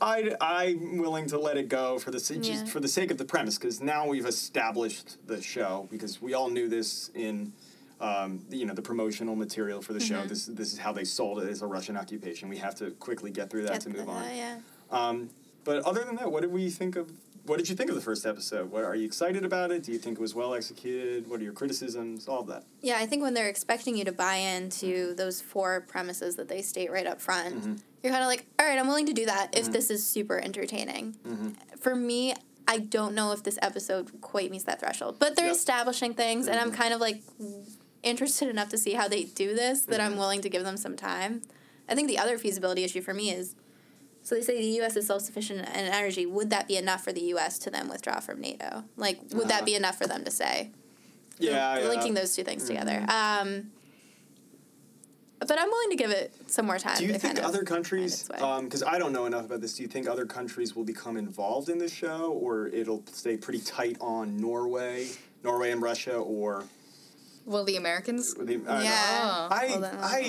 I 0.00 0.34
I'm 0.40 0.98
willing 0.98 1.26
to 1.28 1.38
let 1.38 1.56
it 1.56 1.68
go 1.68 1.98
for 1.98 2.10
the 2.10 2.20
sa- 2.20 2.34
just 2.34 2.68
for 2.68 2.80
the 2.80 2.88
sake 2.88 3.10
of 3.10 3.18
the 3.18 3.24
premise 3.24 3.58
because 3.58 3.80
now 3.80 4.06
we've 4.06 4.26
established 4.26 5.16
the 5.26 5.42
show 5.42 5.88
because 5.90 6.22
we 6.22 6.34
all 6.34 6.50
knew 6.50 6.68
this 6.68 7.10
in 7.14 7.52
um, 8.00 8.44
you 8.50 8.64
know 8.64 8.74
the 8.74 8.82
promotional 8.82 9.34
material 9.34 9.82
for 9.82 9.92
the 9.92 10.00
show. 10.00 10.18
Mm-hmm. 10.20 10.28
This 10.28 10.46
this 10.46 10.72
is 10.72 10.78
how 10.78 10.92
they 10.92 11.04
sold 11.04 11.40
it 11.42 11.48
as 11.48 11.62
a 11.62 11.66
Russian 11.66 11.96
occupation. 11.96 12.48
We 12.48 12.58
have 12.58 12.74
to 12.76 12.92
quickly 12.92 13.30
get 13.30 13.50
through 13.50 13.62
that 13.62 13.72
Get 13.72 13.80
to 13.82 13.90
move 13.90 14.08
on. 14.08 14.24
yeah. 14.36 14.58
Um, 14.90 15.30
but 15.64 15.82
other 15.84 16.04
than 16.04 16.16
that, 16.16 16.30
what 16.30 16.42
did 16.42 16.52
we 16.52 16.70
think 16.70 16.96
of? 16.96 17.10
What 17.44 17.56
did 17.56 17.68
you 17.70 17.74
think 17.76 17.88
of 17.88 17.96
the 17.96 18.02
first 18.02 18.26
episode? 18.26 18.70
What 18.70 18.84
are 18.84 18.94
you 18.94 19.06
excited 19.06 19.42
about 19.44 19.70
it? 19.70 19.82
Do 19.82 19.90
you 19.90 19.98
think 19.98 20.18
it 20.18 20.20
was 20.20 20.34
well 20.34 20.54
executed? 20.54 21.28
What 21.28 21.40
are 21.40 21.44
your 21.44 21.54
criticisms? 21.54 22.28
All 22.28 22.40
of 22.40 22.46
that. 22.48 22.64
Yeah, 22.82 22.98
I 22.98 23.06
think 23.06 23.22
when 23.22 23.32
they're 23.32 23.48
expecting 23.48 23.96
you 23.96 24.04
to 24.04 24.12
buy 24.12 24.36
into 24.36 25.14
those 25.14 25.40
four 25.40 25.80
premises 25.80 26.36
that 26.36 26.48
they 26.48 26.60
state 26.62 26.90
right 26.92 27.06
up 27.06 27.20
front, 27.20 27.54
Mm-hmm. 27.62 27.74
You're 28.02 28.12
kind 28.12 28.22
of 28.22 28.28
like, 28.28 28.46
all 28.58 28.66
right, 28.66 28.78
I'm 28.78 28.86
willing 28.86 29.06
to 29.06 29.12
do 29.12 29.26
that 29.26 29.56
if 29.56 29.70
this 29.72 29.90
is 29.90 30.06
super 30.06 30.38
entertaining. 30.38 31.16
Mm-hmm. 31.26 31.48
For 31.80 31.94
me, 31.96 32.34
I 32.66 32.78
don't 32.78 33.14
know 33.14 33.32
if 33.32 33.42
this 33.42 33.58
episode 33.62 34.20
quite 34.20 34.50
meets 34.50 34.64
that 34.64 34.80
threshold, 34.80 35.16
but 35.18 35.36
they're 35.36 35.46
Yep. 35.46 35.54
establishing 35.56 36.14
things, 36.14 36.46
and 36.48 36.58
I'm 36.60 36.70
kind 36.72 36.92
of 36.94 37.00
like 37.00 37.22
interested 38.02 38.48
enough 38.48 38.68
to 38.70 38.78
see 38.78 38.92
how 38.94 39.08
they 39.08 39.24
do 39.24 39.54
this 39.54 39.82
that 39.82 40.00
Mm-hmm. 40.00 40.12
I'm 40.12 40.18
willing 40.18 40.40
to 40.42 40.48
give 40.48 40.64
them 40.64 40.76
some 40.76 40.96
time. 40.96 41.42
I 41.88 41.94
think 41.94 42.08
the 42.08 42.18
other 42.18 42.36
feasibility 42.38 42.84
issue 42.84 43.00
for 43.00 43.14
me 43.14 43.30
is 43.30 43.54
so 44.22 44.34
they 44.34 44.42
say 44.42 44.58
the 44.60 44.66
U.S. 44.80 44.94
is 44.96 45.06
self 45.06 45.22
sufficient 45.22 45.60
in 45.60 45.66
energy. 45.74 46.26
Would 46.26 46.50
that 46.50 46.68
be 46.68 46.76
enough 46.76 47.02
for 47.02 47.12
the 47.12 47.22
U.S. 47.32 47.58
to 47.60 47.70
then 47.70 47.88
withdraw 47.88 48.20
from 48.20 48.40
NATO? 48.42 48.84
Like, 48.96 49.18
would 49.32 49.44
Uh, 49.46 49.48
that 49.48 49.64
be 49.64 49.74
enough 49.74 49.96
for 49.96 50.06
them 50.06 50.22
to 50.24 50.30
say? 50.30 50.70
Yeah, 51.38 51.78
yeah. 51.78 51.88
linking 51.88 52.12
those 52.14 52.36
two 52.36 52.44
things 52.44 52.64
together. 52.66 53.02
Mm-hmm. 53.08 53.48
Um, 53.48 53.70
but 55.40 55.58
I'm 55.58 55.68
willing 55.68 55.90
to 55.90 55.96
give 55.96 56.10
it 56.10 56.32
some 56.46 56.66
more 56.66 56.78
time. 56.78 56.96
Do 56.98 57.04
you 57.06 57.12
to 57.12 57.18
think 57.18 57.36
kind 57.36 57.38
of 57.46 57.54
other 57.54 57.62
countries? 57.64 58.20
its 58.22 58.28
way. 58.28 58.60
Because 58.62 58.82
I 58.82 58.98
don't 58.98 59.12
know 59.12 59.26
enough 59.26 59.46
about 59.46 59.60
this. 59.60 59.74
Do 59.74 59.82
you 59.82 59.88
think 59.88 60.08
other 60.08 60.26
countries 60.26 60.74
will 60.74 60.84
become 60.84 61.16
involved 61.16 61.68
in 61.68 61.78
this 61.78 61.92
show, 61.92 62.32
or 62.32 62.68
it'll 62.68 63.02
stay 63.12 63.36
pretty 63.36 63.60
tight 63.60 63.96
on 64.00 64.36
Norway, 64.36 65.08
Norway 65.44 65.70
and 65.70 65.80
Russia, 65.80 66.16
or 66.16 66.64
Will 67.46 67.64
the 67.64 67.76
Americans? 67.76 68.34
the, 68.34 68.60
I 68.68 68.82
yeah. 68.82 69.48
I- 69.50 69.66
Well, 69.80 69.84
I'll 69.84 70.04
I- 70.04 70.22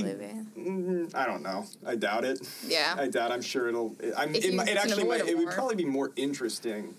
Mm, 0.57 1.13
I 1.15 1.25
don't 1.25 1.41
know. 1.43 1.65
I 1.85 1.95
doubt 1.95 2.23
it. 2.23 2.39
Yeah. 2.65 2.95
I 2.97 3.07
doubt. 3.07 3.31
I'm 3.31 3.41
sure 3.41 3.67
it'll. 3.67 3.95
I'm, 4.17 4.33
it, 4.35 4.45
it 4.45 4.77
actually 4.77 5.03
might. 5.03 5.27
It 5.27 5.37
would 5.37 5.49
probably 5.49 5.75
be 5.75 5.85
more 5.85 6.11
interesting, 6.15 6.93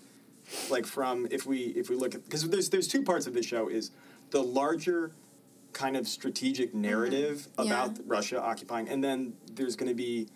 like 0.69 0.85
from 0.85 1.27
if 1.31 1.45
we 1.45 1.57
if 1.77 1.89
we 1.89 1.95
look 1.95 2.13
at 2.15 2.23
because 2.25 2.47
there's 2.49 2.69
there's 2.69 2.87
two 2.87 3.01
parts 3.03 3.25
of 3.25 3.33
the 3.33 3.41
show 3.41 3.67
is 3.67 3.91
the 4.31 4.41
larger 4.43 5.11
kind 5.73 5.95
of 5.97 6.07
strategic 6.07 6.73
narrative 6.73 7.47
Mm-hmm. 7.57 7.67
Yeah. 7.69 7.85
about 7.85 7.99
Russia 8.05 8.41
occupying, 8.41 8.87
and 8.89 9.03
then 9.03 9.33
there's 9.53 9.75
going 9.75 9.89
to 9.89 9.95
be. 9.95 10.27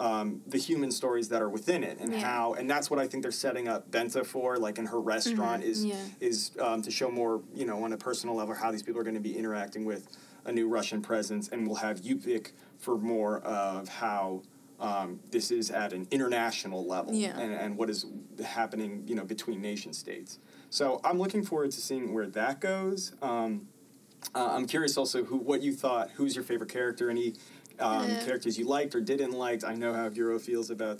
Um, 0.00 0.42
the 0.46 0.58
human 0.58 0.92
stories 0.92 1.28
that 1.30 1.42
are 1.42 1.48
within 1.48 1.82
it 1.82 1.98
and 1.98 2.12
Yeah. 2.12 2.20
how 2.20 2.52
and 2.54 2.70
that's 2.70 2.88
what 2.88 3.00
I 3.00 3.08
think 3.08 3.24
they're 3.24 3.32
setting 3.32 3.66
up 3.66 3.90
Bente 3.90 4.24
for 4.24 4.56
like 4.56 4.78
in 4.78 4.86
her 4.86 5.00
restaurant 5.00 5.64
is 5.64 5.78
Mm-hmm. 5.80 5.88
Yeah. 6.20 6.28
is 6.28 6.52
um, 6.60 6.82
to 6.82 6.90
show 6.92 7.10
more 7.10 7.42
you 7.52 7.66
know 7.66 7.82
on 7.82 7.92
a 7.92 7.96
personal 7.96 8.36
level 8.36 8.54
how 8.54 8.70
these 8.70 8.84
people 8.84 9.00
are 9.00 9.02
going 9.02 9.16
to 9.16 9.20
be 9.20 9.36
interacting 9.36 9.84
with 9.84 10.06
a 10.44 10.52
new 10.52 10.68
Russian 10.68 11.02
presence 11.02 11.48
and 11.48 11.66
we'll 11.66 11.74
have 11.88 12.00
Djupvik 12.00 12.52
for 12.78 12.96
more 12.96 13.40
of 13.40 13.88
how 13.88 14.42
um, 14.78 15.18
this 15.32 15.50
is 15.50 15.68
at 15.72 15.92
an 15.92 16.06
international 16.12 16.86
level 16.86 17.12
Yeah. 17.12 17.36
and, 17.36 17.52
and 17.52 17.76
what 17.76 17.90
is 17.90 18.06
happening 18.44 19.02
you 19.04 19.16
know 19.16 19.24
between 19.24 19.60
nation 19.60 19.92
states 19.92 20.38
so 20.70 21.00
I'm 21.02 21.18
looking 21.18 21.42
forward 21.44 21.72
to 21.72 21.80
seeing 21.80 22.14
where 22.14 22.28
that 22.28 22.60
goes 22.60 23.14
um, 23.20 23.66
uh, 24.34 24.48
I'm 24.52 24.66
curious 24.66 24.96
also 24.96 25.24
who 25.24 25.36
what 25.36 25.62
you 25.62 25.72
thought 25.72 26.10
who's 26.16 26.34
your 26.34 26.44
favorite 26.44 26.70
character 26.70 27.10
any 27.10 27.34
um, 27.78 28.08
Yeah. 28.08 28.24
characters 28.24 28.58
you 28.58 28.66
liked 28.66 28.94
or 28.94 29.00
didn't 29.00 29.32
like 29.32 29.64
I 29.64 29.74
know 29.74 29.92
how 29.94 30.08
Guro 30.08 30.40
feels 30.40 30.70
about 30.70 30.98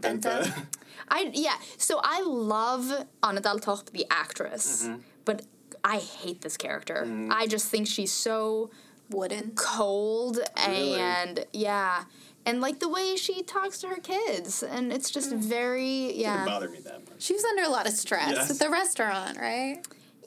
Bente. 0.00 0.22
Bente. 0.22 0.66
I 1.08 1.30
yeah. 1.34 1.56
So 1.78 2.00
I 2.02 2.22
love 2.22 2.90
Ane 3.24 3.40
Dahl 3.42 3.58
Torp, 3.58 3.90
the 3.90 4.06
actress, 4.10 4.84
Mm-hmm. 4.84 5.00
but 5.24 5.42
I 5.84 5.98
hate 5.98 6.40
this 6.42 6.56
character. 6.56 7.06
I 7.30 7.46
just 7.46 7.68
think 7.68 7.86
she's 7.86 8.12
so 8.12 8.70
Wooden. 9.10 9.52
cold 9.56 10.38
Really? 10.66 10.94
and 11.00 11.46
yeah, 11.52 12.04
and 12.46 12.60
like 12.60 12.80
the 12.80 12.88
way 12.88 13.16
she 13.16 13.42
talks 13.42 13.78
to 13.80 13.88
her 13.88 14.00
kids, 14.00 14.62
and 14.62 14.92
it's 14.92 15.10
just 15.10 15.32
very 15.32 16.08
Didn't 16.08 16.20
yeah. 16.20 16.44
bother 16.44 16.68
me 16.68 16.78
that 16.80 17.00
much 17.08 17.20
She 17.22 17.32
was 17.34 17.44
under 17.44 17.62
a 17.62 17.68
lot 17.68 17.86
of 17.86 17.92
stress 17.92 18.32
Yes. 18.32 18.50
at 18.50 18.58
the 18.58 18.68
restaurant, 18.70 19.38
right? 19.38 19.78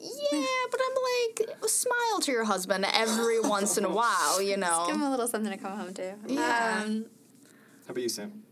Yeah, 0.04 0.46
but 0.70 0.80
I'm 0.84 1.48
like, 1.50 1.70
smile 1.70 2.20
to 2.22 2.32
your 2.32 2.44
husband 2.44 2.84
every 2.92 3.40
once 3.56 3.78
in 3.78 3.84
a 3.84 3.90
while, 3.90 4.42
you 4.42 4.56
know. 4.56 4.66
Just 4.66 4.86
Give 4.88 4.96
him 4.96 5.02
a 5.02 5.10
little 5.10 5.26
something 5.28 5.50
to 5.50 5.56
come 5.58 5.78
home 5.78 5.94
to. 5.94 6.14
Yeah. 6.26 6.82
Um, 6.84 7.06
how 7.86 7.92
about 7.92 8.02
you 8.02 8.08
Sam 8.08 8.42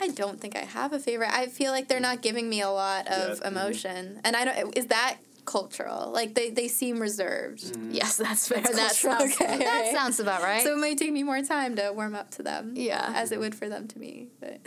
I 0.00 0.08
don't 0.08 0.40
think 0.40 0.56
I 0.56 0.60
have 0.60 0.92
a 0.92 0.98
favorite. 1.00 1.30
I 1.32 1.46
feel 1.46 1.72
like 1.72 1.88
they're 1.88 1.98
not 2.00 2.22
giving 2.22 2.48
me 2.48 2.60
a 2.60 2.70
lot 2.70 3.08
of 3.08 3.38
Yeah, 3.38 3.44
mhm. 3.44 3.46
emotion, 3.48 4.20
and 4.24 4.36
I 4.36 4.44
don't. 4.44 4.76
Is 4.78 4.86
that 4.86 5.18
cultural? 5.44 6.10
Like 6.12 6.34
they, 6.34 6.50
they 6.50 6.68
seem 6.68 7.00
reserved. 7.00 7.64
Mm-hmm. 7.64 7.90
Yes, 7.92 8.16
that's 8.16 8.46
fair. 8.46 8.60
That's 8.60 8.76
that 8.76 8.96
cultural, 9.00 9.18
sounds 9.28 9.40
okay, 9.40 9.58
that 9.64 9.92
sounds 9.92 10.20
about 10.20 10.42
right. 10.42 10.62
So 10.62 10.72
it 10.74 10.78
might 10.78 10.98
take 10.98 11.12
me 11.12 11.22
more 11.24 11.42
time 11.42 11.74
to 11.76 11.90
warm 11.92 12.14
up 12.14 12.30
to 12.32 12.42
them. 12.42 12.74
Yeah. 12.76 13.12
As 13.14 13.32
it 13.32 13.40
would 13.40 13.54
for 13.54 13.68
them 13.68 13.88
to 13.88 13.98
me. 13.98 14.28
But 14.40 14.60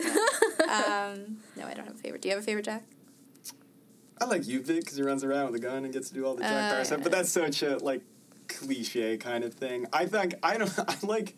um, 0.68 1.38
no, 1.56 1.66
I 1.66 1.74
don't 1.74 1.86
have 1.86 1.94
a 1.94 1.98
favorite. 1.98 2.20
Do 2.20 2.28
you 2.28 2.34
have 2.34 2.42
a 2.42 2.46
favorite, 2.46 2.64
Jack? 2.64 2.82
I 4.22 4.26
like 4.26 4.42
Djupvik 4.42 4.80
because 4.80 4.96
he 4.96 5.02
runs 5.02 5.24
around 5.24 5.46
with 5.46 5.56
a 5.56 5.58
gun 5.64 5.84
and 5.84 5.92
gets 5.92 6.08
to 6.08 6.14
do 6.14 6.24
all 6.24 6.34
the 6.34 6.42
Jack 6.42 6.72
Uh, 6.72 6.76
Bauer 6.76 6.84
stuff. 6.84 7.02
But 7.02 7.12
that's 7.12 7.30
such 7.30 7.62
a 7.62 7.78
like 7.78 8.02
cliche 8.48 9.16
kind 9.16 9.44
of 9.44 9.54
thing. 9.54 9.86
I 9.92 10.06
think 10.06 10.34
I 10.42 10.56
don't. 10.58 10.72
I 10.78 10.96
like. 11.02 11.34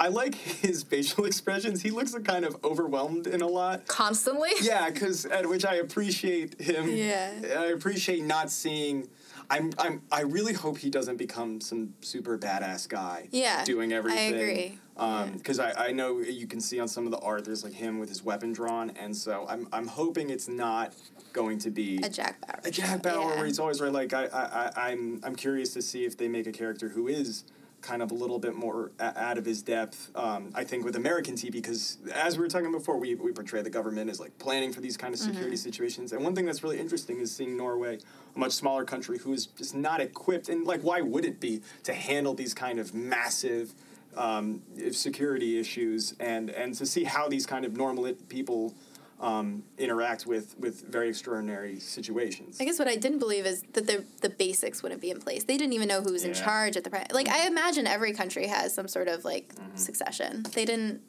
I 0.00 0.08
like 0.08 0.36
his 0.36 0.84
facial 0.84 1.24
expressions. 1.30 1.82
He 1.82 1.90
looks 1.90 2.14
kind 2.22 2.44
of 2.44 2.56
overwhelmed 2.62 3.26
in 3.26 3.40
a 3.40 3.48
lot. 3.48 3.86
Constantly. 3.88 4.50
Yeah, 4.60 4.90
because 4.90 5.26
at 5.26 5.48
which 5.48 5.64
I 5.64 5.76
appreciate 5.76 6.60
him. 6.60 6.88
Yeah. 6.94 7.32
I 7.58 7.64
appreciate 7.66 8.22
not 8.22 8.50
seeing. 8.50 9.08
I'm. 9.50 9.72
I'm. 9.78 10.02
I 10.12 10.22
really 10.22 10.52
hope 10.52 10.78
he 10.78 10.90
doesn't 10.90 11.16
become 11.16 11.60
some 11.60 11.94
super 12.00 12.36
badass 12.38 12.88
guy. 12.88 13.28
Yeah, 13.30 13.64
Doing 13.64 13.92
everything. 13.92 14.34
I 14.34 14.36
agree. 14.36 14.78
Um, 14.96 15.34
because 15.34 15.60
I, 15.60 15.88
I 15.88 15.92
know 15.92 16.18
you 16.18 16.48
can 16.48 16.60
see 16.60 16.80
on 16.80 16.88
some 16.88 17.04
of 17.04 17.12
the 17.12 17.18
art 17.18 17.44
there's 17.44 17.62
like 17.62 17.72
him 17.72 17.98
with 17.98 18.08
his 18.08 18.24
weapon 18.24 18.52
drawn, 18.52 18.90
and 18.90 19.16
so 19.16 19.46
I'm 19.48 19.68
I'm 19.72 19.86
hoping 19.86 20.28
it's 20.30 20.48
not 20.48 20.92
going 21.32 21.58
to 21.60 21.70
be 21.70 22.00
A 22.02 22.08
Jack 22.08 22.40
Bauer. 22.40 22.60
a 22.64 22.70
Jack 22.70 23.02
Bauer 23.02 23.30
yeah. 23.30 23.36
where 23.36 23.46
he's 23.46 23.60
always 23.60 23.80
right. 23.80 23.92
Like 23.92 24.12
I, 24.12 24.26
I 24.26 24.90
I'm 24.90 25.20
I'm 25.22 25.36
curious 25.36 25.72
to 25.74 25.82
see 25.82 26.04
if 26.04 26.16
they 26.16 26.28
make 26.28 26.46
a 26.46 26.52
character 26.52 26.88
who 26.88 27.06
is 27.06 27.44
kind 27.80 28.02
of 28.02 28.10
a 28.10 28.14
little 28.14 28.38
bit 28.38 28.54
more 28.54 28.90
a- 28.98 29.18
out 29.18 29.38
of 29.38 29.44
his 29.44 29.62
depth. 29.62 30.10
Um, 30.16 30.50
I 30.54 30.64
think 30.64 30.84
with 30.84 30.96
American 30.96 31.34
TV 31.34 31.52
because 31.52 31.98
as 32.12 32.36
we 32.36 32.42
were 32.42 32.48
talking 32.48 32.72
before, 32.72 32.98
we 32.98 33.14
we 33.14 33.32
portray 33.32 33.62
the 33.62 33.70
government 33.70 34.10
as 34.10 34.18
like 34.20 34.36
planning 34.38 34.72
for 34.72 34.80
these 34.80 34.96
kind 34.96 35.14
of 35.14 35.20
security 35.20 35.56
Mm-hmm. 35.56 35.62
situations. 35.70 36.12
And 36.12 36.22
one 36.24 36.34
thing 36.34 36.44
that's 36.44 36.62
really 36.62 36.78
interesting 36.78 37.20
is 37.20 37.34
seeing 37.34 37.56
Norway, 37.56 37.98
a 38.34 38.38
much 38.38 38.52
smaller 38.52 38.84
country, 38.84 39.18
who 39.18 39.32
is 39.32 39.46
just 39.46 39.74
not 39.74 40.00
equipped 40.00 40.48
and 40.48 40.66
like 40.66 40.82
why 40.82 41.00
would 41.00 41.24
it 41.24 41.40
be 41.40 41.62
to 41.84 41.92
handle 41.94 42.34
these 42.34 42.52
kind 42.54 42.78
of 42.78 42.94
massive 42.94 43.74
um, 44.16 44.62
security 44.90 45.58
issues 45.60 46.14
and 46.18 46.50
and 46.50 46.74
to 46.74 46.84
see 46.86 47.04
how 47.04 47.28
these 47.28 47.46
kind 47.46 47.64
of 47.64 47.76
normal 47.76 48.12
people 48.28 48.74
um, 49.20 49.64
interact 49.78 50.26
with 50.26 50.56
with 50.58 50.82
very 50.86 51.08
extraordinary 51.08 51.80
situations. 51.80 52.58
I 52.60 52.64
guess 52.64 52.78
what 52.78 52.88
I 52.88 52.96
didn't 52.96 53.18
believe 53.18 53.46
is 53.46 53.62
that 53.72 53.86
the 53.86 54.04
the 54.20 54.28
basics 54.30 54.82
wouldn't 54.82 55.00
be 55.00 55.10
in 55.10 55.18
place. 55.20 55.44
They 55.44 55.56
didn't 55.56 55.72
even 55.72 55.88
know 55.88 56.02
who 56.02 56.12
was 56.12 56.24
in 56.24 56.34
charge 56.34 56.76
at 56.76 56.84
the 56.84 56.90
pri- 56.90 57.06
like. 57.12 57.28
I 57.28 57.46
imagine 57.46 57.86
every 57.86 58.12
country 58.12 58.46
has 58.46 58.72
some 58.74 58.88
sort 58.88 59.08
of 59.08 59.24
like 59.24 59.54
Mm-hmm. 59.54 59.76
succession. 59.76 60.44
They 60.54 60.64
didn't. 60.64 61.00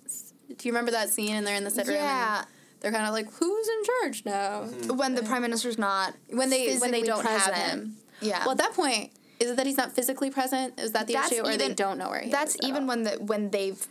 Do 0.57 0.67
you 0.67 0.71
remember 0.73 0.91
that 0.91 1.09
scene? 1.09 1.35
And 1.35 1.45
they're 1.45 1.55
in 1.55 1.63
the 1.63 1.69
sit 1.69 1.85
room. 1.87 1.97
Yeah. 1.97 2.39
And 2.39 2.47
they're 2.81 2.91
kind 2.91 3.05
of 3.05 3.13
like, 3.13 3.31
who's 3.33 3.67
in 3.67 3.83
charge 3.83 4.25
now? 4.25 4.63
Mm-hmm. 4.63 4.97
When 4.97 5.13
the 5.15 5.21
prime 5.23 5.41
minister's 5.43 5.77
not 5.77 6.15
When 6.29 6.49
they 6.49 6.77
when 6.77 6.91
they 6.91 7.03
don't 7.03 7.21
present. 7.23 7.53
have 7.55 7.71
him. 7.71 7.95
Yeah. 8.21 8.39
Well, 8.39 8.51
at 8.51 8.57
that 8.57 8.73
point, 8.73 9.11
is 9.39 9.51
it 9.51 9.57
that 9.57 9.65
he's 9.67 9.77
not 9.77 9.91
physically 9.93 10.31
present? 10.31 10.79
Is 10.79 10.93
that 10.93 11.05
the 11.07 11.13
That's 11.13 11.31
issue, 11.31 11.41
or 11.45 11.55
they 11.57 11.73
don't 11.73 11.97
know 11.99 12.09
where 12.09 12.21
he 12.21 12.31
That's 12.31 12.55
is? 12.55 12.61
at 12.63 12.67
even 12.69 12.87
when 12.87 13.03
the 13.03 13.11
when 13.21 13.51
they've 13.51 13.85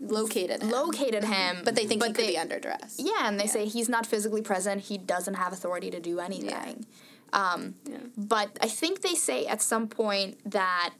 located 0.00 0.62
him. 0.62 0.70
located 0.70 1.24
him, 1.24 1.62
but 1.64 1.74
they 1.74 1.86
think 1.86 2.02
he 2.02 2.08
but 2.08 2.14
could 2.16 2.24
they- 2.24 2.32
be 2.32 2.38
under 2.38 2.58
duress. 2.58 2.96
Yeah, 2.98 3.26
and 3.28 3.38
they 3.38 3.44
Yeah. 3.44 3.50
say 3.50 3.66
he's 3.66 3.88
not 3.88 4.06
physically 4.06 4.42
present. 4.42 4.82
He 4.82 4.98
doesn't 4.98 5.34
have 5.34 5.52
authority 5.52 5.90
to 5.90 6.00
do 6.00 6.20
anything. 6.20 6.86
Um, 7.32 7.74
Yeah. 7.84 7.98
But 8.16 8.56
I 8.60 8.68
think 8.68 9.00
they 9.02 9.14
say 9.14 9.46
at 9.46 9.60
some 9.62 9.88
point 9.88 10.38
that 10.50 10.90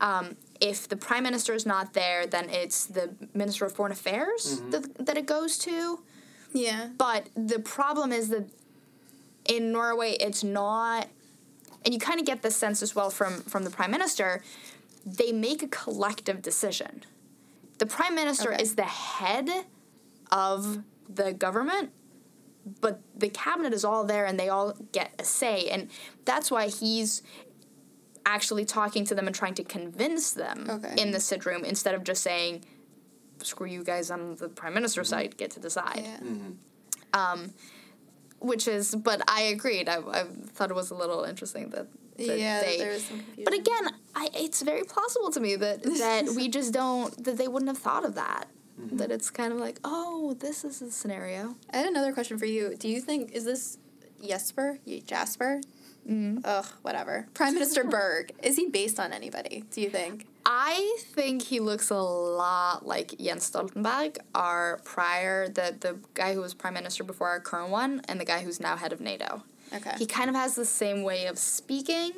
um, 0.00 0.36
if 0.60 0.88
the 0.88 0.96
prime 0.96 1.24
minister 1.24 1.54
is 1.54 1.66
not 1.66 1.92
there, 1.92 2.24
then 2.26 2.48
it's 2.50 2.86
the 2.86 3.10
minister 3.34 3.64
of 3.64 3.72
foreign 3.72 3.90
affairs 3.92 4.60
that, 4.70 5.06
that 5.06 5.16
it 5.16 5.26
goes 5.26 5.58
to. 5.58 6.00
Yeah. 6.52 6.90
But 6.96 7.28
the 7.34 7.58
problem 7.58 8.12
is 8.12 8.28
that 8.28 8.48
in 9.44 9.72
Norway, 9.72 10.12
it's 10.20 10.44
not, 10.44 11.08
and 11.84 11.92
you 11.92 11.98
kind 11.98 12.20
of 12.20 12.26
get 12.26 12.42
this 12.42 12.54
sense 12.56 12.80
as 12.82 12.94
well 12.94 13.10
from 13.10 13.42
from 13.42 13.64
the 13.64 13.70
prime 13.70 13.90
minister. 13.90 14.42
They 15.04 15.32
make 15.32 15.62
a 15.62 15.68
collective 15.68 16.42
decision. 16.42 17.04
The 17.78 17.86
prime 17.86 18.14
minister 18.14 18.52
Okay. 18.52 18.62
is 18.62 18.74
the 18.74 18.82
head 18.84 19.48
of 20.30 20.82
the 21.08 21.32
government, 21.32 21.90
but 22.80 23.00
the 23.16 23.28
cabinet 23.28 23.72
is 23.72 23.84
all 23.84 24.04
there 24.04 24.26
and 24.26 24.38
they 24.38 24.48
all 24.48 24.74
get 24.92 25.12
a 25.18 25.24
say, 25.24 25.68
and 25.70 25.88
that's 26.24 26.50
why 26.50 26.68
he's 26.68 27.22
actually 28.26 28.64
talking 28.64 29.04
to 29.06 29.14
them 29.14 29.26
and 29.26 29.34
trying 29.34 29.54
to 29.54 29.64
convince 29.64 30.32
them 30.32 30.66
Okay. 30.68 30.94
in 31.00 31.12
the 31.12 31.20
sit 31.20 31.46
room 31.46 31.64
instead 31.64 31.94
of 31.94 32.04
just 32.04 32.22
saying, 32.22 32.64
"Screw 33.42 33.66
you 33.68 33.82
guys 33.84 34.10
on 34.10 34.34
the 34.36 34.48
prime 34.48 34.74
minister's 34.74 35.08
side, 35.08 35.36
get 35.36 35.50
to 35.52 35.60
decide." 35.60 36.02
Yeah. 36.04 36.16
Mm-hmm. 36.18 36.50
Um, 37.14 37.54
which 38.40 38.68
is 38.68 38.94
but 38.94 39.20
i 39.26 39.40
agreed 39.40 39.88
i, 39.88 39.96
I 39.96 40.24
thought 40.52 40.70
it 40.70 40.74
was 40.74 40.90
a 40.92 40.94
little 40.94 41.24
interesting 41.24 41.70
that, 41.70 41.88
that 41.88 41.88
yeah. 42.26 42.60
they 42.60 42.78
there 42.78 42.92
was 42.92 43.04
some 43.04 43.18
confusion. 43.18 43.44
but 43.44 43.54
again 43.54 43.90
I, 44.14 44.28
it's 44.34 44.62
very 44.62 44.84
plausible 44.84 45.30
to 45.30 45.40
me 45.40 45.56
that 45.56 45.82
that 46.04 46.28
we 46.36 46.48
just 46.48 46.72
don't 46.72 47.24
that 47.24 47.38
they 47.38 47.48
wouldn't 47.48 47.68
have 47.68 47.78
thought 47.78 48.04
of 48.04 48.14
that 48.16 48.48
that 48.92 49.10
it's 49.10 49.28
kind 49.30 49.52
of 49.52 49.58
like 49.58 49.80
oh 49.84 50.36
this 50.38 50.64
is 50.64 50.80
a 50.82 50.90
scenario 50.90 51.56
I 51.72 51.78
had 51.78 51.86
another 51.86 52.12
question 52.12 52.38
for 52.38 52.46
you. 52.46 52.76
Do 52.76 52.88
you 52.88 53.00
think 53.00 53.32
is 53.32 53.44
this 53.44 53.78
Jesper? 54.24 54.78
Jasper? 55.06 55.60
Mm. 56.08 56.40
Ugh, 56.42 56.66
whatever. 56.82 57.26
Prime 57.34 57.54
Minister 57.54 57.84
Berg. 57.96 58.32
Is 58.42 58.56
he 58.56 58.68
based 58.70 58.98
on 58.98 59.12
anybody? 59.12 59.64
Do 59.70 59.80
you 59.80 59.90
think? 59.90 60.26
i 60.50 60.96
think 61.10 61.42
he 61.42 61.60
looks 61.60 61.90
a 61.90 61.94
lot 61.96 62.86
like 62.86 63.14
jens 63.18 63.50
stoltenberg 63.50 64.16
our 64.34 64.80
prior 64.82 65.46
the, 65.46 65.76
the 65.80 65.98
guy 66.14 66.32
who 66.32 66.40
was 66.40 66.54
prime 66.54 66.72
minister 66.72 67.04
before 67.04 67.28
our 67.28 67.38
current 67.38 67.68
one 67.70 68.00
and 68.08 68.18
the 68.18 68.24
guy 68.24 68.40
who's 68.40 68.58
now 68.58 68.74
head 68.74 68.90
of 68.90 68.98
nato 68.98 69.42
Okay. 69.74 69.92
he 69.98 70.06
kind 70.06 70.30
of 70.30 70.36
has 70.36 70.54
the 70.54 70.64
same 70.64 71.02
way 71.02 71.26
of 71.26 71.38
speaking 71.38 72.12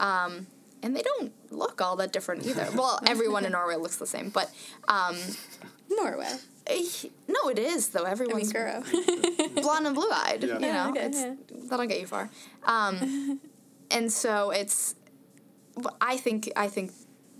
um, 0.00 0.46
and 0.82 0.96
they 0.96 1.02
don't 1.02 1.32
look 1.50 1.80
all 1.80 1.96
that 1.96 2.12
different 2.12 2.46
either 2.46 2.68
well 2.74 2.98
everyone 3.06 3.44
in 3.44 3.52
norway 3.52 3.76
looks 3.76 3.96
the 3.96 4.06
same 4.06 4.28
but 4.30 4.50
um, 4.88 5.16
Norway. 5.96 6.28
Eh, 6.66 6.84
No, 7.28 7.48
it 7.50 7.58
is 7.58 7.88
though. 7.88 8.00
I 8.00 8.04
mean, 8.04 8.12
Everyone's 8.12 8.52
girl. 8.52 8.82
blonde 9.56 9.86
and 9.86 9.94
blue-eyed. 9.94 10.42
Yeah. 10.42 10.58
You 10.58 10.66
Yeah, 10.66 10.84
know, 10.84 10.90
okay, 10.90 11.06
it's 11.06 11.68
that'll 11.68 11.86
get 11.86 12.00
you 12.00 12.06
far. 12.06 12.30
Um, 12.64 13.40
and 13.90 14.12
so 14.12 14.50
it's. 14.50 14.94
I 16.00 16.16
think 16.18 16.50
I 16.54 16.68
think 16.68 16.92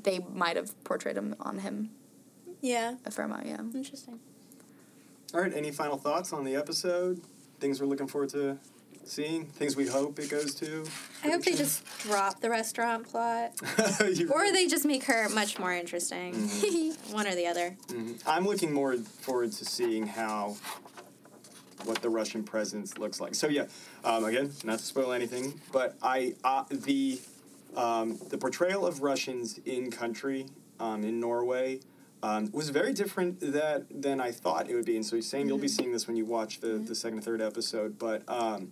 they 0.03 0.21
might 0.33 0.57
have 0.57 0.83
portrayed 0.85 1.17
him 1.17 1.37
on 1.41 1.59
him 1.59 1.91
yeah. 2.61 2.95
a 3.05 3.11
fair 3.11 3.27
amount. 3.27 3.47
Yeah. 3.47 3.61
Interesting. 3.75 4.19
All 5.35 5.41
right, 5.41 5.53
any 5.55 5.71
final 5.71 5.97
thoughts 5.97 6.33
on 6.33 6.45
the 6.45 6.57
episode? 6.57 7.21
Things 7.61 7.81
we're 7.81 7.87
looking 7.87 8.09
forward 8.09 8.31
to 8.31 8.59
seeing? 9.05 9.47
Things 9.47 9.77
we 9.77 9.87
hope 9.87 10.19
it 10.19 10.31
goes 10.31 10.55
to? 10.57 10.85
I 11.25 11.31
hope 11.31 11.43
they 11.45 11.55
just 11.55 11.85
drop 12.01 12.41
the 12.41 12.51
restaurant 12.51 13.09
plot, 13.09 13.53
or 14.31 14.53
they 14.53 14.67
just 14.67 14.85
make 14.85 15.05
her 15.05 15.29
much 15.29 15.59
more 15.59 15.73
interesting. 15.73 16.35
One 17.11 17.27
or 17.27 17.35
the 17.35 17.47
other. 17.47 17.77
Mhm. 17.89 18.23
I'm 18.27 18.45
looking 18.47 18.73
more 18.73 18.97
forward 18.97 19.53
to 19.53 19.65
seeing 19.65 20.07
how 20.07 20.57
what 21.85 22.01
the 22.01 22.09
Russian 22.11 22.45
presence 22.45 22.99
looks 22.99 23.21
like. 23.21 23.35
So 23.35 23.49
yeah, 23.49 23.67
um, 24.05 24.25
again, 24.25 24.53
not 24.65 24.79
to 24.79 24.85
spoil 24.85 25.13
anything, 25.13 25.61
but 25.73 25.97
I 26.03 26.35
uh, 26.45 26.65
the 26.71 27.21
um, 27.77 28.19
the 28.29 28.39
portrayal 28.39 28.87
of 28.87 29.03
Russians 29.03 29.59
in 29.65 29.91
country 29.91 30.47
um, 30.79 31.05
in 31.05 31.21
Norway 31.21 31.81
um, 32.23 32.51
was 32.53 32.69
very 32.71 32.93
different 32.93 33.41
that 33.41 33.87
than 33.91 34.21
I 34.21 34.31
thought 34.31 34.69
it 34.71 34.75
would 34.75 34.85
be. 34.85 34.97
And 34.97 35.05
so, 35.05 35.21
Sam, 35.21 35.49
you'll 35.49 35.59
be 35.59 35.69
seeing 35.69 35.93
this 35.93 36.07
when 36.07 36.17
you 36.17 36.25
watch 36.25 36.61
the, 36.61 36.69
the 36.79 36.95
second 36.95 37.19
and 37.19 37.25
third 37.25 37.41
episode. 37.41 37.99
But 37.99 38.23
um, 38.29 38.71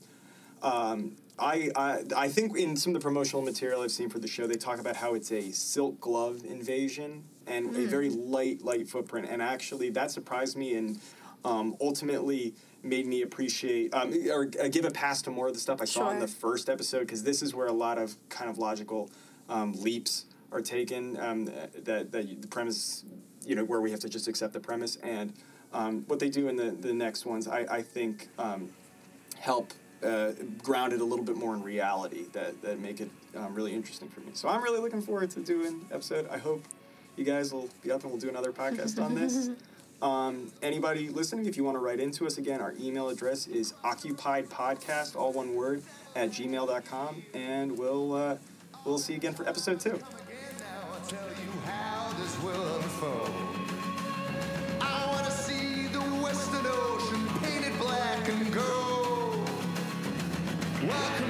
um, 0.63 1.17
I, 1.39 1.71
I 1.75 2.03
I 2.17 2.29
think 2.29 2.57
in 2.57 2.77
some 2.77 2.95
of 2.95 3.01
the 3.01 3.05
promotional 3.05 3.43
material 3.43 3.81
I've 3.81 3.91
seen 3.91 4.11
for 4.11 4.19
the 4.19 4.29
show, 4.29 4.47
they 4.47 4.57
talk 4.57 4.79
about 4.79 4.97
how 4.97 5.15
it's 5.15 5.33
a 5.33 5.51
silk 5.53 6.01
glove 6.01 6.45
invasion 6.45 7.25
and 7.47 7.75
a 7.75 7.87
very 7.87 8.11
light, 8.11 8.63
light 8.63 8.89
footprint. 8.89 9.29
And 9.31 9.41
actually, 9.41 9.91
that 9.91 10.11
surprised 10.11 10.57
me 10.57 10.75
and 10.75 11.01
um, 11.45 11.77
ultimately 11.81 12.55
made 12.83 13.07
me 13.07 13.23
appreciate 13.23 13.93
um, 13.95 14.15
or 14.31 14.51
uh, 14.63 14.69
give 14.69 14.85
a 14.85 14.91
pass 14.91 15.23
to 15.23 15.31
more 15.31 15.49
of 15.49 15.55
the 15.55 15.61
stuff 15.61 15.81
I 15.81 15.87
saw 15.87 16.11
in 16.11 16.19
the 16.19 16.29
first 16.29 16.69
episode 16.69 17.01
because 17.01 17.23
this 17.23 17.43
is 17.43 17.55
where 17.55 17.67
a 17.67 17.73
lot 17.73 17.99
of 17.99 18.17
kind 18.29 18.51
of 18.51 18.59
logical 18.59 19.11
um, 19.49 19.73
leaps 19.73 20.27
are 20.53 20.61
taken. 20.61 21.19
Um, 21.19 21.47
that 21.47 22.13
that 22.13 22.43
the 22.43 22.49
premise, 22.49 23.05
you 23.47 23.55
know, 23.55 23.65
where 23.65 23.81
we 23.81 23.91
have 23.91 24.01
to 24.01 24.09
just 24.09 24.29
accept 24.29 24.53
the 24.53 24.61
premise 24.61 24.97
and. 24.97 25.33
Um, 25.73 26.03
what 26.09 26.19
they 26.19 26.29
do 26.29 26.49
in 26.49 26.57
the, 26.57 26.73
the 26.73 26.93
next 26.93 27.25
ones, 27.25 27.47
I, 27.47 27.61
I 27.71 27.83
think, 27.83 28.29
um, 28.41 28.71
help 29.39 29.73
uh, 30.03 30.33
ground 30.63 30.93
it 30.93 31.01
a 31.01 31.05
little 31.05 31.25
bit 31.25 31.37
more 31.37 31.55
in 31.55 31.63
reality 31.63 32.25
that, 32.33 32.61
that 32.63 32.79
make 32.79 33.01
it 33.01 33.11
um, 33.37 33.55
really 33.55 33.75
interesting 33.75 34.09
for 34.09 34.21
me. 34.21 34.31
So 34.35 34.49
I'm 34.49 34.63
really 34.63 34.81
looking 34.81 35.03
forward 35.03 35.31
to 35.33 35.41
doing 35.41 35.87
episode. 35.91 36.29
I 36.31 36.39
hope 36.39 36.65
you 37.17 37.25
guys 37.25 37.53
will 37.53 37.69
be 37.83 37.91
up 37.91 38.03
and 38.03 38.11
we'll 38.11 38.21
do 38.21 38.29
another 38.29 38.53
podcast 38.53 39.03
on 39.03 39.15
this. 39.15 39.51
Um, 40.03 40.51
anybody 40.63 41.11
listening, 41.11 41.45
if 41.47 41.57
you 41.59 41.65
want 41.65 41.75
to 41.75 41.79
write 41.79 42.01
into 42.01 42.27
us 42.27 42.39
again, 42.39 42.61
our 42.61 42.75
email 42.81 43.11
address 43.11 43.47
is 43.47 43.75
occupiedpodcast, 43.85 45.15
all 45.15 45.33
one 45.33 45.55
word, 45.55 45.83
at 46.17 46.31
gmail.com. 46.31 47.23
And 47.35 47.77
we'll, 47.77 48.15
uh, 48.15 48.37
we'll 48.87 48.99
see 48.99 49.13
you 49.13 49.19
again 49.19 49.35
for 49.35 49.47
episode 49.47 49.79
two. 49.79 49.91
Now 49.91 50.89
I'll 50.95 51.07
tell 51.07 51.29
Welcome 60.91 61.30